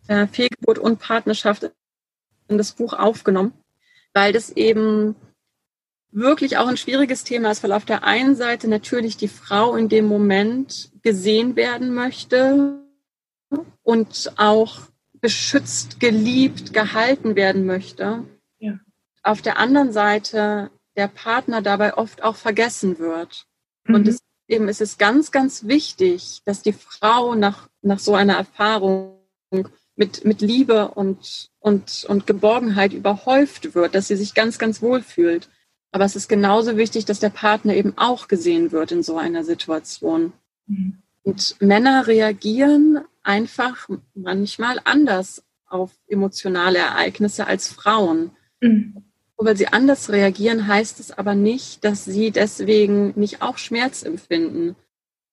äh, 0.08 0.26
Fehlgeburt 0.26 0.78
und 0.78 0.98
Partnerschaft 0.98 1.70
in 2.48 2.58
das 2.58 2.72
Buch 2.72 2.92
aufgenommen, 2.92 3.52
weil 4.12 4.32
das 4.32 4.50
eben 4.50 5.14
wirklich 6.10 6.58
auch 6.58 6.66
ein 6.66 6.76
schwieriges 6.76 7.22
Thema 7.22 7.52
ist, 7.52 7.62
weil 7.62 7.72
auf 7.72 7.84
der 7.84 8.02
einen 8.02 8.34
Seite 8.34 8.68
natürlich 8.68 9.16
die 9.16 9.28
Frau 9.28 9.76
in 9.76 9.88
dem 9.88 10.06
Moment 10.06 10.90
gesehen 11.02 11.54
werden 11.54 11.94
möchte 11.94 12.80
und 13.82 14.32
auch 14.36 14.89
beschützt, 15.20 16.00
geliebt, 16.00 16.72
gehalten 16.72 17.36
werden 17.36 17.66
möchte. 17.66 18.24
Ja. 18.58 18.78
Auf 19.22 19.42
der 19.42 19.58
anderen 19.58 19.92
Seite 19.92 20.70
der 20.96 21.08
Partner 21.08 21.62
dabei 21.62 21.96
oft 21.96 22.22
auch 22.22 22.36
vergessen 22.36 22.98
wird. 22.98 23.46
Mhm. 23.84 23.94
Und 23.94 24.08
es, 24.08 24.20
eben 24.48 24.68
es 24.68 24.80
ist 24.80 24.98
ganz, 24.98 25.30
ganz 25.30 25.64
wichtig, 25.64 26.42
dass 26.44 26.62
die 26.62 26.72
Frau 26.72 27.34
nach, 27.34 27.68
nach 27.82 27.98
so 27.98 28.14
einer 28.14 28.34
Erfahrung 28.34 29.18
mit, 29.96 30.24
mit 30.24 30.40
Liebe 30.40 30.88
und, 30.88 31.50
und, 31.58 32.04
und 32.08 32.26
Geborgenheit 32.26 32.92
überhäuft 32.92 33.74
wird, 33.74 33.94
dass 33.94 34.08
sie 34.08 34.16
sich 34.16 34.34
ganz, 34.34 34.58
ganz 34.58 34.80
wohl 34.80 35.02
fühlt. 35.02 35.48
Aber 35.92 36.04
es 36.04 36.16
ist 36.16 36.28
genauso 36.28 36.76
wichtig, 36.76 37.04
dass 37.04 37.20
der 37.20 37.30
Partner 37.30 37.74
eben 37.74 37.94
auch 37.96 38.28
gesehen 38.28 38.72
wird 38.72 38.92
in 38.92 39.02
so 39.02 39.18
einer 39.18 39.44
Situation. 39.44 40.32
Mhm. 40.66 41.02
Und 41.22 41.56
Männer 41.60 42.06
reagieren 42.06 43.00
einfach 43.22 43.88
manchmal 44.14 44.80
anders 44.84 45.44
auf 45.66 45.92
emotionale 46.08 46.78
Ereignisse 46.78 47.46
als 47.46 47.68
Frauen. 47.68 48.32
Mhm. 48.60 49.04
Nur 49.38 49.46
weil 49.46 49.56
sie 49.56 49.68
anders 49.68 50.10
reagieren, 50.10 50.66
heißt 50.66 51.00
es 51.00 51.16
aber 51.16 51.34
nicht, 51.34 51.84
dass 51.84 52.04
sie 52.04 52.30
deswegen 52.30 53.12
nicht 53.16 53.40
auch 53.40 53.56
Schmerz 53.56 54.02
empfinden. 54.02 54.76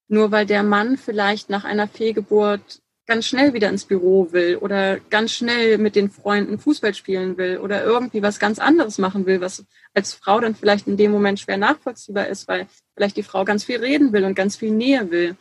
Nur 0.08 0.32
weil 0.32 0.45
der 0.45 0.63
Mann 0.63 0.97
vielleicht 0.97 1.50
nach 1.50 1.65
einer 1.65 1.88
Fehlgeburt 1.88 2.82
ganz 3.08 3.26
schnell 3.26 3.54
wieder 3.54 3.69
ins 3.69 3.86
Büro 3.86 4.32
will 4.32 4.58
oder 4.58 5.00
ganz 5.00 5.32
schnell 5.32 5.78
mit 5.78 5.95
den 5.95 6.10
Freunden 6.12 6.60
Fußball 6.60 6.93
spielen 6.93 7.38
will 7.38 7.58
oder 7.58 7.84
irgendwie 7.84 8.21
was 8.21 8.38
ganz 8.38 8.60
anderes 8.60 8.97
machen 8.97 9.26
will, 9.26 9.41
was 9.41 9.65
als 9.93 10.13
Frau 10.13 10.39
dann 10.41 10.56
vielleicht 10.56 10.88
in 10.88 10.97
dem 10.97 11.12
Moment 11.12 11.39
schwer 11.39 11.58
nachvollziehbar 11.58 12.28
ist, 12.28 12.47
weil 12.50 12.67
vielleicht 12.93 13.15
die 13.15 13.23
Frau 13.23 13.45
ganz 13.45 13.63
viel 13.63 13.78
reden 13.78 14.12
will 14.12 14.26
und 14.26 14.36
ganz 14.36 14.58
viel 14.58 14.71
Nähe 14.71 15.10
will, 15.10 15.38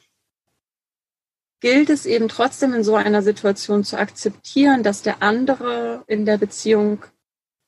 gilt 1.67 1.91
es 1.91 2.07
eben 2.07 2.29
trotzdem 2.29 2.75
in 2.75 2.85
so 2.85 2.95
einer 2.95 3.23
Situation 3.23 3.83
zu 3.83 3.99
akzeptieren, 3.99 4.85
dass 4.85 5.03
der 5.03 5.21
andere 5.21 6.05
in 6.07 6.25
der 6.25 6.39
Beziehung 6.39 7.05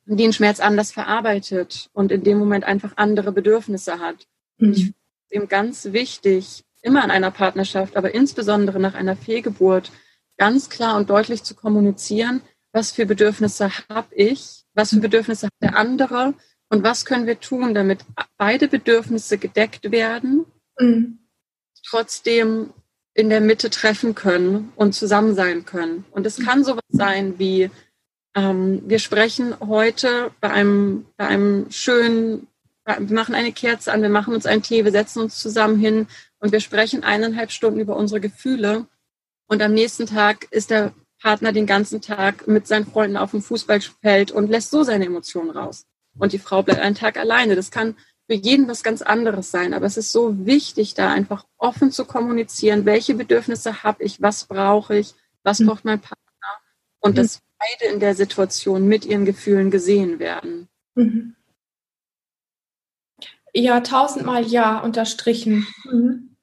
den 0.04 0.32
Schmerz 0.32 0.60
anders 0.60 0.92
verarbeitet 0.92 1.90
und 1.94 2.12
in 2.12 2.22
dem 2.22 2.38
Moment 2.38 2.62
einfach 2.62 2.92
andere 2.94 3.32
Bedürfnisse 3.32 3.98
hat. 3.98 4.28
Mhm. 4.58 4.70
Ich 4.70 4.78
finde 4.84 4.94
es 5.26 5.32
eben 5.32 5.48
ganz 5.48 5.84
wichtig, 5.86 6.64
immer 6.80 7.02
in 7.02 7.10
einer 7.10 7.32
Partnerschaft, 7.32 7.96
aber 7.96 8.14
insbesondere 8.14 8.78
nach 8.78 8.94
einer 8.94 9.16
Fehlgeburt, 9.16 9.90
ganz 10.36 10.70
klar 10.70 10.96
und 10.96 11.10
deutlich 11.10 11.42
zu 11.42 11.56
kommunizieren, 11.56 12.40
was 12.70 12.92
für 12.92 13.04
Bedürfnisse 13.04 13.68
habe 13.88 14.14
ich, 14.14 14.62
was 14.74 14.90
für 14.90 15.00
Bedürfnisse 15.00 15.46
hat 15.46 15.52
der 15.60 15.76
andere 15.76 16.34
und 16.68 16.84
was 16.84 17.04
können 17.04 17.26
wir 17.26 17.40
tun, 17.40 17.74
damit 17.74 18.04
beide 18.36 18.68
Bedürfnisse 18.68 19.38
gedeckt 19.38 19.90
werden, 19.90 20.46
mhm. 20.78 21.18
trotzdem 21.84 22.72
in 23.18 23.30
der 23.30 23.40
Mitte 23.40 23.68
treffen 23.68 24.14
können 24.14 24.72
und 24.76 24.94
zusammen 24.94 25.34
sein 25.34 25.64
können. 25.64 26.04
Und 26.12 26.24
es 26.24 26.38
kann 26.38 26.62
sowas 26.62 26.84
sein 26.88 27.36
wie, 27.40 27.68
ähm, 28.36 28.80
wir 28.86 29.00
sprechen 29.00 29.56
heute 29.58 30.30
bei 30.40 30.50
einem, 30.50 31.04
bei 31.16 31.26
einem 31.26 31.68
schönen, 31.68 32.46
wir 32.86 33.12
machen 33.16 33.34
eine 33.34 33.50
Kerze 33.50 33.92
an, 33.92 34.02
wir 34.02 34.08
machen 34.08 34.34
uns 34.34 34.46
einen 34.46 34.62
Tee, 34.62 34.84
wir 34.84 34.92
setzen 34.92 35.20
uns 35.20 35.40
zusammen 35.40 35.80
hin 35.80 36.06
und 36.38 36.52
wir 36.52 36.60
sprechen 36.60 37.02
eineinhalb 37.02 37.50
Stunden 37.50 37.80
über 37.80 37.96
unsere 37.96 38.20
Gefühle. 38.20 38.86
Und 39.48 39.62
am 39.62 39.74
nächsten 39.74 40.06
Tag 40.06 40.46
ist 40.52 40.70
der 40.70 40.92
Partner 41.20 41.50
den 41.50 41.66
ganzen 41.66 42.00
Tag 42.00 42.46
mit 42.46 42.68
seinen 42.68 42.86
Freunden 42.86 43.16
auf 43.16 43.32
dem 43.32 43.42
Fußballfeld 43.42 44.30
und 44.30 44.48
lässt 44.48 44.70
so 44.70 44.84
seine 44.84 45.06
Emotionen 45.06 45.50
raus. 45.50 45.86
Und 46.16 46.32
die 46.32 46.38
Frau 46.38 46.62
bleibt 46.62 46.80
einen 46.80 46.94
Tag 46.94 47.16
alleine. 47.16 47.56
Das 47.56 47.72
kann 47.72 47.96
für 48.28 48.34
jeden 48.34 48.68
was 48.68 48.82
ganz 48.82 49.00
anderes 49.00 49.50
sein. 49.50 49.72
Aber 49.72 49.86
es 49.86 49.96
ist 49.96 50.12
so 50.12 50.44
wichtig, 50.44 50.94
da 50.94 51.10
einfach 51.10 51.44
offen 51.56 51.90
zu 51.90 52.04
kommunizieren, 52.04 52.84
welche 52.84 53.14
Bedürfnisse 53.14 53.82
habe 53.82 54.04
ich, 54.04 54.20
was 54.20 54.44
brauche 54.44 54.98
ich, 54.98 55.14
was 55.42 55.60
mhm. 55.60 55.66
braucht 55.66 55.84
mein 55.84 56.00
Partner. 56.00 56.18
Und 57.00 57.12
mhm. 57.12 57.16
dass 57.16 57.40
beide 57.58 57.92
in 57.92 58.00
der 58.00 58.14
Situation 58.14 58.86
mit 58.86 59.06
ihren 59.06 59.24
Gefühlen 59.24 59.70
gesehen 59.70 60.18
werden. 60.18 60.68
Mhm. 60.94 61.34
Ja, 63.54 63.80
tausendmal 63.80 64.46
ja 64.46 64.78
unterstrichen. 64.78 65.66
Mhm. 65.84 66.36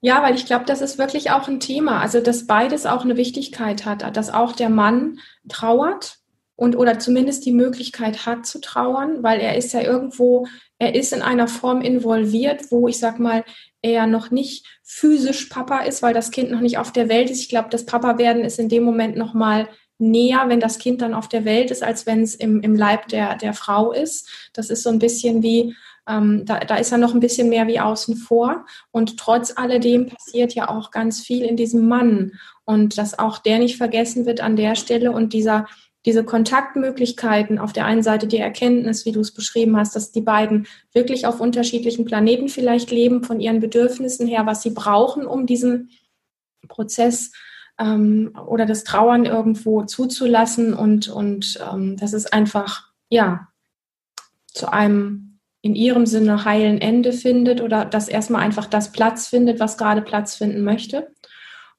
Ja, 0.00 0.22
weil 0.22 0.34
ich 0.34 0.44
glaube, 0.44 0.66
das 0.66 0.82
ist 0.82 0.98
wirklich 0.98 1.30
auch 1.30 1.48
ein 1.48 1.60
Thema. 1.60 2.00
Also, 2.00 2.20
dass 2.20 2.46
beides 2.46 2.84
auch 2.84 3.02
eine 3.02 3.16
Wichtigkeit 3.16 3.86
hat, 3.86 4.14
dass 4.14 4.28
auch 4.28 4.52
der 4.52 4.68
Mann 4.68 5.20
trauert 5.48 6.18
und 6.56 6.76
oder 6.76 6.98
zumindest 6.98 7.46
die 7.46 7.52
Möglichkeit 7.52 8.26
hat 8.26 8.44
zu 8.44 8.60
trauern, 8.60 9.22
weil 9.22 9.40
er 9.40 9.56
ist 9.56 9.72
ja 9.72 9.80
irgendwo, 9.80 10.46
er 10.84 10.94
ist 10.94 11.12
in 11.12 11.22
einer 11.22 11.48
Form 11.48 11.80
involviert, 11.80 12.70
wo 12.70 12.88
ich 12.88 12.98
sag 12.98 13.18
mal, 13.18 13.44
er 13.80 14.06
noch 14.06 14.30
nicht 14.30 14.66
physisch 14.82 15.46
Papa 15.46 15.80
ist, 15.80 16.02
weil 16.02 16.14
das 16.14 16.30
Kind 16.30 16.50
noch 16.50 16.60
nicht 16.60 16.78
auf 16.78 16.92
der 16.92 17.08
Welt 17.08 17.30
ist. 17.30 17.40
Ich 17.40 17.48
glaube, 17.48 17.68
das 17.70 17.86
Papa 17.86 18.18
werden 18.18 18.44
ist 18.44 18.58
in 18.58 18.68
dem 18.68 18.82
Moment 18.82 19.16
noch 19.16 19.34
mal 19.34 19.68
näher, 19.98 20.44
wenn 20.48 20.60
das 20.60 20.78
Kind 20.78 21.02
dann 21.02 21.14
auf 21.14 21.28
der 21.28 21.44
Welt 21.44 21.70
ist, 21.70 21.82
als 21.82 22.06
wenn 22.06 22.22
es 22.22 22.34
im, 22.34 22.60
im 22.60 22.74
Leib 22.74 23.08
der, 23.08 23.36
der 23.36 23.54
Frau 23.54 23.92
ist. 23.92 24.28
Das 24.52 24.68
ist 24.70 24.82
so 24.82 24.90
ein 24.90 24.98
bisschen 24.98 25.42
wie, 25.42 25.74
ähm, 26.06 26.44
da, 26.44 26.60
da 26.60 26.76
ist 26.76 26.92
er 26.92 26.98
noch 26.98 27.14
ein 27.14 27.20
bisschen 27.20 27.48
mehr 27.48 27.66
wie 27.66 27.80
außen 27.80 28.16
vor. 28.16 28.66
Und 28.90 29.18
trotz 29.18 29.56
alledem 29.56 30.06
passiert 30.08 30.54
ja 30.54 30.68
auch 30.68 30.90
ganz 30.90 31.20
viel 31.20 31.42
in 31.44 31.56
diesem 31.56 31.88
Mann. 31.88 32.32
Und 32.64 32.98
dass 32.98 33.18
auch 33.18 33.38
der 33.38 33.58
nicht 33.58 33.76
vergessen 33.76 34.26
wird 34.26 34.40
an 34.40 34.56
der 34.56 34.74
Stelle 34.74 35.12
und 35.12 35.32
dieser, 35.32 35.66
diese 36.06 36.24
Kontaktmöglichkeiten, 36.24 37.58
auf 37.58 37.72
der 37.72 37.86
einen 37.86 38.02
Seite 38.02 38.26
die 38.26 38.38
Erkenntnis, 38.38 39.06
wie 39.06 39.12
du 39.12 39.20
es 39.20 39.32
beschrieben 39.32 39.76
hast, 39.76 39.96
dass 39.96 40.12
die 40.12 40.20
beiden 40.20 40.66
wirklich 40.92 41.26
auf 41.26 41.40
unterschiedlichen 41.40 42.04
Planeten 42.04 42.48
vielleicht 42.48 42.90
leben, 42.90 43.24
von 43.24 43.40
ihren 43.40 43.60
Bedürfnissen 43.60 44.26
her, 44.26 44.44
was 44.46 44.62
sie 44.62 44.70
brauchen, 44.70 45.26
um 45.26 45.46
diesen 45.46 45.90
Prozess 46.68 47.32
ähm, 47.78 48.32
oder 48.46 48.66
das 48.66 48.84
Trauern 48.84 49.24
irgendwo 49.24 49.84
zuzulassen 49.84 50.74
und, 50.74 51.08
und 51.08 51.58
ähm, 51.72 51.96
das 51.96 52.12
ist 52.12 52.32
einfach, 52.32 52.90
ja, 53.08 53.48
zu 54.46 54.72
einem 54.72 55.40
in 55.62 55.74
ihrem 55.74 56.04
Sinne 56.04 56.44
heilen 56.44 56.78
Ende 56.78 57.14
findet 57.14 57.62
oder 57.62 57.86
dass 57.86 58.08
erstmal 58.08 58.42
einfach 58.42 58.66
das 58.66 58.92
Platz 58.92 59.28
findet, 59.28 59.60
was 59.60 59.78
gerade 59.78 60.02
Platz 60.02 60.36
finden 60.36 60.62
möchte. 60.62 61.10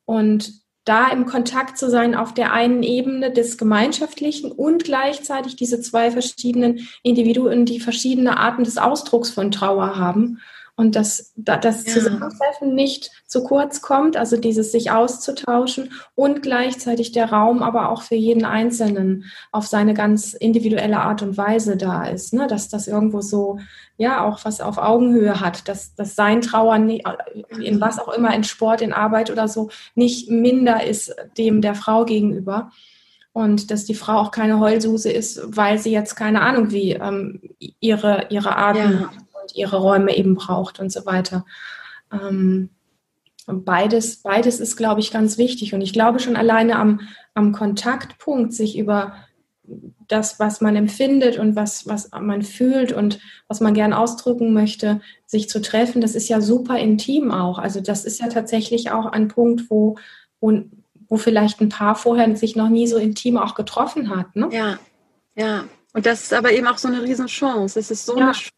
Und 0.05 0.64
da 0.85 1.09
im 1.09 1.25
Kontakt 1.25 1.77
zu 1.77 1.89
sein 1.89 2.15
auf 2.15 2.33
der 2.33 2.53
einen 2.53 2.83
Ebene 2.83 3.31
des 3.31 3.57
Gemeinschaftlichen 3.57 4.51
und 4.51 4.83
gleichzeitig 4.83 5.55
diese 5.55 5.81
zwei 5.81 6.11
verschiedenen 6.11 6.87
Individuen, 7.01 7.65
die 7.65 7.79
verschiedene 7.79 8.37
Arten 8.37 8.63
des 8.63 8.77
Ausdrucks 8.77 9.31
von 9.31 9.51
Trauer 9.51 9.97
haben 9.97 10.39
und 10.77 10.95
dass 10.95 11.31
das 11.37 11.85
ja. 11.85 11.93
Zusammentreffen 11.93 12.75
nicht 12.75 13.11
zu 13.25 13.43
kurz 13.43 13.81
kommt, 13.81 14.17
also 14.17 14.35
dieses 14.35 14.71
sich 14.73 14.91
auszutauschen 14.91 15.93
und 16.15 16.41
gleichzeitig 16.41 17.13
der 17.13 17.31
Raum 17.31 17.63
aber 17.63 17.89
auch 17.89 18.01
für 18.01 18.15
jeden 18.15 18.43
Einzelnen 18.43 19.25
auf 19.51 19.67
seine 19.67 19.93
ganz 19.93 20.33
individuelle 20.33 20.99
Art 20.99 21.21
und 21.21 21.37
Weise 21.37 21.77
da 21.77 22.05
ist, 22.05 22.33
ne? 22.33 22.47
dass 22.47 22.67
das 22.67 22.87
irgendwo 22.87 23.21
so, 23.21 23.59
ja, 23.97 24.25
auch 24.25 24.43
was 24.43 24.59
auf 24.59 24.77
Augenhöhe 24.77 25.39
hat, 25.39 25.69
dass, 25.69 25.95
dass 25.95 26.15
sein 26.15 26.41
Trauern, 26.41 26.89
in 26.89 27.79
was 27.79 27.97
auch 27.97 28.09
immer, 28.09 28.35
in 28.35 28.43
Sport, 28.43 28.81
in 28.81 28.91
Arbeit 28.91 29.31
oder 29.31 29.47
so, 29.47 29.69
nicht 29.95 30.29
minder 30.29 30.85
ist 30.85 31.15
dem 31.37 31.61
der 31.61 31.75
Frau 31.75 32.03
gegenüber 32.03 32.71
und 33.31 33.71
dass 33.71 33.85
die 33.85 33.95
Frau 33.95 34.17
auch 34.17 34.31
keine 34.31 34.59
Heulsuse 34.59 35.09
ist, 35.09 35.41
weil 35.45 35.77
sie 35.77 35.91
jetzt 35.91 36.15
keine 36.15 36.41
Ahnung 36.41 36.71
wie 36.71 36.91
ähm, 36.93 37.41
ihre, 37.79 38.27
ihre 38.29 38.57
Arten 38.57 38.99
ja 39.01 39.09
und 39.45 39.55
ihre 39.55 39.77
Räume 39.77 40.15
eben 40.15 40.35
braucht 40.35 40.79
und 40.79 40.91
so 40.91 41.05
weiter. 41.05 41.45
Ähm, 42.11 42.69
beides, 43.47 44.17
beides 44.17 44.59
ist, 44.59 44.75
glaube 44.75 45.01
ich, 45.01 45.11
ganz 45.11 45.37
wichtig. 45.37 45.73
Und 45.73 45.81
ich 45.81 45.93
glaube 45.93 46.19
schon 46.19 46.35
alleine 46.35 46.77
am, 46.77 47.01
am 47.33 47.51
Kontaktpunkt, 47.51 48.53
sich 48.53 48.77
über 48.77 49.15
das, 50.07 50.39
was 50.39 50.61
man 50.61 50.75
empfindet 50.75 51.39
und 51.39 51.55
was, 51.55 51.87
was 51.87 52.11
man 52.11 52.43
fühlt 52.43 52.91
und 52.91 53.19
was 53.47 53.61
man 53.61 53.73
gern 53.73 53.93
ausdrücken 53.93 54.53
möchte, 54.53 55.01
sich 55.25 55.49
zu 55.49 55.59
treffen, 55.59 56.01
das 56.01 56.13
ist 56.13 56.27
ja 56.27 56.39
super 56.39 56.77
intim 56.77 57.31
auch. 57.31 57.57
Also 57.57 57.81
das 57.81 58.05
ist 58.05 58.19
ja 58.19 58.27
tatsächlich 58.27 58.91
auch 58.91 59.07
ein 59.07 59.27
Punkt, 59.27 59.69
wo, 59.69 59.97
wo, 60.39 60.61
wo 61.07 61.17
vielleicht 61.17 61.61
ein 61.61 61.69
Paar 61.69 61.95
vorher 61.95 62.35
sich 62.35 62.55
noch 62.55 62.69
nie 62.69 62.87
so 62.87 62.97
intim 62.97 63.37
auch 63.37 63.55
getroffen 63.55 64.15
hat. 64.15 64.35
Ne? 64.35 64.49
Ja, 64.51 64.77
ja. 65.35 65.65
Und 65.93 66.05
das 66.05 66.23
ist 66.23 66.33
aber 66.33 66.51
eben 66.51 66.67
auch 66.67 66.77
so 66.77 66.87
eine 66.87 67.01
Riesenchance. 67.01 67.79
Es 67.79 67.89
ist 67.89 68.05
so 68.05 68.17
ja. 68.17 68.25
eine 68.25 68.33
Chance 68.33 68.54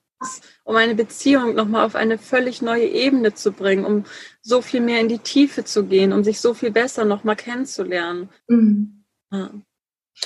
um 0.64 0.76
eine 0.76 0.96
Beziehung 0.96 1.56
nochmal 1.56 1.86
auf 1.86 1.96
eine 1.96 2.18
völlig 2.18 2.62
neue 2.62 2.88
Ebene 2.88 3.34
zu 3.34 3.52
bringen, 3.52 3.86
um 3.86 4.06
so 4.42 4.62
viel 4.62 4.82
mehr 4.82 5.02
in 5.02 5.10
die 5.10 5.20
Tiefe 5.20 5.64
zu 5.64 5.86
gehen, 5.86 6.14
um 6.14 6.24
sich 6.24 6.40
so 6.40 6.54
viel 6.54 6.72
besser 6.72 7.06
nochmal 7.06 7.36
kennenzulernen. 7.36 8.30
Mhm. 8.48 9.04
Ja. 9.32 9.52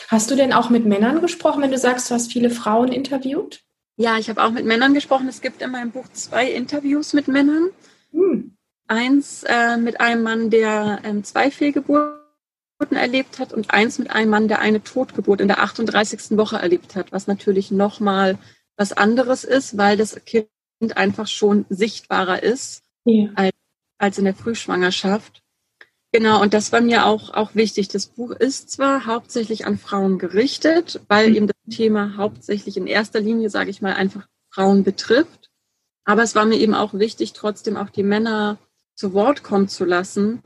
Hast 0.07 0.32
du 0.32 0.36
denn 0.36 0.53
auch 0.53 0.70
mit 0.70 0.86
Männern 0.86 1.22
gesprochen, 1.22 1.61
wenn 1.61 1.72
du 1.72 1.78
sagst, 1.78 2.09
du 2.09 2.16
hast 2.16 2.32
viele 2.32 2.49
Frauen 2.49 2.91
interviewt? 2.91 3.61
Ja, 3.97 4.18
ich 4.18 4.30
habe 4.30 4.43
auch 4.43 4.51
mit 4.51 4.66
Männern 4.66 4.93
gesprochen. 4.93 5.28
Es 5.28 5.41
gibt 5.41 5.61
in 5.61 5.72
meinem 5.72 5.91
Buch 5.91 6.07
zwei 6.13 6.49
Interviews 6.49 7.13
mit 7.13 7.28
Männern. 7.28 7.70
Mhm. 8.11 8.55
Eins 8.88 9.43
äh, 9.43 9.78
mit 9.78 10.01
einem 10.01 10.24
Mann, 10.24 10.49
der 10.49 11.01
ähm, 11.03 11.24
zwei 11.24 11.51
Fehlgeburten 11.51 12.18
erlebt 12.89 13.39
hat 13.39 13.53
und 13.53 13.72
eins 13.72 13.99
mit 13.99 14.09
einem 14.11 14.32
Mann, 14.32 14.47
der 14.47 14.59
eine 14.59 14.84
Totgeburt 14.84 15.39
in 15.39 15.47
der 15.47 15.61
38. 15.61 16.38
Woche 16.38 16.57
erlebt 16.57 16.95
hat, 16.95 17.11
was 17.11 17.28
natürlich 17.28 17.72
nochmal 17.72 18.38
was 18.82 18.93
anderes 18.93 19.43
ist, 19.43 19.77
weil 19.77 19.95
das 19.95 20.19
Kind 20.25 20.47
einfach 20.95 21.27
schon 21.27 21.65
sichtbarer 21.69 22.41
ist 22.41 22.82
ja. 23.05 23.29
als, 23.36 23.53
als 23.99 24.17
in 24.17 24.25
der 24.25 24.34
Frühschwangerschaft. 24.34 25.43
Genau, 26.11 26.41
und 26.41 26.55
das 26.55 26.71
war 26.71 26.82
mir 26.82 27.05
auch, 27.05 27.32
auch 27.34 27.53
wichtig. 27.53 27.89
Das 27.89 28.07
Buch 28.07 28.32
ist 28.32 28.71
zwar 28.71 29.05
hauptsächlich 29.05 29.67
an 29.67 29.77
Frauen 29.77 30.17
gerichtet, 30.17 30.99
weil 31.07 31.29
mhm. 31.29 31.36
eben 31.36 31.47
das 31.47 31.77
Thema 31.77 32.17
hauptsächlich 32.17 32.75
in 32.75 32.88
erster 32.88 33.21
Linie, 33.21 33.51
sage 33.51 33.69
ich 33.69 33.84
mal, 33.84 33.93
einfach 33.93 34.27
Frauen 34.49 34.84
betrifft. 34.84 35.51
Aber 36.03 36.23
es 36.23 36.34
war 36.34 36.45
mir 36.45 36.57
eben 36.57 36.73
auch 36.73 36.95
wichtig, 36.95 37.34
trotzdem 37.34 37.77
auch 37.77 37.91
die 37.91 38.03
Männer 38.03 38.57
zu 38.95 39.13
Wort 39.13 39.43
kommen 39.43 39.67
zu 39.67 39.86
lassen, 39.86 40.41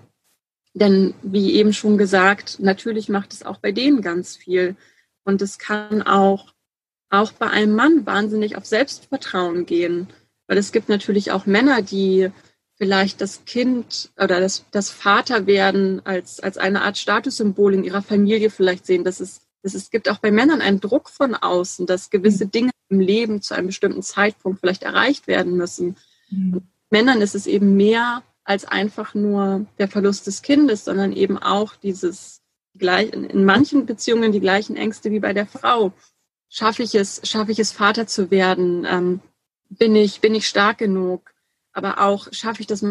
Denn 0.73 1.13
wie 1.23 1.53
eben 1.53 1.71
schon 1.71 1.97
gesagt, 1.97 2.59
natürlich 2.59 3.07
macht 3.07 3.31
es 3.31 3.43
auch 3.43 3.59
bei 3.59 3.71
denen 3.71 4.01
ganz 4.01 4.35
viel. 4.35 4.75
Und 5.23 5.41
es 5.41 5.57
kann 5.57 6.01
auch, 6.01 6.53
auch 7.09 7.31
bei 7.31 7.49
einem 7.49 7.75
Mann 7.75 8.05
wahnsinnig 8.05 8.57
auf 8.57 8.65
Selbstvertrauen 8.65 9.65
gehen. 9.65 10.07
Weil 10.47 10.57
es 10.57 10.71
gibt 10.71 10.89
natürlich 10.89 11.31
auch 11.31 11.45
Männer, 11.45 11.81
die 11.81 12.31
vielleicht 12.75 13.21
das 13.21 13.45
Kind 13.45 14.11
oder 14.17 14.39
das, 14.39 14.65
das 14.71 14.89
Vaterwerden 14.89 16.05
als, 16.05 16.39
als 16.39 16.57
eine 16.57 16.81
Art 16.81 16.97
Statussymbol 16.97 17.73
in 17.73 17.83
ihrer 17.83 18.01
Familie 18.01 18.49
vielleicht 18.49 18.85
sehen. 18.85 19.03
Das 19.03 19.21
ist, 19.21 19.41
das 19.63 19.73
ist, 19.73 19.83
es 19.83 19.89
gibt 19.89 20.09
auch 20.09 20.17
bei 20.19 20.31
Männern 20.31 20.61
einen 20.61 20.81
Druck 20.81 21.09
von 21.09 21.35
außen, 21.35 21.85
dass 21.85 22.09
gewisse 22.09 22.47
Dinge 22.47 22.71
im 22.89 22.99
Leben 22.99 23.41
zu 23.41 23.55
einem 23.55 23.67
bestimmten 23.67 24.03
Zeitpunkt 24.03 24.59
vielleicht 24.59 24.83
erreicht 24.83 25.27
werden 25.27 25.55
müssen. 25.55 25.97
Mhm. 26.29 26.61
Männern 26.89 27.21
ist 27.21 27.35
es 27.35 27.47
eben 27.47 27.75
mehr 27.75 28.23
als 28.43 28.65
einfach 28.65 29.15
nur 29.15 29.65
der 29.79 29.87
Verlust 29.87 30.27
des 30.27 30.41
Kindes, 30.41 30.85
sondern 30.85 31.13
eben 31.13 31.37
auch 31.37 31.75
dieses 31.75 32.41
gleich 32.77 33.11
in 33.13 33.45
manchen 33.45 33.85
Beziehungen 33.85 34.31
die 34.31 34.41
gleichen 34.41 34.75
Ängste 34.75 35.09
wie 35.11 35.19
bei 35.19 35.33
der 35.33 35.47
Frau. 35.47 35.93
Schaffe 36.49 36.83
ich 36.83 36.95
es, 36.95 37.21
schaffe 37.23 37.51
ich 37.51 37.59
es, 37.59 37.71
Vater 37.71 38.07
zu 38.07 38.31
werden? 38.31 38.85
Ähm, 38.89 39.21
bin 39.69 39.95
ich, 39.95 40.21
bin 40.21 40.35
ich 40.35 40.47
stark 40.47 40.77
genug? 40.77 41.33
Aber 41.73 41.99
auch 41.99 42.27
schaffe 42.31 42.61
ich 42.61 42.67
das, 42.67 42.85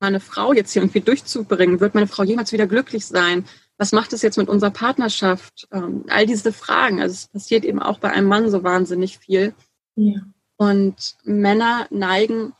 meine 0.00 0.20
Frau 0.20 0.52
jetzt 0.52 0.72
hier 0.72 0.82
irgendwie 0.82 1.00
durchzubringen? 1.00 1.80
Wird 1.80 1.94
meine 1.94 2.06
Frau 2.06 2.22
jemals 2.22 2.52
wieder 2.52 2.66
glücklich 2.66 3.06
sein? 3.06 3.44
Was 3.76 3.92
macht 3.92 4.12
es 4.12 4.22
jetzt 4.22 4.36
mit 4.36 4.48
unserer 4.48 4.70
Partnerschaft? 4.70 5.66
Ähm, 5.72 6.04
all 6.08 6.26
diese 6.26 6.52
Fragen. 6.52 7.00
Also 7.00 7.14
es 7.14 7.28
passiert 7.28 7.64
eben 7.64 7.80
auch 7.80 7.98
bei 7.98 8.10
einem 8.10 8.28
Mann 8.28 8.50
so 8.50 8.62
wahnsinnig 8.62 9.18
viel. 9.18 9.54
Ja. 9.96 10.20
Und 10.56 11.16
Männer 11.24 11.86
neigen 11.90 12.52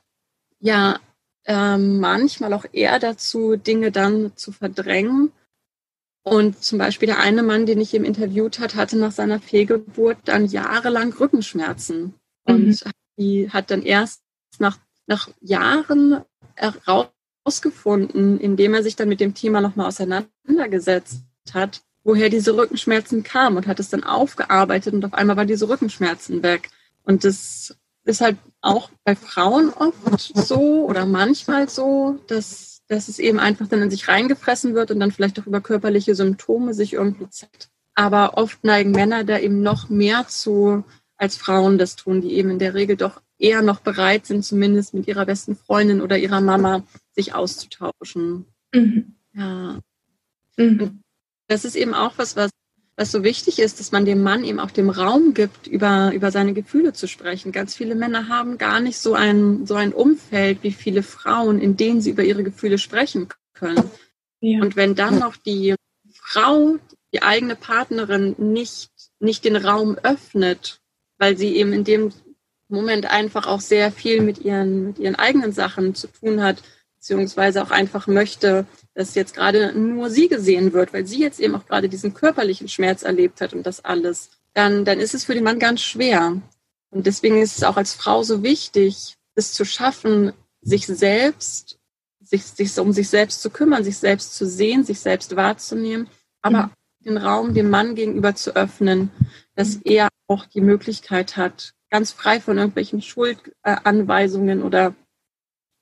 ja 0.58 0.98
ähm, 1.44 2.00
manchmal 2.00 2.52
auch 2.52 2.64
eher 2.72 2.98
dazu, 2.98 3.56
Dinge 3.56 3.92
dann 3.92 4.32
zu 4.36 4.52
verdrängen. 4.52 5.32
Und 6.22 6.62
zum 6.62 6.78
Beispiel 6.78 7.06
der 7.06 7.18
eine 7.18 7.42
Mann, 7.42 7.66
den 7.66 7.80
ich 7.80 7.94
eben 7.94 8.04
interviewt 8.04 8.58
hat, 8.58 8.74
hatte 8.74 8.98
nach 8.98 9.12
seiner 9.12 9.40
Fehlgeburt 9.40 10.18
dann 10.24 10.46
jahrelang 10.46 11.12
Rückenschmerzen 11.12 12.14
und 12.44 12.66
mhm. 12.66 12.90
die 13.18 13.50
hat 13.50 13.70
dann 13.70 13.82
erst 13.82 14.22
nach, 14.58 14.78
nach 15.06 15.28
Jahren 15.40 16.22
herausgefunden, 16.54 18.38
indem 18.38 18.74
er 18.74 18.82
sich 18.82 18.96
dann 18.96 19.08
mit 19.08 19.20
dem 19.20 19.34
Thema 19.34 19.60
nochmal 19.60 19.86
auseinandergesetzt 19.86 21.24
hat, 21.52 21.82
woher 22.04 22.28
diese 22.28 22.56
Rückenschmerzen 22.56 23.22
kamen 23.22 23.56
und 23.56 23.66
hat 23.66 23.80
es 23.80 23.88
dann 23.88 24.04
aufgearbeitet 24.04 24.94
und 24.94 25.04
auf 25.04 25.14
einmal 25.14 25.36
waren 25.36 25.48
diese 25.48 25.68
Rückenschmerzen 25.68 26.42
weg. 26.42 26.70
Und 27.02 27.24
das 27.24 27.76
ist 28.04 28.20
halt 28.20 28.36
auch 28.60 28.90
bei 29.04 29.14
Frauen 29.14 29.70
oft 29.70 30.32
so 30.34 30.84
oder 30.84 31.06
manchmal 31.06 31.68
so, 31.68 32.18
dass, 32.26 32.79
dass 32.90 33.06
es 33.06 33.20
eben 33.20 33.38
einfach 33.38 33.68
dann 33.68 33.82
in 33.82 33.90
sich 33.90 34.08
reingefressen 34.08 34.74
wird 34.74 34.90
und 34.90 34.98
dann 34.98 35.12
vielleicht 35.12 35.38
auch 35.38 35.46
über 35.46 35.60
körperliche 35.60 36.16
Symptome 36.16 36.74
sich 36.74 36.94
irgendwie 36.94 37.30
zeigt. 37.30 37.70
Aber 37.94 38.36
oft 38.36 38.64
neigen 38.64 38.90
Männer 38.90 39.22
da 39.22 39.38
eben 39.38 39.62
noch 39.62 39.88
mehr 39.88 40.26
zu, 40.26 40.82
als 41.16 41.36
Frauen 41.36 41.78
das 41.78 41.94
tun, 41.94 42.20
die 42.20 42.32
eben 42.32 42.50
in 42.50 42.58
der 42.58 42.74
Regel 42.74 42.96
doch 42.96 43.22
eher 43.38 43.62
noch 43.62 43.78
bereit 43.78 44.26
sind, 44.26 44.44
zumindest 44.44 44.92
mit 44.92 45.06
ihrer 45.06 45.24
besten 45.24 45.54
Freundin 45.54 46.00
oder 46.00 46.18
ihrer 46.18 46.40
Mama 46.40 46.82
sich 47.12 47.32
auszutauschen. 47.32 48.46
Mhm. 48.74 49.14
Ja. 49.34 49.78
Mhm. 50.56 51.00
Das 51.46 51.64
ist 51.64 51.76
eben 51.76 51.94
auch 51.94 52.14
was, 52.16 52.34
was 52.34 52.50
was 52.96 53.10
so 53.10 53.24
wichtig 53.24 53.58
ist, 53.58 53.80
dass 53.80 53.92
man 53.92 54.04
dem 54.04 54.22
Mann 54.22 54.44
eben 54.44 54.60
auch 54.60 54.70
dem 54.70 54.90
Raum 54.90 55.32
gibt, 55.32 55.66
über, 55.66 56.12
über 56.12 56.30
seine 56.30 56.52
Gefühle 56.52 56.92
zu 56.92 57.08
sprechen. 57.08 57.52
Ganz 57.52 57.74
viele 57.74 57.94
Männer 57.94 58.28
haben 58.28 58.58
gar 58.58 58.80
nicht 58.80 58.98
so 58.98 59.14
ein, 59.14 59.66
so 59.66 59.74
ein 59.74 59.92
Umfeld 59.92 60.62
wie 60.62 60.72
viele 60.72 61.02
Frauen, 61.02 61.60
in 61.60 61.76
denen 61.76 62.00
sie 62.00 62.10
über 62.10 62.24
ihre 62.24 62.42
Gefühle 62.42 62.78
sprechen 62.78 63.28
können. 63.54 63.90
Ja. 64.40 64.60
Und 64.60 64.76
wenn 64.76 64.94
dann 64.94 65.18
noch 65.18 65.36
die 65.36 65.74
Frau, 66.12 66.76
die 67.14 67.22
eigene 67.22 67.56
Partnerin 67.56 68.34
nicht, 68.38 68.90
nicht 69.18 69.44
den 69.44 69.56
Raum 69.56 69.96
öffnet, 70.02 70.80
weil 71.18 71.36
sie 71.36 71.56
eben 71.56 71.72
in 71.72 71.84
dem 71.84 72.12
Moment 72.68 73.06
einfach 73.06 73.46
auch 73.46 73.60
sehr 73.60 73.92
viel 73.92 74.20
mit 74.22 74.38
ihren, 74.38 74.84
mit 74.84 74.98
ihren 74.98 75.16
eigenen 75.16 75.52
Sachen 75.52 75.94
zu 75.94 76.06
tun 76.06 76.42
hat, 76.42 76.62
beziehungsweise 77.00 77.62
auch 77.62 77.70
einfach 77.70 78.06
möchte, 78.06 78.66
dass 78.94 79.14
jetzt 79.14 79.34
gerade 79.34 79.72
nur 79.72 80.10
sie 80.10 80.28
gesehen 80.28 80.74
wird, 80.74 80.92
weil 80.92 81.06
sie 81.06 81.18
jetzt 81.18 81.40
eben 81.40 81.54
auch 81.54 81.66
gerade 81.66 81.88
diesen 81.88 82.12
körperlichen 82.12 82.68
Schmerz 82.68 83.02
erlebt 83.02 83.40
hat 83.40 83.54
und 83.54 83.64
das 83.64 83.82
alles, 83.82 84.28
dann, 84.52 84.84
dann 84.84 85.00
ist 85.00 85.14
es 85.14 85.24
für 85.24 85.32
den 85.32 85.44
Mann 85.44 85.58
ganz 85.58 85.80
schwer. 85.80 86.42
Und 86.90 87.06
deswegen 87.06 87.40
ist 87.40 87.56
es 87.56 87.64
auch 87.64 87.78
als 87.78 87.94
Frau 87.94 88.22
so 88.22 88.42
wichtig, 88.42 89.16
es 89.34 89.54
zu 89.54 89.64
schaffen, 89.64 90.32
sich 90.60 90.86
selbst, 90.86 91.78
sich, 92.20 92.44
sich 92.44 92.78
um 92.78 92.92
sich 92.92 93.08
selbst 93.08 93.40
zu 93.40 93.48
kümmern, 93.48 93.82
sich 93.82 93.96
selbst 93.96 94.34
zu 94.34 94.46
sehen, 94.46 94.84
sich 94.84 95.00
selbst 95.00 95.34
wahrzunehmen, 95.36 96.06
aber 96.42 96.64
mhm. 96.64 97.04
den 97.06 97.16
Raum 97.16 97.54
dem 97.54 97.70
Mann 97.70 97.94
gegenüber 97.94 98.34
zu 98.34 98.54
öffnen, 98.54 99.10
dass 99.54 99.76
mhm. 99.76 99.82
er 99.84 100.08
auch 100.26 100.44
die 100.44 100.60
Möglichkeit 100.60 101.38
hat, 101.38 101.72
ganz 101.88 102.12
frei 102.12 102.40
von 102.40 102.58
irgendwelchen 102.58 103.00
Schuldanweisungen 103.00 104.62
oder 104.62 104.94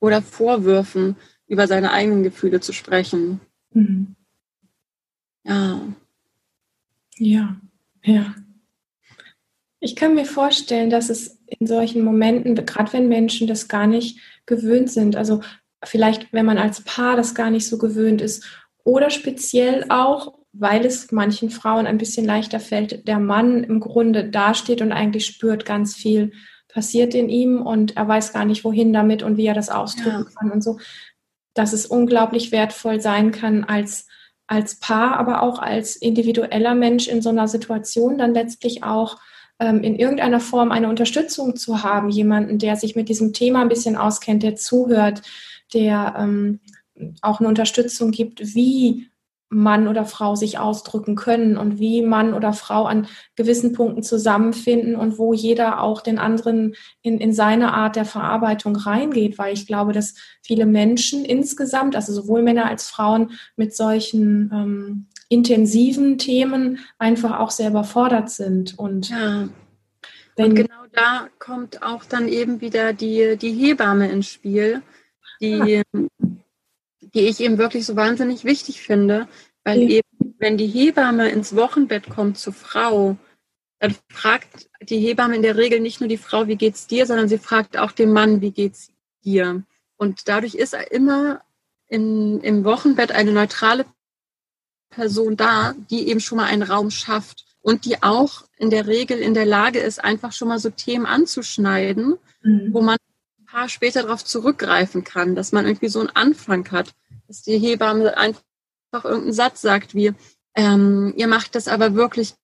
oder 0.01 0.23
Vorwürfen 0.23 1.17
über 1.47 1.67
seine 1.67 1.93
eigenen 1.93 2.23
Gefühle 2.23 2.61
zu 2.61 2.73
sprechen. 2.73 3.41
Mhm. 3.73 4.15
Ja. 5.45 5.81
Ja, 7.17 7.57
ja. 8.05 8.35
Ich 9.81 9.97
kann 9.97 10.15
mir 10.15 10.25
vorstellen, 10.25 10.91
dass 10.91 11.09
es 11.09 11.39
in 11.47 11.67
solchen 11.67 12.03
Momenten, 12.03 12.55
gerade 12.55 12.93
wenn 12.93 13.09
Menschen 13.09 13.47
das 13.47 13.69
gar 13.69 13.87
nicht 13.87 14.19
gewöhnt 14.47 14.91
sind, 14.91 15.17
also 15.17 15.41
vielleicht, 15.85 16.33
wenn 16.33 16.47
man 16.47 16.59
als 16.59 16.83
Paar 16.83 17.17
das 17.17 17.35
gar 17.35 17.51
nicht 17.51 17.67
so 17.67 17.79
gewöhnt 17.79 18.21
ist, 18.21 18.45
oder 18.85 19.11
speziell 19.11 19.85
auch, 19.89 20.39
weil 20.53 20.85
es 20.85 21.13
manchen 21.13 21.51
Frauen 21.51 21.87
ein 21.87 21.99
bisschen 21.99 22.25
leichter 22.25 22.59
fällt, 22.59 23.07
der 23.07 23.19
Mann 23.19 23.63
im 23.63 23.81
Grunde 23.81 24.29
dasteht 24.29 24.83
und 24.83 24.93
eigentlich 24.93 25.27
spürt 25.27 25.65
ganz 25.65 25.95
viel 25.95 26.33
passiert 26.69 27.15
in 27.15 27.29
ihm 27.29 27.63
und 27.63 27.97
er 27.97 28.07
weiß 28.07 28.33
gar 28.33 28.45
nicht, 28.45 28.65
wohin 28.65 28.93
damit 28.93 29.23
und 29.23 29.37
wie 29.37 29.47
er 29.47 29.55
das 29.55 29.71
ausdrücken 29.71 30.27
ja. 30.29 30.39
kann 30.39 30.51
und 30.51 30.63
so, 30.63 30.79
dass 31.55 31.73
es 31.73 31.87
unglaublich 31.87 32.53
wertvoll 32.53 33.01
sein 33.01 33.33
kann 33.33 33.65
als, 33.65 34.07
als 34.47 34.79
Paar, 34.79 35.17
aber 35.17 35.43
auch 35.43 35.59
als 35.59 35.97
individueller 35.97 36.75
Mensch 36.75 37.09
in 37.09 37.23
so 37.23 37.31
einer 37.31 37.49
Situation 37.49 38.19
dann 38.19 38.35
letztlich 38.35 38.85
auch 38.85 39.19
ähm, 39.59 39.83
in 39.83 39.97
irgendeiner 39.97 40.41
Form 40.41 40.71
eine 40.71 40.89
Unterstützung 40.89 41.57
zu 41.57 41.83
haben, 41.83 42.11
jemanden, 42.11 42.59
der 42.59 42.77
sich 42.77 42.95
mit 42.95 43.09
diesem 43.09 43.33
Thema 43.33 43.61
ein 43.63 43.69
bisschen 43.69 43.97
auskennt, 43.97 44.43
der 44.43 44.57
zuhört, 44.57 45.23
der 45.75 46.15
ähm, 46.17 46.61
auch 47.23 47.41
eine 47.41 47.49
Unterstützung 47.49 48.11
gibt, 48.11 48.55
wie 48.55 49.09
Mann 49.51 49.89
oder 49.89 50.05
Frau 50.05 50.35
sich 50.37 50.59
ausdrücken 50.59 51.17
können 51.17 51.57
und 51.57 51.79
wie 51.79 52.03
Mann 52.03 52.35
oder 52.35 52.53
Frau 52.53 52.85
an 52.85 53.07
gewissen 53.35 53.73
Punkten 53.73 54.03
zusammenfinden 54.03 54.95
und 54.95 55.19
wo 55.19 55.33
jeder 55.33 55.81
auch 55.81 56.03
den 56.03 56.19
anderen 56.19 56.75
in, 57.01 57.19
in 57.19 57.33
seine 57.33 57.73
Art 57.73 57.97
der 57.97 58.05
Verarbeitung 58.05 58.77
reingeht, 58.77 59.39
weil 59.39 59.55
ich 59.55 59.67
glaube, 59.67 59.93
dass 59.93 60.15
viele 60.43 60.67
Menschen 60.67 61.25
insgesamt, 61.25 61.97
also 61.97 62.13
sowohl 62.13 62.43
Männer 62.43 62.67
als 62.67 62.89
Frauen 62.89 63.31
mit 63.57 63.75
solchen 63.75 64.51
ähm, 64.53 65.07
intensiven 65.31 66.19
Themen 66.19 66.81
einfach 66.99 67.39
auch 67.39 67.51
sehr 67.51 67.71
überfordert 67.71 68.31
sind. 68.31 68.79
Und, 68.79 69.09
ja. 69.09 69.49
und 70.37 70.55
genau 70.55 70.85
da 70.93 71.29
kommt 71.39 71.83
auch 71.83 72.05
dann 72.05 72.29
eben 72.29 72.61
wieder 72.61 72.93
die, 72.93 73.39
die 73.39 73.53
Hebamme 73.53 74.11
ins 74.11 74.29
Spiel, 74.29 74.83
die, 75.41 75.83
ah 75.95 75.99
die 77.15 77.21
ich 77.21 77.41
eben 77.41 77.59
wirklich 77.59 77.87
so 77.87 77.97
wahnsinnig 77.97 78.45
wichtig 78.45 78.83
finde, 78.83 79.29
weil 79.65 79.83
ja. 79.83 79.89
eben, 79.99 80.35
wenn 80.39 80.57
die 80.57 80.67
Hebamme 80.67 81.29
ins 81.31 81.55
Wochenbett 81.57 82.09
kommt 82.09 82.39
zur 82.39 82.53
Frau, 82.53 83.17
dann 83.81 83.95
fragt 84.09 84.69
die 84.83 84.99
Hebamme 84.99 85.37
in 85.37 85.43
der 85.43 85.57
Regel 85.57 85.81
nicht 85.81 86.01
nur 86.01 86.09
die 86.09 86.17
Frau, 86.17 86.47
wie 86.49 86.57
geht's 86.57 86.87
dir, 86.87 87.07
sondern 87.07 87.29
sie 87.29 87.39
fragt 87.39 87.77
auch 87.77 87.93
den 87.93 88.13
Mann, 88.13 88.41
wie 88.41 88.51
geht's 88.51 88.91
dir. 89.25 89.63
Und 89.97 90.29
dadurch 90.29 90.55
ist 90.55 90.77
immer 90.91 91.43
in, 91.89 92.41
im 92.41 92.65
Wochenbett 92.65 93.13
eine 93.13 93.33
neutrale 93.33 93.85
Person 94.91 95.37
da, 95.37 95.75
die 95.91 96.09
eben 96.09 96.21
schon 96.21 96.39
mal 96.39 96.47
einen 96.47 96.63
Raum 96.63 96.91
schafft 96.91 97.45
und 97.61 97.85
die 97.85 98.03
auch 98.03 98.45
in 98.57 98.71
der 98.71 98.87
Regel 98.87 99.19
in 99.19 99.35
der 99.35 99.47
Lage 99.47 99.79
ist, 99.79 100.03
einfach 100.03 100.33
schon 100.33 100.49
mal 100.49 100.59
so 100.59 100.71
Themen 100.71 101.07
anzuschneiden, 101.07 102.17
mhm. 102.43 102.73
wo 102.73 102.81
man 102.81 102.97
Paar 103.51 103.69
später 103.69 104.03
darauf 104.03 104.25
zurückgreifen 104.25 105.05
kann, 105.05 105.35
dass 105.35 105.53
man 105.53 105.67
irgendwie 105.67 105.89
so 105.89 106.01
einen 106.01 106.11
Anfang 106.11 106.71
hat, 106.71 106.95
dass 107.27 107.43
die 107.43 107.59
Hebamme 107.59 108.17
einfach 108.17 108.43
irgendeinen 109.05 109.33
Satz 109.33 109.63
sagt 109.63 109.95
wie, 109.95 110.13
ähm, 110.55 111.15
ihr 111.17 111.29
macht 111.29 111.55
das 111.55 111.69
aber 111.69 111.95
wirklich 111.95 112.35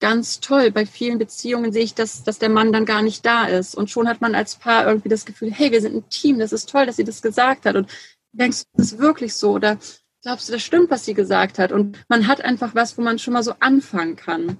ganz 0.00 0.40
toll. 0.40 0.70
Bei 0.70 0.86
vielen 0.86 1.18
Beziehungen 1.18 1.72
sehe 1.72 1.82
ich, 1.82 1.94
dass, 1.94 2.22
dass 2.22 2.38
der 2.38 2.48
Mann 2.48 2.72
dann 2.72 2.84
gar 2.84 3.02
nicht 3.02 3.24
da 3.24 3.46
ist. 3.46 3.74
Und 3.74 3.90
schon 3.90 4.08
hat 4.08 4.20
man 4.20 4.34
als 4.34 4.56
Paar 4.56 4.86
irgendwie 4.86 5.08
das 5.08 5.26
Gefühl, 5.26 5.52
hey, 5.52 5.72
wir 5.72 5.80
sind 5.80 5.94
ein 5.94 6.08
Team, 6.08 6.38
das 6.38 6.52
ist 6.52 6.70
toll, 6.70 6.86
dass 6.86 6.96
sie 6.96 7.04
das 7.04 7.22
gesagt 7.22 7.66
hat. 7.66 7.76
Und 7.76 7.90
denkst 8.32 8.62
du, 8.62 8.64
das 8.74 8.92
ist 8.92 8.98
wirklich 8.98 9.34
so? 9.34 9.52
Oder 9.52 9.78
glaubst 10.22 10.48
du, 10.48 10.52
das 10.52 10.62
stimmt, 10.62 10.90
was 10.90 11.04
sie 11.04 11.14
gesagt 11.14 11.58
hat? 11.58 11.72
Und 11.72 11.98
man 12.08 12.26
hat 12.26 12.40
einfach 12.42 12.74
was, 12.74 12.96
wo 12.96 13.02
man 13.02 13.18
schon 13.18 13.34
mal 13.34 13.42
so 13.42 13.54
anfangen 13.60 14.16
kann. 14.16 14.56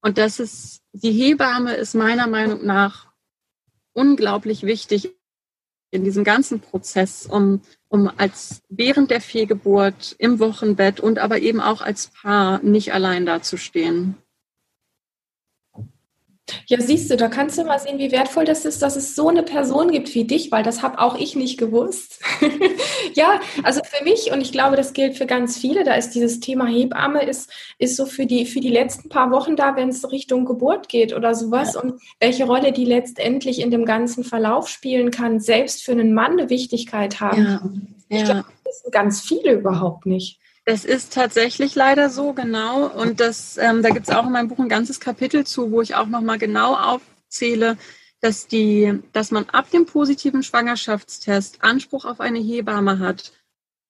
Und 0.00 0.18
das 0.18 0.38
ist, 0.38 0.80
die 0.92 1.12
Hebamme 1.12 1.74
ist 1.74 1.94
meiner 1.94 2.26
Meinung 2.26 2.64
nach 2.64 3.06
unglaublich 3.94 4.64
wichtig 4.64 5.14
in 5.94 6.04
diesem 6.04 6.24
ganzen 6.24 6.60
Prozess, 6.60 7.26
um, 7.26 7.60
um 7.88 8.10
als 8.16 8.62
während 8.68 9.10
der 9.10 9.20
Fehlgeburt 9.20 10.16
im 10.18 10.40
Wochenbett 10.40 11.00
und 11.00 11.18
aber 11.18 11.38
eben 11.38 11.60
auch 11.60 11.80
als 11.80 12.08
Paar 12.08 12.62
nicht 12.62 12.92
allein 12.92 13.24
dazustehen. 13.24 14.16
Ja, 16.66 16.80
siehst 16.80 17.10
du, 17.10 17.16
da 17.16 17.28
kannst 17.28 17.58
du 17.58 17.64
mal 17.64 17.78
sehen, 17.78 17.98
wie 17.98 18.12
wertvoll 18.12 18.44
das 18.44 18.64
ist, 18.64 18.82
dass 18.82 18.96
es 18.96 19.14
so 19.14 19.28
eine 19.28 19.42
Person 19.42 19.90
gibt 19.90 20.14
wie 20.14 20.24
dich, 20.24 20.50
weil 20.52 20.62
das 20.62 20.82
habe 20.82 20.98
auch 20.98 21.18
ich 21.18 21.36
nicht 21.36 21.58
gewusst. 21.58 22.20
ja, 23.14 23.40
also 23.62 23.80
für 23.84 24.04
mich 24.04 24.32
und 24.32 24.40
ich 24.40 24.52
glaube, 24.52 24.76
das 24.76 24.92
gilt 24.92 25.16
für 25.16 25.26
ganz 25.26 25.58
viele, 25.58 25.84
da 25.84 25.94
ist 25.94 26.10
dieses 26.10 26.40
Thema 26.40 26.66
Hebamme 26.66 27.24
ist, 27.24 27.50
ist 27.78 27.96
so 27.96 28.06
für 28.06 28.26
die, 28.26 28.46
für 28.46 28.60
die 28.60 28.70
letzten 28.70 29.08
paar 29.08 29.30
Wochen 29.30 29.56
da, 29.56 29.76
wenn 29.76 29.88
es 29.88 30.10
Richtung 30.10 30.44
Geburt 30.44 30.88
geht 30.88 31.14
oder 31.14 31.34
sowas 31.34 31.74
ja. 31.74 31.80
und 31.80 32.00
welche 32.20 32.44
Rolle 32.44 32.72
die 32.72 32.84
letztendlich 32.84 33.60
in 33.60 33.70
dem 33.70 33.84
ganzen 33.84 34.24
Verlauf 34.24 34.68
spielen 34.68 35.10
kann, 35.10 35.40
selbst 35.40 35.84
für 35.84 35.92
einen 35.92 36.14
Mann 36.14 36.32
eine 36.32 36.50
Wichtigkeit 36.50 37.20
haben. 37.20 37.44
Ja. 37.44 37.62
Ich 38.08 38.18
ja. 38.20 38.24
glaube, 38.24 38.44
das 38.64 38.76
wissen 38.76 38.90
ganz 38.90 39.20
viele 39.20 39.52
überhaupt 39.52 40.06
nicht. 40.06 40.38
Das 40.66 40.86
ist 40.86 41.12
tatsächlich 41.12 41.74
leider 41.74 42.08
so, 42.08 42.32
genau. 42.32 42.86
Und 42.86 43.20
das, 43.20 43.58
ähm, 43.58 43.82
da 43.82 43.90
gibt 43.90 44.08
es 44.08 44.14
auch 44.14 44.24
in 44.26 44.32
meinem 44.32 44.48
Buch 44.48 44.58
ein 44.58 44.68
ganzes 44.68 44.98
Kapitel 44.98 45.46
zu, 45.46 45.70
wo 45.70 45.82
ich 45.82 45.94
auch 45.94 46.06
nochmal 46.06 46.38
genau 46.38 46.74
aufzähle, 46.74 47.76
dass, 48.20 48.46
die, 48.46 49.02
dass 49.12 49.30
man 49.30 49.48
ab 49.50 49.70
dem 49.70 49.84
positiven 49.84 50.42
Schwangerschaftstest 50.42 51.62
Anspruch 51.62 52.06
auf 52.06 52.20
eine 52.20 52.38
Hebamme 52.38 52.98
hat 52.98 53.32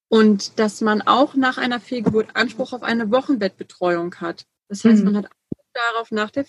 und 0.08 0.58
dass 0.58 0.80
man 0.80 1.02
auch 1.02 1.34
nach 1.34 1.58
einer 1.58 1.80
Fehlgeburt 1.80 2.34
Anspruch 2.34 2.72
auf 2.72 2.82
eine 2.82 3.10
Wochenbettbetreuung 3.12 4.16
hat. 4.16 4.44
Das 4.68 4.84
heißt, 4.84 5.04
mhm. 5.04 5.12
man 5.12 5.16
hat 5.18 5.30
darauf 5.72 6.10
nach 6.10 6.30
der 6.30 6.46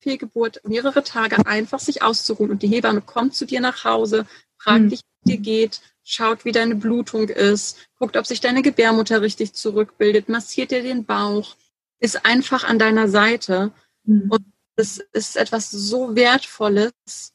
Fehlgeburt 0.00 0.60
mehrere 0.64 1.02
Tage 1.02 1.44
einfach 1.46 1.80
sich 1.80 2.02
auszuruhen 2.02 2.50
und 2.52 2.62
die 2.62 2.68
Hebamme 2.68 3.00
kommt 3.00 3.34
zu 3.34 3.44
dir 3.46 3.60
nach 3.60 3.84
Hause, 3.84 4.26
fragt 4.58 4.82
mhm. 4.82 4.88
dich, 4.90 5.00
wie 5.24 5.32
dir 5.32 5.42
geht, 5.42 5.80
schaut, 6.06 6.44
wie 6.44 6.52
deine 6.52 6.76
Blutung 6.76 7.28
ist, 7.28 7.88
guckt, 7.98 8.16
ob 8.16 8.26
sich 8.26 8.40
deine 8.40 8.62
Gebärmutter 8.62 9.20
richtig 9.22 9.52
zurückbildet, 9.54 10.28
massiert 10.28 10.70
dir 10.70 10.82
den 10.82 11.04
Bauch, 11.04 11.56
ist 11.98 12.24
einfach 12.24 12.64
an 12.64 12.78
deiner 12.78 13.08
Seite. 13.08 13.72
Mhm. 14.04 14.30
Und 14.30 14.44
es 14.76 14.98
ist 15.12 15.36
etwas 15.36 15.70
so 15.70 16.14
Wertvolles 16.14 16.92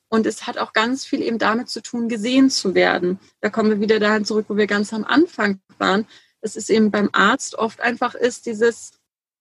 und 0.09 0.25
es 0.25 0.47
hat 0.47 0.57
auch 0.57 0.73
ganz 0.73 1.05
viel 1.05 1.21
eben 1.21 1.37
damit 1.37 1.69
zu 1.69 1.81
tun, 1.81 2.07
gesehen 2.07 2.49
zu 2.49 2.73
werden. 2.73 3.19
Da 3.41 3.49
kommen 3.49 3.71
wir 3.71 3.79
wieder 3.79 3.99
dahin 3.99 4.25
zurück, 4.25 4.45
wo 4.47 4.55
wir 4.55 4.67
ganz 4.67 4.93
am 4.93 5.03
Anfang 5.03 5.59
waren. 5.77 6.07
Es 6.39 6.55
ist 6.55 6.69
eben 6.69 6.91
beim 6.91 7.09
Arzt 7.11 7.55
oft 7.55 7.81
einfach 7.81 8.15
ist 8.15 8.45
dieses 8.45 8.91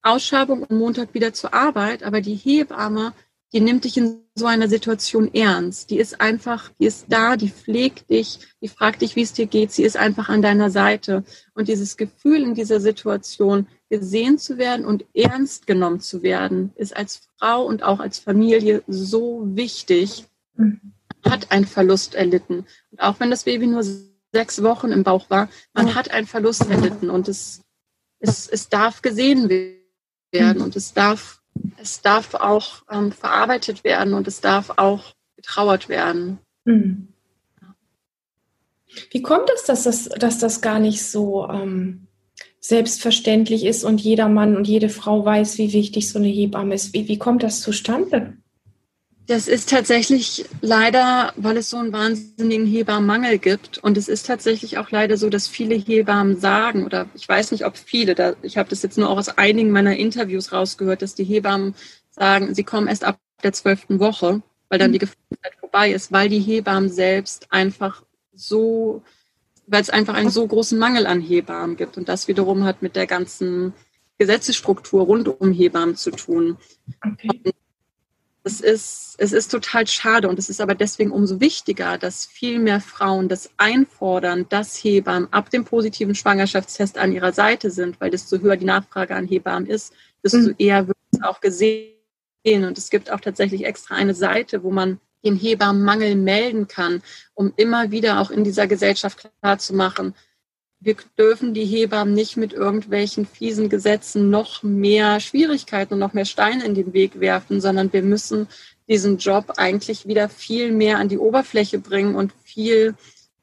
Ausschabung 0.02 0.62
und 0.62 0.78
Montag 0.78 1.14
wieder 1.14 1.34
zur 1.34 1.52
Arbeit, 1.52 2.02
aber 2.02 2.20
die 2.20 2.34
Hebamme 2.34 3.12
die 3.52 3.60
nimmt 3.60 3.84
dich 3.84 3.96
in 3.96 4.22
so 4.34 4.46
einer 4.46 4.68
Situation 4.68 5.32
ernst. 5.34 5.90
Die 5.90 5.98
ist 5.98 6.20
einfach, 6.20 6.70
die 6.78 6.86
ist 6.86 7.06
da, 7.08 7.36
die 7.36 7.50
pflegt 7.50 8.08
dich, 8.10 8.38
die 8.60 8.68
fragt 8.68 9.02
dich, 9.02 9.16
wie 9.16 9.22
es 9.22 9.32
dir 9.32 9.46
geht. 9.46 9.72
Sie 9.72 9.82
ist 9.82 9.96
einfach 9.96 10.28
an 10.28 10.40
deiner 10.40 10.70
Seite. 10.70 11.24
Und 11.54 11.68
dieses 11.68 11.96
Gefühl 11.96 12.42
in 12.42 12.54
dieser 12.54 12.80
Situation, 12.80 13.66
gesehen 13.88 14.38
zu 14.38 14.56
werden 14.56 14.86
und 14.86 15.04
ernst 15.14 15.66
genommen 15.66 16.00
zu 16.00 16.22
werden, 16.22 16.72
ist 16.76 16.96
als 16.96 17.22
Frau 17.38 17.64
und 17.64 17.82
auch 17.82 17.98
als 17.98 18.20
Familie 18.20 18.82
so 18.86 19.42
wichtig. 19.44 20.26
Man 20.54 20.80
hat 21.28 21.50
einen 21.50 21.66
Verlust 21.66 22.14
erlitten. 22.14 22.66
Und 22.92 23.00
auch 23.00 23.18
wenn 23.18 23.30
das 23.30 23.44
Baby 23.44 23.66
nur 23.66 23.84
sechs 24.32 24.62
Wochen 24.62 24.92
im 24.92 25.02
Bauch 25.02 25.28
war, 25.28 25.48
man 25.74 25.96
hat 25.96 26.12
einen 26.12 26.28
Verlust 26.28 26.70
erlitten 26.70 27.10
und 27.10 27.26
es, 27.26 27.62
es, 28.20 28.46
es 28.46 28.68
darf 28.68 29.02
gesehen 29.02 29.48
werden 30.30 30.62
und 30.62 30.76
es 30.76 30.92
darf 30.92 31.39
es 31.76 32.02
darf 32.02 32.34
auch 32.34 32.82
ähm, 32.90 33.12
verarbeitet 33.12 33.84
werden 33.84 34.14
und 34.14 34.28
es 34.28 34.40
darf 34.40 34.72
auch 34.76 35.14
getrauert 35.36 35.88
werden. 35.88 36.38
Mhm. 36.64 37.08
Wie 39.10 39.22
kommt 39.22 39.50
es, 39.54 39.64
dass 39.64 39.84
das, 39.84 40.08
dass 40.08 40.38
das 40.38 40.60
gar 40.60 40.80
nicht 40.80 41.04
so 41.04 41.48
ähm, 41.48 42.08
selbstverständlich 42.60 43.64
ist 43.64 43.84
und 43.84 44.00
jeder 44.00 44.28
Mann 44.28 44.56
und 44.56 44.66
jede 44.66 44.88
Frau 44.88 45.24
weiß, 45.24 45.58
wie 45.58 45.72
wichtig 45.72 46.08
so 46.08 46.18
eine 46.18 46.28
Hebamme 46.28 46.74
ist? 46.74 46.92
Wie, 46.92 47.08
wie 47.08 47.18
kommt 47.18 47.42
das 47.42 47.60
zustande? 47.60 48.36
Das 49.30 49.46
ist 49.46 49.70
tatsächlich 49.70 50.44
leider, 50.60 51.32
weil 51.36 51.56
es 51.56 51.70
so 51.70 51.76
einen 51.76 51.92
wahnsinnigen 51.92 52.66
Hebammenmangel 52.66 53.38
gibt. 53.38 53.78
Und 53.78 53.96
es 53.96 54.08
ist 54.08 54.26
tatsächlich 54.26 54.76
auch 54.76 54.90
leider 54.90 55.16
so, 55.16 55.30
dass 55.30 55.46
viele 55.46 55.76
Hebammen 55.76 56.40
sagen, 56.40 56.84
oder 56.84 57.08
ich 57.14 57.28
weiß 57.28 57.52
nicht, 57.52 57.64
ob 57.64 57.76
viele, 57.78 58.16
da, 58.16 58.34
ich 58.42 58.58
habe 58.58 58.68
das 58.68 58.82
jetzt 58.82 58.98
nur 58.98 59.08
auch 59.08 59.18
aus 59.18 59.28
einigen 59.28 59.70
meiner 59.70 59.96
Interviews 59.96 60.52
rausgehört, 60.52 61.02
dass 61.02 61.14
die 61.14 61.22
Hebammen 61.22 61.76
sagen, 62.10 62.56
sie 62.56 62.64
kommen 62.64 62.88
erst 62.88 63.04
ab 63.04 63.20
der 63.44 63.52
zwölften 63.52 64.00
Woche, 64.00 64.42
weil 64.68 64.80
dann 64.80 64.90
die 64.90 64.98
mhm. 64.98 65.02
Gefühlszeit 65.02 65.54
vorbei 65.60 65.92
ist, 65.92 66.10
weil 66.10 66.28
die 66.28 66.40
Hebammen 66.40 66.90
selbst 66.90 67.52
einfach 67.52 68.02
so, 68.34 69.04
weil 69.68 69.82
es 69.82 69.90
einfach 69.90 70.14
einen 70.14 70.30
so 70.30 70.44
großen 70.44 70.76
Mangel 70.76 71.06
an 71.06 71.20
Hebammen 71.20 71.76
gibt. 71.76 71.96
Und 71.96 72.08
das 72.08 72.26
wiederum 72.26 72.64
hat 72.64 72.82
mit 72.82 72.96
der 72.96 73.06
ganzen 73.06 73.74
Gesetzesstruktur 74.18 75.04
rund 75.04 75.28
um 75.28 75.52
Hebammen 75.52 75.94
zu 75.94 76.10
tun. 76.10 76.56
Okay. 77.06 77.52
Es 78.42 78.60
ist, 78.60 79.16
es 79.18 79.32
ist 79.32 79.50
total 79.50 79.86
schade 79.86 80.28
und 80.28 80.38
es 80.38 80.48
ist 80.48 80.60
aber 80.60 80.74
deswegen 80.74 81.10
umso 81.10 81.40
wichtiger, 81.40 81.98
dass 81.98 82.24
viel 82.24 82.58
mehr 82.58 82.80
Frauen 82.80 83.28
das 83.28 83.50
einfordern, 83.58 84.46
dass 84.48 84.76
Hebammen 84.76 85.30
ab 85.30 85.50
dem 85.50 85.64
positiven 85.64 86.14
Schwangerschaftstest 86.14 86.96
an 86.96 87.12
ihrer 87.12 87.32
Seite 87.32 87.70
sind, 87.70 88.00
weil 88.00 88.10
desto 88.10 88.38
höher 88.38 88.56
die 88.56 88.64
Nachfrage 88.64 89.14
an 89.14 89.26
Hebammen 89.26 89.68
ist, 89.68 89.92
desto 90.24 90.38
mhm. 90.38 90.54
eher 90.58 90.88
wird 90.88 90.96
es 91.12 91.22
auch 91.22 91.40
gesehen. 91.40 91.94
Und 92.46 92.78
es 92.78 92.88
gibt 92.88 93.10
auch 93.12 93.20
tatsächlich 93.20 93.66
extra 93.66 93.94
eine 93.94 94.14
Seite, 94.14 94.62
wo 94.62 94.70
man 94.70 94.98
den 95.22 95.36
Hebammenmangel 95.36 96.14
melden 96.14 96.66
kann, 96.66 97.02
um 97.34 97.52
immer 97.56 97.90
wieder 97.90 98.20
auch 98.20 98.30
in 98.30 98.44
dieser 98.44 98.66
Gesellschaft 98.66 99.28
klarzumachen, 99.42 100.14
wir 100.80 100.96
dürfen 101.18 101.52
die 101.52 101.66
Hebammen 101.66 102.14
nicht 102.14 102.38
mit 102.38 102.54
irgendwelchen 102.54 103.26
fiesen 103.26 103.68
Gesetzen 103.68 104.30
noch 104.30 104.62
mehr 104.62 105.20
Schwierigkeiten 105.20 105.94
und 105.94 106.00
noch 106.00 106.14
mehr 106.14 106.24
Steine 106.24 106.64
in 106.64 106.74
den 106.74 106.94
Weg 106.94 107.20
werfen, 107.20 107.60
sondern 107.60 107.92
wir 107.92 108.02
müssen 108.02 108.48
diesen 108.88 109.18
Job 109.18 109.52
eigentlich 109.58 110.06
wieder 110.06 110.30
viel 110.30 110.72
mehr 110.72 110.98
an 110.98 111.08
die 111.08 111.18
Oberfläche 111.18 111.78
bringen 111.78 112.14
und 112.14 112.32
viel, 112.42 112.94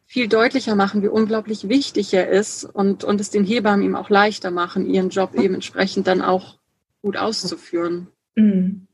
viel 0.08 0.28
deutlicher 0.28 0.76
machen, 0.76 1.04
wie 1.04 1.08
unglaublich 1.08 1.70
wichtig 1.70 2.12
er 2.14 2.28
ist 2.28 2.66
und, 2.66 3.04
und 3.04 3.22
es 3.22 3.30
den 3.30 3.46
Hebammen 3.46 3.86
ihm 3.86 3.96
auch 3.96 4.10
leichter 4.10 4.50
machen, 4.50 4.90
ihren 4.90 5.10
Job 5.10 5.36
eben 5.36 5.54
entsprechend 5.54 6.08
dann 6.08 6.24
auch 6.24 6.58
gut 7.04 7.18
auszuführen. 7.18 8.08
Mhm. 8.36 8.87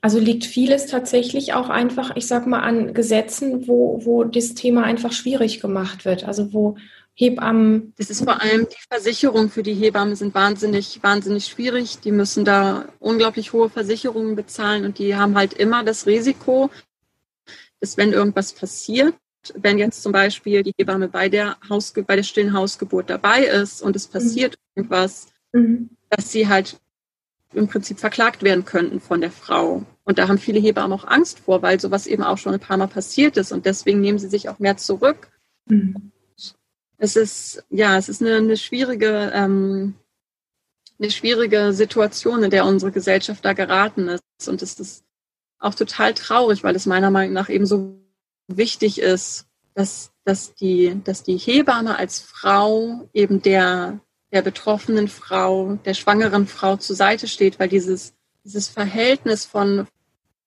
Also 0.00 0.18
liegt 0.18 0.44
vieles 0.44 0.86
tatsächlich 0.86 1.54
auch 1.54 1.68
einfach, 1.68 2.16
ich 2.16 2.26
sag 2.26 2.46
mal, 2.46 2.60
an 2.60 2.94
Gesetzen, 2.94 3.66
wo, 3.66 4.04
wo 4.04 4.24
das 4.24 4.54
Thema 4.54 4.84
einfach 4.84 5.12
schwierig 5.12 5.60
gemacht 5.60 6.04
wird. 6.04 6.24
Also 6.24 6.52
wo 6.52 6.76
Hebammen. 7.14 7.92
Das 7.98 8.10
ist 8.10 8.24
vor 8.24 8.40
allem 8.40 8.66
die 8.68 8.82
Versicherung 8.88 9.50
für 9.50 9.62
die 9.62 9.74
Hebammen 9.74 10.16
sind 10.16 10.34
wahnsinnig, 10.34 11.02
wahnsinnig 11.02 11.44
schwierig. 11.44 12.00
Die 12.00 12.12
müssen 12.12 12.44
da 12.44 12.86
unglaublich 12.98 13.52
hohe 13.52 13.68
Versicherungen 13.68 14.34
bezahlen 14.34 14.84
und 14.84 14.98
die 14.98 15.14
haben 15.14 15.36
halt 15.36 15.52
immer 15.52 15.84
das 15.84 16.06
Risiko, 16.06 16.70
dass 17.80 17.96
wenn 17.96 18.12
irgendwas 18.12 18.52
passiert, 18.54 19.14
wenn 19.54 19.78
jetzt 19.78 20.02
zum 20.02 20.12
Beispiel 20.12 20.62
die 20.62 20.72
Hebamme 20.78 21.08
bei 21.08 21.28
der, 21.28 21.56
Hausge 21.68 22.02
bei 22.02 22.16
der 22.16 22.22
stillen 22.22 22.54
Hausgeburt 22.54 23.10
dabei 23.10 23.44
ist 23.44 23.82
und 23.82 23.96
es 23.96 24.06
passiert 24.06 24.54
mhm. 24.54 24.82
irgendwas, 24.82 25.26
mhm. 25.52 25.90
dass 26.08 26.32
sie 26.32 26.48
halt 26.48 26.80
im 27.54 27.68
Prinzip 27.68 27.98
verklagt 27.98 28.42
werden 28.42 28.64
könnten 28.64 29.00
von 29.00 29.20
der 29.20 29.30
Frau. 29.30 29.84
Und 30.04 30.18
da 30.18 30.28
haben 30.28 30.38
viele 30.38 30.60
Hebammen 30.60 30.98
auch 30.98 31.06
Angst 31.06 31.40
vor, 31.40 31.62
weil 31.62 31.80
sowas 31.80 32.06
eben 32.06 32.22
auch 32.22 32.38
schon 32.38 32.54
ein 32.54 32.60
paar 32.60 32.76
Mal 32.76 32.88
passiert 32.88 33.36
ist. 33.36 33.52
Und 33.52 33.66
deswegen 33.66 34.00
nehmen 34.00 34.18
sie 34.18 34.28
sich 34.28 34.48
auch 34.48 34.58
mehr 34.58 34.76
zurück. 34.76 35.30
Mhm. 35.66 36.12
Es 36.98 37.16
ist, 37.16 37.64
ja, 37.70 37.96
es 37.96 38.08
ist 38.08 38.22
eine, 38.22 38.36
eine 38.36 38.56
schwierige, 38.56 39.32
ähm, 39.34 39.94
eine 40.98 41.10
schwierige 41.10 41.72
Situation, 41.72 42.44
in 42.44 42.50
der 42.50 42.64
unsere 42.64 42.92
Gesellschaft 42.92 43.44
da 43.44 43.52
geraten 43.52 44.08
ist. 44.08 44.48
Und 44.48 44.62
es 44.62 44.78
ist 44.78 45.04
auch 45.58 45.74
total 45.74 46.14
traurig, 46.14 46.62
weil 46.62 46.76
es 46.76 46.86
meiner 46.86 47.10
Meinung 47.10 47.32
nach 47.32 47.48
eben 47.48 47.66
so 47.66 48.00
wichtig 48.48 49.00
ist, 49.00 49.46
dass, 49.74 50.12
dass, 50.24 50.54
die, 50.54 51.00
dass 51.04 51.22
die 51.22 51.38
Hebamme 51.38 51.96
als 51.96 52.20
Frau 52.20 53.08
eben 53.12 53.42
der, 53.42 54.00
der 54.32 54.42
betroffenen 54.42 55.08
Frau, 55.08 55.78
der 55.84 55.94
schwangeren 55.94 56.46
Frau 56.46 56.76
zur 56.76 56.96
Seite 56.96 57.28
steht, 57.28 57.58
weil 57.60 57.68
dieses, 57.68 58.14
dieses 58.44 58.68
Verhältnis 58.68 59.44
von, 59.44 59.86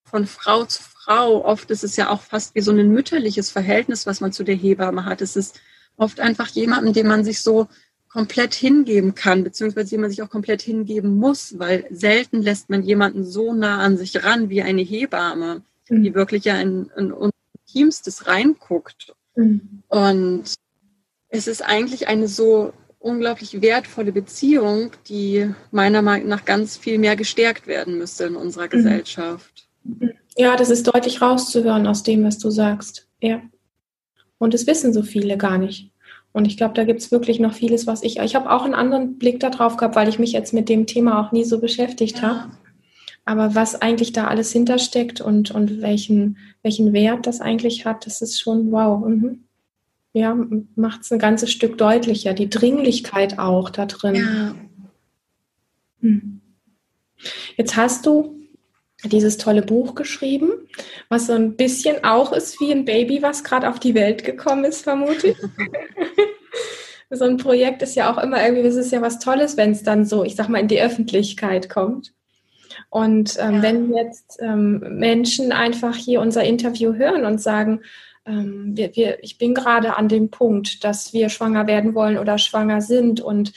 von 0.04 0.26
Frau 0.26 0.66
zu 0.66 0.82
Frau, 0.82 1.46
oft 1.46 1.70
ist 1.70 1.84
es 1.84 1.96
ja 1.96 2.10
auch 2.10 2.22
fast 2.22 2.56
wie 2.56 2.62
so 2.62 2.72
ein 2.72 2.90
mütterliches 2.90 3.52
Verhältnis, 3.52 4.08
was 4.08 4.22
man 4.22 4.34
zu 4.34 4.44
der 4.44 4.56
Hebamme 4.56 5.06
hat. 5.06 5.22
Es 5.22 5.36
ist 5.36 5.60
oft 5.98 6.20
einfach 6.20 6.48
jemanden, 6.48 6.94
dem 6.94 7.08
man 7.08 7.24
sich 7.24 7.42
so 7.42 7.68
komplett 8.10 8.56
hingeben 8.56 9.14
kann, 9.14 9.44
beziehungsweise 9.44 9.92
dem 9.92 10.02
man 10.02 10.10
sich 10.10 10.22
auch 10.24 10.30
komplett 10.30 10.62
hingeben 10.62 11.18
muss, 11.18 11.60
weil 11.60 11.86
selten 11.92 12.42
lässt 12.42 12.70
man 12.70 12.82
jemanden 12.82 13.24
so 13.24 13.54
nah 13.54 13.80
an 13.80 13.98
sich 13.98 14.24
ran 14.24 14.50
wie 14.50 14.64
eine 14.64 14.82
Hebamme, 14.82 15.62
mhm. 15.90 16.04
die 16.04 16.16
wirklich 16.16 16.46
ja 16.46 16.60
in, 16.60 16.90
in 16.98 17.12
unser 17.12 17.34
Teamstes 17.68 18.26
reinguckt. 18.26 19.14
Mhm. 19.36 19.84
Und 19.90 20.56
es 21.28 21.48
ist 21.48 21.62
eigentlich 21.62 22.08
eine 22.08 22.28
so 22.28 22.74
unglaublich 23.06 23.62
wertvolle 23.62 24.12
Beziehung, 24.12 24.92
die 25.08 25.52
meiner 25.72 26.02
Meinung 26.02 26.28
nach 26.28 26.44
ganz 26.44 26.76
viel 26.76 26.98
mehr 26.98 27.16
gestärkt 27.16 27.68
werden 27.68 28.00
müsste 28.00 28.26
in 28.26 28.36
unserer 28.36 28.66
mhm. 28.66 28.70
Gesellschaft. 28.70 29.68
Ja, 30.36 30.56
das 30.56 30.72
ist 30.72 30.88
deutlich 30.88 31.22
rauszuhören 31.22 31.86
aus 31.86 32.04
dem, 32.04 32.24
was 32.24 32.40
du 32.40 32.50
sagst. 32.50 33.08
Ja. 33.22 33.42
Und 34.40 34.54
es 34.54 34.66
wissen 34.68 34.92
so 34.92 35.04
viele 35.04 35.38
gar 35.38 35.58
nicht. 35.58 35.92
Und 36.34 36.46
ich 36.46 36.58
glaube, 36.58 36.74
da 36.74 36.84
gibt 36.84 37.00
es 37.00 37.12
wirklich 37.12 37.40
noch 37.40 37.54
vieles, 37.54 37.88
was 37.88 38.04
ich. 38.04 38.18
Ich 38.18 38.36
habe 38.36 38.52
auch 38.52 38.64
einen 38.64 38.74
anderen 38.74 39.18
Blick 39.18 39.40
darauf 39.40 39.78
gehabt, 39.78 39.96
weil 39.96 40.10
ich 40.10 40.20
mich 40.20 40.34
jetzt 40.34 40.54
mit 40.54 40.68
dem 40.68 40.88
Thema 40.88 41.22
auch 41.22 41.32
nie 41.32 41.46
so 41.46 41.62
beschäftigt 41.62 42.18
ja. 42.18 42.24
habe. 42.24 42.52
Aber 43.24 43.56
was 43.56 43.82
eigentlich 43.82 44.12
da 44.14 44.28
alles 44.28 44.52
hintersteckt 44.52 45.22
und, 45.22 45.52
und 45.52 45.82
welchen, 45.82 46.38
welchen 46.64 46.92
Wert 46.92 47.28
das 47.28 47.40
eigentlich 47.40 47.86
hat, 47.86 48.06
das 48.06 48.22
ist 48.22 48.40
schon 48.40 48.72
wow. 48.72 49.08
Mhm. 49.08 49.45
Ja, 50.16 50.34
macht 50.78 51.02
es 51.02 51.12
ein 51.12 51.20
ganzes 51.20 51.52
Stück 51.52 51.78
deutlicher. 51.78 52.34
Die 52.34 52.50
Dringlichkeit 52.50 53.38
auch 53.38 53.70
da 53.70 53.86
drin. 53.86 54.16
Ja. 54.16 54.56
Hm. 56.00 56.40
Jetzt 57.58 57.76
hast 57.76 58.06
du 58.06 58.40
dieses 59.04 59.36
tolle 59.38 59.62
Buch 59.62 59.94
geschrieben, 59.94 60.52
was 61.10 61.28
so 61.28 61.34
ein 61.34 61.58
bisschen 61.58 62.06
auch 62.06 62.32
ist 62.32 62.62
wie 62.62 62.72
ein 62.72 62.86
Baby, 62.86 63.24
was 63.24 63.44
gerade 63.44 63.68
auf 63.68 63.78
die 63.78 63.94
Welt 63.94 64.24
gekommen 64.24 64.64
ist, 64.64 64.84
vermute 64.84 65.28
ich. 65.28 65.38
so 67.10 67.26
ein 67.26 67.36
Projekt 67.36 67.82
ist 67.82 67.96
ja 67.96 68.10
auch 68.10 68.18
immer 68.18 68.42
irgendwie, 68.42 68.66
es 68.66 68.78
ist 68.78 68.94
ja 68.94 69.02
was 69.02 69.20
Tolles, 69.20 69.58
wenn 69.58 69.72
es 69.72 69.84
dann 69.84 70.06
so, 70.06 70.24
ich 70.24 70.38
sag 70.38 70.48
mal, 70.48 70.60
in 70.60 70.70
die 70.70 70.82
Öffentlichkeit 70.82 71.70
kommt. 71.70 72.14
Und 72.90 73.36
ähm, 73.38 73.56
ja. 73.56 73.62
wenn 73.64 73.94
jetzt 73.94 74.38
ähm, 74.40 74.80
Menschen 74.98 75.52
einfach 75.52 75.98
hier 75.98 76.22
unser 76.22 76.46
Interview 76.46 76.94
hören 76.94 77.26
und 77.26 77.42
sagen, 77.42 77.82
ähm, 78.26 78.76
wir, 78.76 78.96
wir, 78.96 79.24
ich 79.24 79.38
bin 79.38 79.54
gerade 79.54 79.96
an 79.96 80.08
dem 80.08 80.30
Punkt, 80.30 80.84
dass 80.84 81.14
wir 81.14 81.30
schwanger 81.30 81.68
werden 81.68 81.94
wollen 81.96 82.18
oder 82.18 82.38
schwanger 82.38 82.82
sind 82.82 83.22
und 83.22 83.54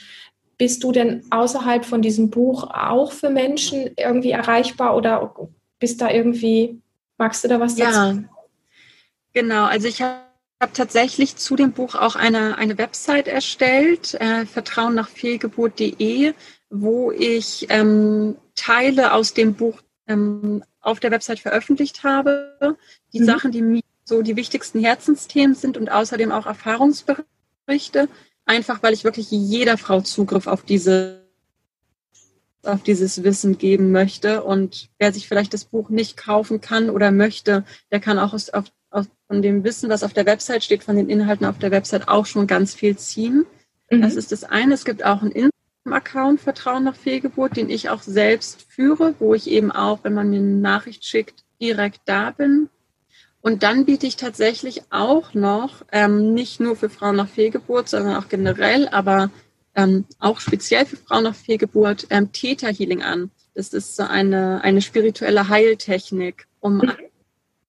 bist 0.57 0.83
du 0.83 0.91
denn 0.91 1.23
außerhalb 1.29 1.85
von 1.85 2.01
diesem 2.01 2.29
Buch 2.29 2.69
auch 2.71 3.11
für 3.11 3.29
Menschen 3.29 3.91
irgendwie 3.97 4.31
erreichbar 4.31 4.95
oder 4.95 5.33
bist 5.79 6.01
da 6.01 6.09
irgendwie, 6.09 6.81
magst 7.17 7.43
du 7.43 7.47
da 7.47 7.59
was 7.59 7.75
dazu? 7.75 7.97
Ja, 7.97 8.23
genau. 9.33 9.65
Also 9.65 9.87
ich 9.87 10.01
habe 10.01 10.29
habe 10.61 10.73
tatsächlich 10.73 11.37
zu 11.37 11.55
dem 11.55 11.71
Buch 11.71 11.95
auch 11.95 12.15
eine, 12.15 12.57
eine 12.57 12.77
Website 12.77 13.27
erstellt, 13.27 14.13
äh, 14.15 14.45
vertrauen 14.45 14.93
nach 14.93 15.07
Fehlgeburt.de, 15.07 16.33
wo 16.69 17.11
ich 17.11 17.67
ähm, 17.69 18.35
Teile 18.55 19.13
aus 19.13 19.33
dem 19.33 19.53
Buch 19.53 19.81
ähm, 20.07 20.63
auf 20.81 20.99
der 20.99 21.11
Website 21.11 21.39
veröffentlicht 21.39 22.03
habe. 22.03 22.77
Die 23.13 23.21
mhm. 23.21 23.25
Sachen, 23.25 23.51
die 23.51 23.61
mir 23.61 23.81
so 24.09 24.21
die 24.21 24.35
wichtigsten 24.35 24.81
Herzensthemen 24.81 25.55
sind 25.55 25.77
und 25.77 25.89
außerdem 25.89 26.33
auch 26.33 26.45
Erfahrungsberichte 26.45 28.09
einfach 28.49 28.81
weil 28.81 28.93
ich 28.93 29.03
wirklich 29.03 29.29
jeder 29.29 29.77
Frau 29.77 30.01
Zugriff 30.01 30.47
auf 30.47 30.63
diese 30.63 31.19
auf 32.63 32.83
dieses 32.83 33.23
Wissen 33.23 33.57
geben 33.57 33.93
möchte. 33.93 34.43
Und 34.43 34.89
wer 34.97 35.13
sich 35.13 35.29
vielleicht 35.29 35.53
das 35.53 35.63
Buch 35.63 35.89
nicht 35.89 36.17
kaufen 36.17 36.59
kann 36.59 36.89
oder 36.89 37.09
möchte, 37.09 37.63
der 37.89 38.01
kann 38.01 38.19
auch 38.19 38.33
aus, 38.33 38.49
auf, 38.49 38.65
aus, 38.89 39.05
von 39.27 39.41
dem 39.41 39.63
Wissen, 39.63 39.89
was 39.89 40.03
auf 40.03 40.11
der 40.11 40.25
Website 40.25 40.65
steht, 40.65 40.83
von 40.83 40.97
den 40.97 41.09
Inhalten 41.09 41.45
auf 41.45 41.57
der 41.57 41.71
Website 41.71 42.09
auch 42.09 42.25
schon 42.25 42.47
ganz 42.47 42.73
viel 42.73 42.97
ziehen. 42.97 43.45
Mhm. 43.89 44.01
Das 44.01 44.15
ist 44.15 44.33
das 44.33 44.43
eine. 44.43 44.73
Es 44.73 44.83
gibt 44.83 45.05
auch 45.05 45.21
einen 45.21 45.31
Instagram-Account 45.31 46.41
Vertrauen 46.41 46.83
nach 46.83 46.97
Fehlgeburt, 46.97 47.55
den 47.55 47.69
ich 47.69 47.89
auch 47.89 48.01
selbst 48.01 48.63
führe, 48.63 49.15
wo 49.19 49.33
ich 49.33 49.49
eben 49.49 49.71
auch, 49.71 50.03
wenn 50.03 50.13
man 50.13 50.29
mir 50.29 50.39
eine 50.39 50.47
Nachricht 50.47 51.05
schickt, 51.05 51.45
direkt 51.61 52.01
da 52.05 52.31
bin. 52.31 52.67
Und 53.41 53.63
dann 53.63 53.85
biete 53.85 54.05
ich 54.05 54.17
tatsächlich 54.17 54.83
auch 54.89 55.33
noch, 55.33 55.85
ähm, 55.91 56.33
nicht 56.33 56.59
nur 56.59 56.75
für 56.75 56.89
Frauen 56.89 57.15
nach 57.15 57.29
Fehlgeburt, 57.29 57.87
sondern 57.87 58.17
auch 58.17 58.27
generell, 58.27 58.87
aber 58.89 59.29
ähm, 59.75 60.05
auch 60.19 60.39
speziell 60.39 60.85
für 60.85 60.97
Frauen 60.97 61.23
nach 61.23 61.35
Fehlgeburt, 61.35 62.07
ähm, 62.09 62.31
Theta 62.33 62.67
Healing 62.67 63.01
an. 63.01 63.31
Das 63.53 63.73
ist 63.73 63.95
so 63.95 64.03
eine, 64.03 64.61
eine 64.63 64.81
spirituelle 64.81 65.47
Heiltechnik, 65.47 66.47
um 66.59 66.77
mhm. 66.77 66.91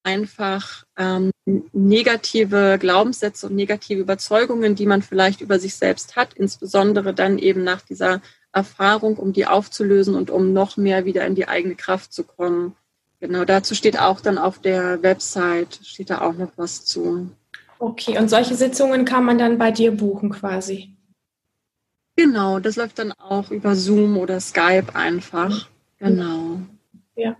einfach 0.02 0.84
ähm, 0.96 1.30
negative 1.72 2.78
Glaubenssätze 2.80 3.46
und 3.46 3.54
negative 3.54 4.00
Überzeugungen, 4.00 4.74
die 4.74 4.86
man 4.86 5.02
vielleicht 5.02 5.40
über 5.40 5.58
sich 5.60 5.76
selbst 5.76 6.16
hat, 6.16 6.34
insbesondere 6.34 7.14
dann 7.14 7.38
eben 7.38 7.62
nach 7.62 7.82
dieser 7.82 8.20
Erfahrung, 8.52 9.16
um 9.16 9.32
die 9.32 9.46
aufzulösen 9.46 10.16
und 10.16 10.30
um 10.30 10.52
noch 10.52 10.76
mehr 10.76 11.04
wieder 11.04 11.24
in 11.26 11.36
die 11.36 11.46
eigene 11.46 11.76
Kraft 11.76 12.12
zu 12.12 12.24
kommen. 12.24 12.74
Genau, 13.20 13.44
dazu 13.44 13.74
steht 13.74 13.98
auch 14.00 14.20
dann 14.20 14.38
auf 14.38 14.58
der 14.58 15.02
Website, 15.02 15.78
steht 15.84 16.10
da 16.10 16.22
auch 16.22 16.32
noch 16.32 16.52
was 16.56 16.84
zu. 16.86 17.30
Okay, 17.78 18.18
und 18.18 18.28
solche 18.28 18.54
Sitzungen 18.54 19.04
kann 19.04 19.24
man 19.24 19.38
dann 19.38 19.58
bei 19.58 19.70
dir 19.70 19.92
buchen 19.92 20.30
quasi? 20.30 20.96
Genau, 22.16 22.58
das 22.60 22.76
läuft 22.76 22.98
dann 22.98 23.12
auch 23.12 23.50
über 23.50 23.74
Zoom 23.76 24.18
oder 24.18 24.40
Skype 24.40 24.94
einfach. 24.94 25.68
Genau. 25.98 26.60
Ja. 27.14 27.36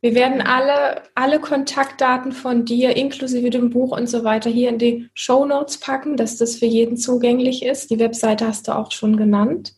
Wir 0.00 0.14
werden 0.14 0.40
alle, 0.40 1.02
alle 1.14 1.40
Kontaktdaten 1.40 2.32
von 2.32 2.64
dir, 2.64 2.96
inklusive 2.96 3.50
dem 3.50 3.70
Buch 3.70 3.96
und 3.96 4.08
so 4.08 4.22
weiter, 4.22 4.50
hier 4.50 4.68
in 4.68 4.78
die 4.78 5.10
Show 5.14 5.44
Notes 5.44 5.78
packen, 5.78 6.16
dass 6.16 6.36
das 6.36 6.56
für 6.56 6.66
jeden 6.66 6.96
zugänglich 6.96 7.64
ist. 7.64 7.90
Die 7.90 7.98
Webseite 7.98 8.46
hast 8.46 8.68
du 8.68 8.76
auch 8.76 8.92
schon 8.92 9.16
genannt. 9.16 9.74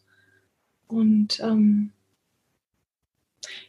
Und 0.86 1.40
ähm, 1.40 1.92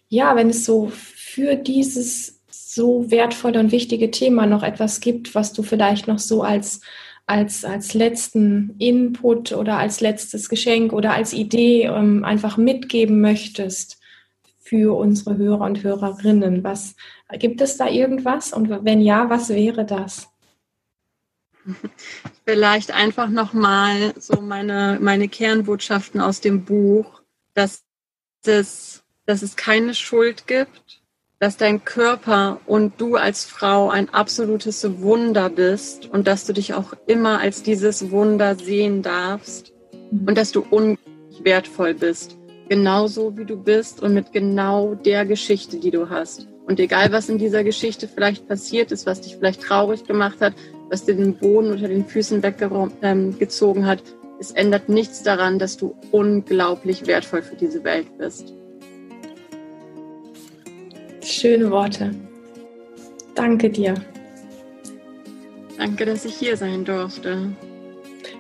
ja, 0.10 0.36
wenn 0.36 0.50
es 0.50 0.66
so 0.66 0.92
für 1.38 1.56
dieses 1.56 2.42
so 2.50 3.12
wertvolle 3.12 3.60
und 3.60 3.72
wichtige 3.72 4.10
Thema 4.10 4.48
noch 4.48 4.64
etwas 4.64 5.02
gibt, 5.02 5.36
was 5.36 5.54
du 5.54 5.62
vielleicht 5.62 6.08
noch 6.08 6.18
so 6.18 6.42
als, 6.42 6.82
als, 7.28 7.64
als 7.64 7.94
letzten 7.94 8.74
Input 8.80 9.52
oder 9.52 9.78
als 9.78 10.02
letztes 10.02 10.50
Geschenk 10.50 10.94
oder 10.94 11.14
als 11.14 11.34
Idee 11.34 11.84
ähm, 11.84 12.26
einfach 12.26 12.58
mitgeben 12.58 13.22
möchtest 13.22 14.00
für 14.58 14.98
unsere 14.98 15.38
Hörer 15.38 15.62
und 15.62 15.84
Hörerinnen. 15.84 16.64
Was 16.64 16.96
gibt 17.34 17.62
es 17.62 17.78
da 17.78 17.88
irgendwas? 17.88 18.52
Und 18.52 18.72
wenn 18.84 19.02
ja, 19.02 19.30
was 19.30 19.50
wäre 19.50 19.86
das? 19.86 20.30
Vielleicht 22.48 22.90
einfach 22.90 23.30
nochmal 23.30 24.16
so 24.20 24.42
meine, 24.42 24.98
meine 25.00 25.28
Kernbotschaften 25.28 26.20
aus 26.20 26.42
dem 26.42 26.66
Buch, 26.66 27.22
dass 27.54 27.84
es, 28.44 29.04
dass 29.28 29.44
es 29.44 29.56
keine 29.56 29.94
Schuld 29.94 30.48
gibt, 30.48 30.97
dass 31.40 31.58
dein 31.58 31.86
Körper 31.86 32.60
und 32.66 33.00
du 33.00 33.16
als 33.16 33.46
Frau 33.46 33.90
ein 33.90 34.12
absolutes 34.12 35.02
Wunder 35.02 35.50
bist 35.50 36.08
und 36.08 36.28
dass 36.28 36.46
du 36.46 36.54
dich 36.54 36.74
auch 36.74 36.94
immer 37.06 37.40
als 37.40 37.62
dieses 37.62 38.10
Wunder 38.10 38.56
sehen 38.56 39.04
darfst 39.04 39.72
und 40.12 40.36
dass 40.38 40.52
du 40.52 40.66
unglaublich 40.70 41.44
wertvoll 41.44 41.94
bist. 41.94 42.38
Genauso 42.70 43.38
wie 43.38 43.46
du 43.46 43.56
bist 43.56 44.02
und 44.02 44.14
mit 44.14 44.34
genau 44.34 44.96
der 44.96 45.26
Geschichte, 45.26 45.78
die 45.78 45.92
du 45.92 46.10
hast. 46.10 46.48
Und 46.66 46.80
egal, 46.80 47.12
was 47.14 47.30
in 47.30 47.38
dieser 47.38 47.64
Geschichte 47.64 48.08
vielleicht 48.08 48.48
passiert 48.48 48.92
ist, 48.92 49.06
was 49.06 49.22
dich 49.22 49.38
vielleicht 49.38 49.62
traurig 49.62 50.04
gemacht 50.06 50.42
hat, 50.42 50.54
was 50.90 51.06
dir 51.06 51.16
den 51.16 51.38
Boden 51.38 51.72
unter 51.72 51.88
den 51.88 52.06
Füßen 52.06 52.44
weggezogen 52.44 53.82
ähm, 53.84 53.88
hat, 53.88 54.04
es 54.40 54.52
ändert 54.52 54.90
nichts 54.90 55.24
daran, 55.24 55.60
dass 55.60 55.78
du 55.78 55.96
unglaublich 56.12 57.08
wertvoll 57.08 57.42
für 57.42 57.56
diese 57.56 57.84
Welt 57.84 58.18
bist. 58.18 58.54
Schöne 61.30 61.70
Worte. 61.70 62.12
Danke 63.36 63.70
dir. 63.70 63.96
Danke, 65.78 66.06
dass 66.06 66.24
ich 66.24 66.36
hier 66.36 66.56
sein 66.56 66.86
durfte. 66.86 67.50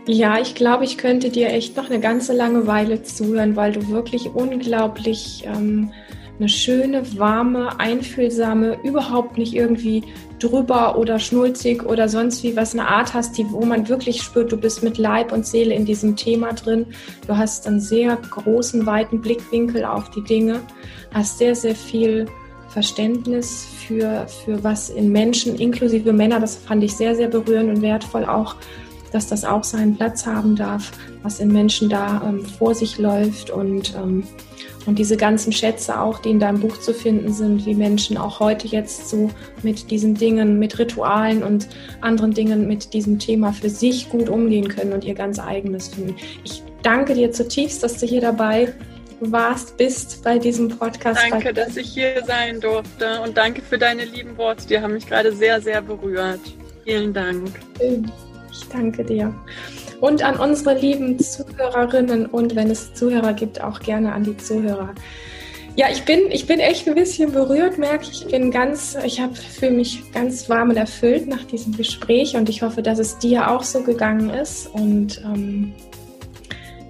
Ja, 0.06 0.40
ich 0.40 0.56
glaube, 0.56 0.86
ich 0.86 0.98
könnte 0.98 1.30
dir 1.30 1.50
echt 1.50 1.76
noch 1.76 1.90
eine 1.90 2.00
ganze 2.00 2.32
lange 2.32 2.66
Weile 2.66 3.04
zuhören, 3.04 3.58
weil 3.58 3.74
du 3.74 3.90
wirklich 3.90 4.28
unglaublich 4.28 5.44
ähm, 5.46 5.92
eine 6.40 6.48
schöne, 6.48 7.04
warme, 7.20 7.78
einfühlsame, 7.78 8.78
überhaupt 8.86 9.38
nicht 9.38 9.54
irgendwie 9.54 10.06
drüber 10.40 10.98
oder 10.98 11.20
schnulzig 11.20 11.84
oder 11.84 12.08
sonst 12.08 12.42
wie 12.44 12.56
was 12.56 12.72
eine 12.72 12.88
Art 12.88 13.14
hast, 13.14 13.38
die, 13.38 13.52
wo 13.52 13.66
man 13.66 13.90
wirklich 13.90 14.22
spürt, 14.22 14.50
du 14.54 14.56
bist 14.56 14.82
mit 14.82 14.98
Leib 14.98 15.34
und 15.34 15.46
Seele 15.46 15.76
in 15.76 15.84
diesem 15.84 16.16
Thema 16.16 16.54
drin. 16.54 16.86
Du 17.28 17.36
hast 17.36 17.68
einen 17.68 17.82
sehr 17.82 18.16
großen, 18.16 18.86
weiten 18.86 19.20
Blickwinkel 19.20 19.84
auf 19.84 20.10
die 20.12 20.24
Dinge, 20.24 20.62
hast 21.12 21.38
sehr, 21.38 21.54
sehr 21.54 21.76
viel 21.76 22.28
Verständnis 22.78 23.65
für, 23.88 24.28
für 24.28 24.63
was 24.63 24.91
in 24.91 25.11
Menschen, 25.11 25.55
inklusive 25.55 26.13
Männer, 26.13 26.39
das 26.39 26.57
fand 26.57 26.84
ich 26.84 26.95
sehr, 26.95 27.15
sehr 27.15 27.28
berührend 27.28 27.71
und 27.71 27.82
wertvoll 27.82 28.23
auch, 28.23 28.55
dass 29.11 29.25
das 29.25 29.43
auch 29.45 29.63
seinen 29.63 29.95
Platz 29.95 30.28
haben 30.28 30.55
darf, 30.55 30.91
was 31.23 31.39
in 31.39 31.51
Menschen 31.51 31.89
da 31.89 32.21
ähm, 32.23 32.45
vor 32.45 32.75
sich 32.75 32.99
läuft 32.99 33.49
und, 33.49 33.95
ähm, 33.95 34.25
und 34.86 34.99
diese 34.99 35.17
ganzen 35.17 35.51
Schätze 35.53 35.99
auch, 35.99 36.19
die 36.19 36.30
in 36.30 36.39
deinem 36.39 36.59
Buch 36.59 36.78
zu 36.78 36.93
finden 36.93 37.34
sind, 37.34 37.65
wie 37.65 37.73
Menschen 37.73 38.15
auch 38.15 38.39
heute 38.39 38.67
jetzt 38.67 39.09
so 39.09 39.32
mit 39.63 39.89
diesen 39.89 40.13
Dingen, 40.13 40.59
mit 40.59 40.78
Ritualen 40.78 41.41
und 41.41 41.67
anderen 42.01 42.36
Dingen 42.36 42.67
mit 42.67 42.93
diesem 42.93 43.17
Thema 43.17 43.53
für 43.53 43.71
sich 43.71 44.07
gut 44.11 44.30
umgehen 44.30 44.67
können 44.67 44.93
und 44.93 45.03
ihr 45.03 45.15
ganz 45.15 45.39
eigenes 45.39 45.88
finden. 45.88 46.15
Ich 46.43 46.61
danke 46.84 47.15
dir 47.15 47.32
zutiefst, 47.32 47.82
dass 47.82 47.97
du 47.97 48.05
hier 48.05 48.21
dabei 48.21 48.65
bist 48.65 48.97
warst, 49.20 49.78
bist 49.78 50.24
bei 50.24 50.38
diesem 50.38 50.70
Podcast. 50.70 51.22
Danke, 51.30 51.53
dass 51.53 51.78
ich 51.78 51.89
hier 51.89 52.24
sein 52.26 52.59
durfte 52.59 53.22
und 53.22 53.38
danke 53.38 53.61
für 53.61 53.78
deine 53.78 54.05
lieben 54.05 54.38
Worte. 54.38 54.68
Die 54.68 54.80
haben 54.80 54.93
mich 54.93 55.07
gerade 55.07 55.32
sehr, 55.32 55.61
sehr 55.61 55.82
berührt. 55.82 56.41
Vielen 56.84 57.13
Dank. 57.13 57.49
Ich 57.80 58.68
danke 58.70 59.03
dir. 59.03 59.34
Und 59.99 60.24
an 60.24 60.38
unsere 60.38 60.78
lieben 60.78 61.18
Zuhörerinnen 61.20 62.28
und 62.28 62.55
wenn 62.55 62.70
es 62.70 62.93
Zuhörer 62.93 63.34
gibt, 63.34 63.61
auch 63.61 63.80
gerne 63.80 64.13
an 64.13 64.24
die 64.24 64.38
Zuhörer. 64.38 64.93
Ja, 65.76 65.88
ich 65.91 66.05
bin, 66.05 66.32
ich 66.32 66.47
bin 66.47 66.59
echt 66.59 66.88
ein 66.88 66.95
bisschen 66.95 67.32
berührt, 67.32 67.78
merke 67.78 68.05
ich. 68.05 68.24
Ich 68.24 68.32
bin 68.32 68.49
ganz, 68.49 68.97
ich 69.05 69.22
fühle 69.59 69.74
mich 69.74 70.11
ganz 70.11 70.49
warm 70.49 70.72
und 70.72 70.78
erfüllt 70.78 71.28
nach 71.28 71.43
diesem 71.43 71.78
Gespräch 71.78 72.36
und 72.36 72.49
ich 72.49 72.63
hoffe, 72.63 72.82
dass 72.82 72.97
es 72.97 73.20
dir 73.20 73.51
auch 73.51 73.61
so 73.61 73.84
gegangen 73.84 74.32
ist. 74.32 74.74
Und 74.74 75.22
ähm, 75.24 75.74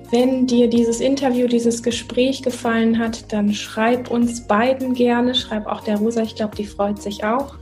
wenn 0.09 0.47
dir 0.47 0.69
dieses 0.69 1.01
Interview, 1.01 1.47
dieses 1.47 1.83
Gespräch 1.83 2.41
gefallen 2.41 2.97
hat, 2.97 3.31
dann 3.33 3.53
schreib 3.53 4.09
uns 4.09 4.47
beiden 4.47 4.93
gerne, 4.93 5.35
schreib 5.35 5.67
auch 5.67 5.81
der 5.81 5.97
Rosa, 5.97 6.21
ich 6.21 6.35
glaube, 6.35 6.55
die 6.55 6.65
freut 6.65 7.01
sich 7.01 7.23
auch. 7.23 7.55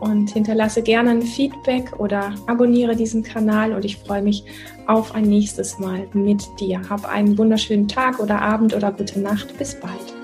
Und 0.00 0.30
hinterlasse 0.30 0.82
gerne 0.82 1.10
ein 1.10 1.22
Feedback 1.22 1.98
oder 1.98 2.34
abonniere 2.46 2.96
diesen 2.96 3.22
Kanal 3.22 3.72
und 3.72 3.84
ich 3.84 3.96
freue 3.96 4.20
mich 4.20 4.44
auf 4.86 5.14
ein 5.14 5.24
nächstes 5.24 5.78
Mal 5.78 6.06
mit 6.12 6.42
dir. 6.60 6.82
Hab 6.90 7.06
einen 7.06 7.38
wunderschönen 7.38 7.88
Tag 7.88 8.20
oder 8.20 8.42
Abend 8.42 8.74
oder 8.74 8.92
gute 8.92 9.20
Nacht. 9.20 9.56
Bis 9.56 9.74
bald. 9.74 10.15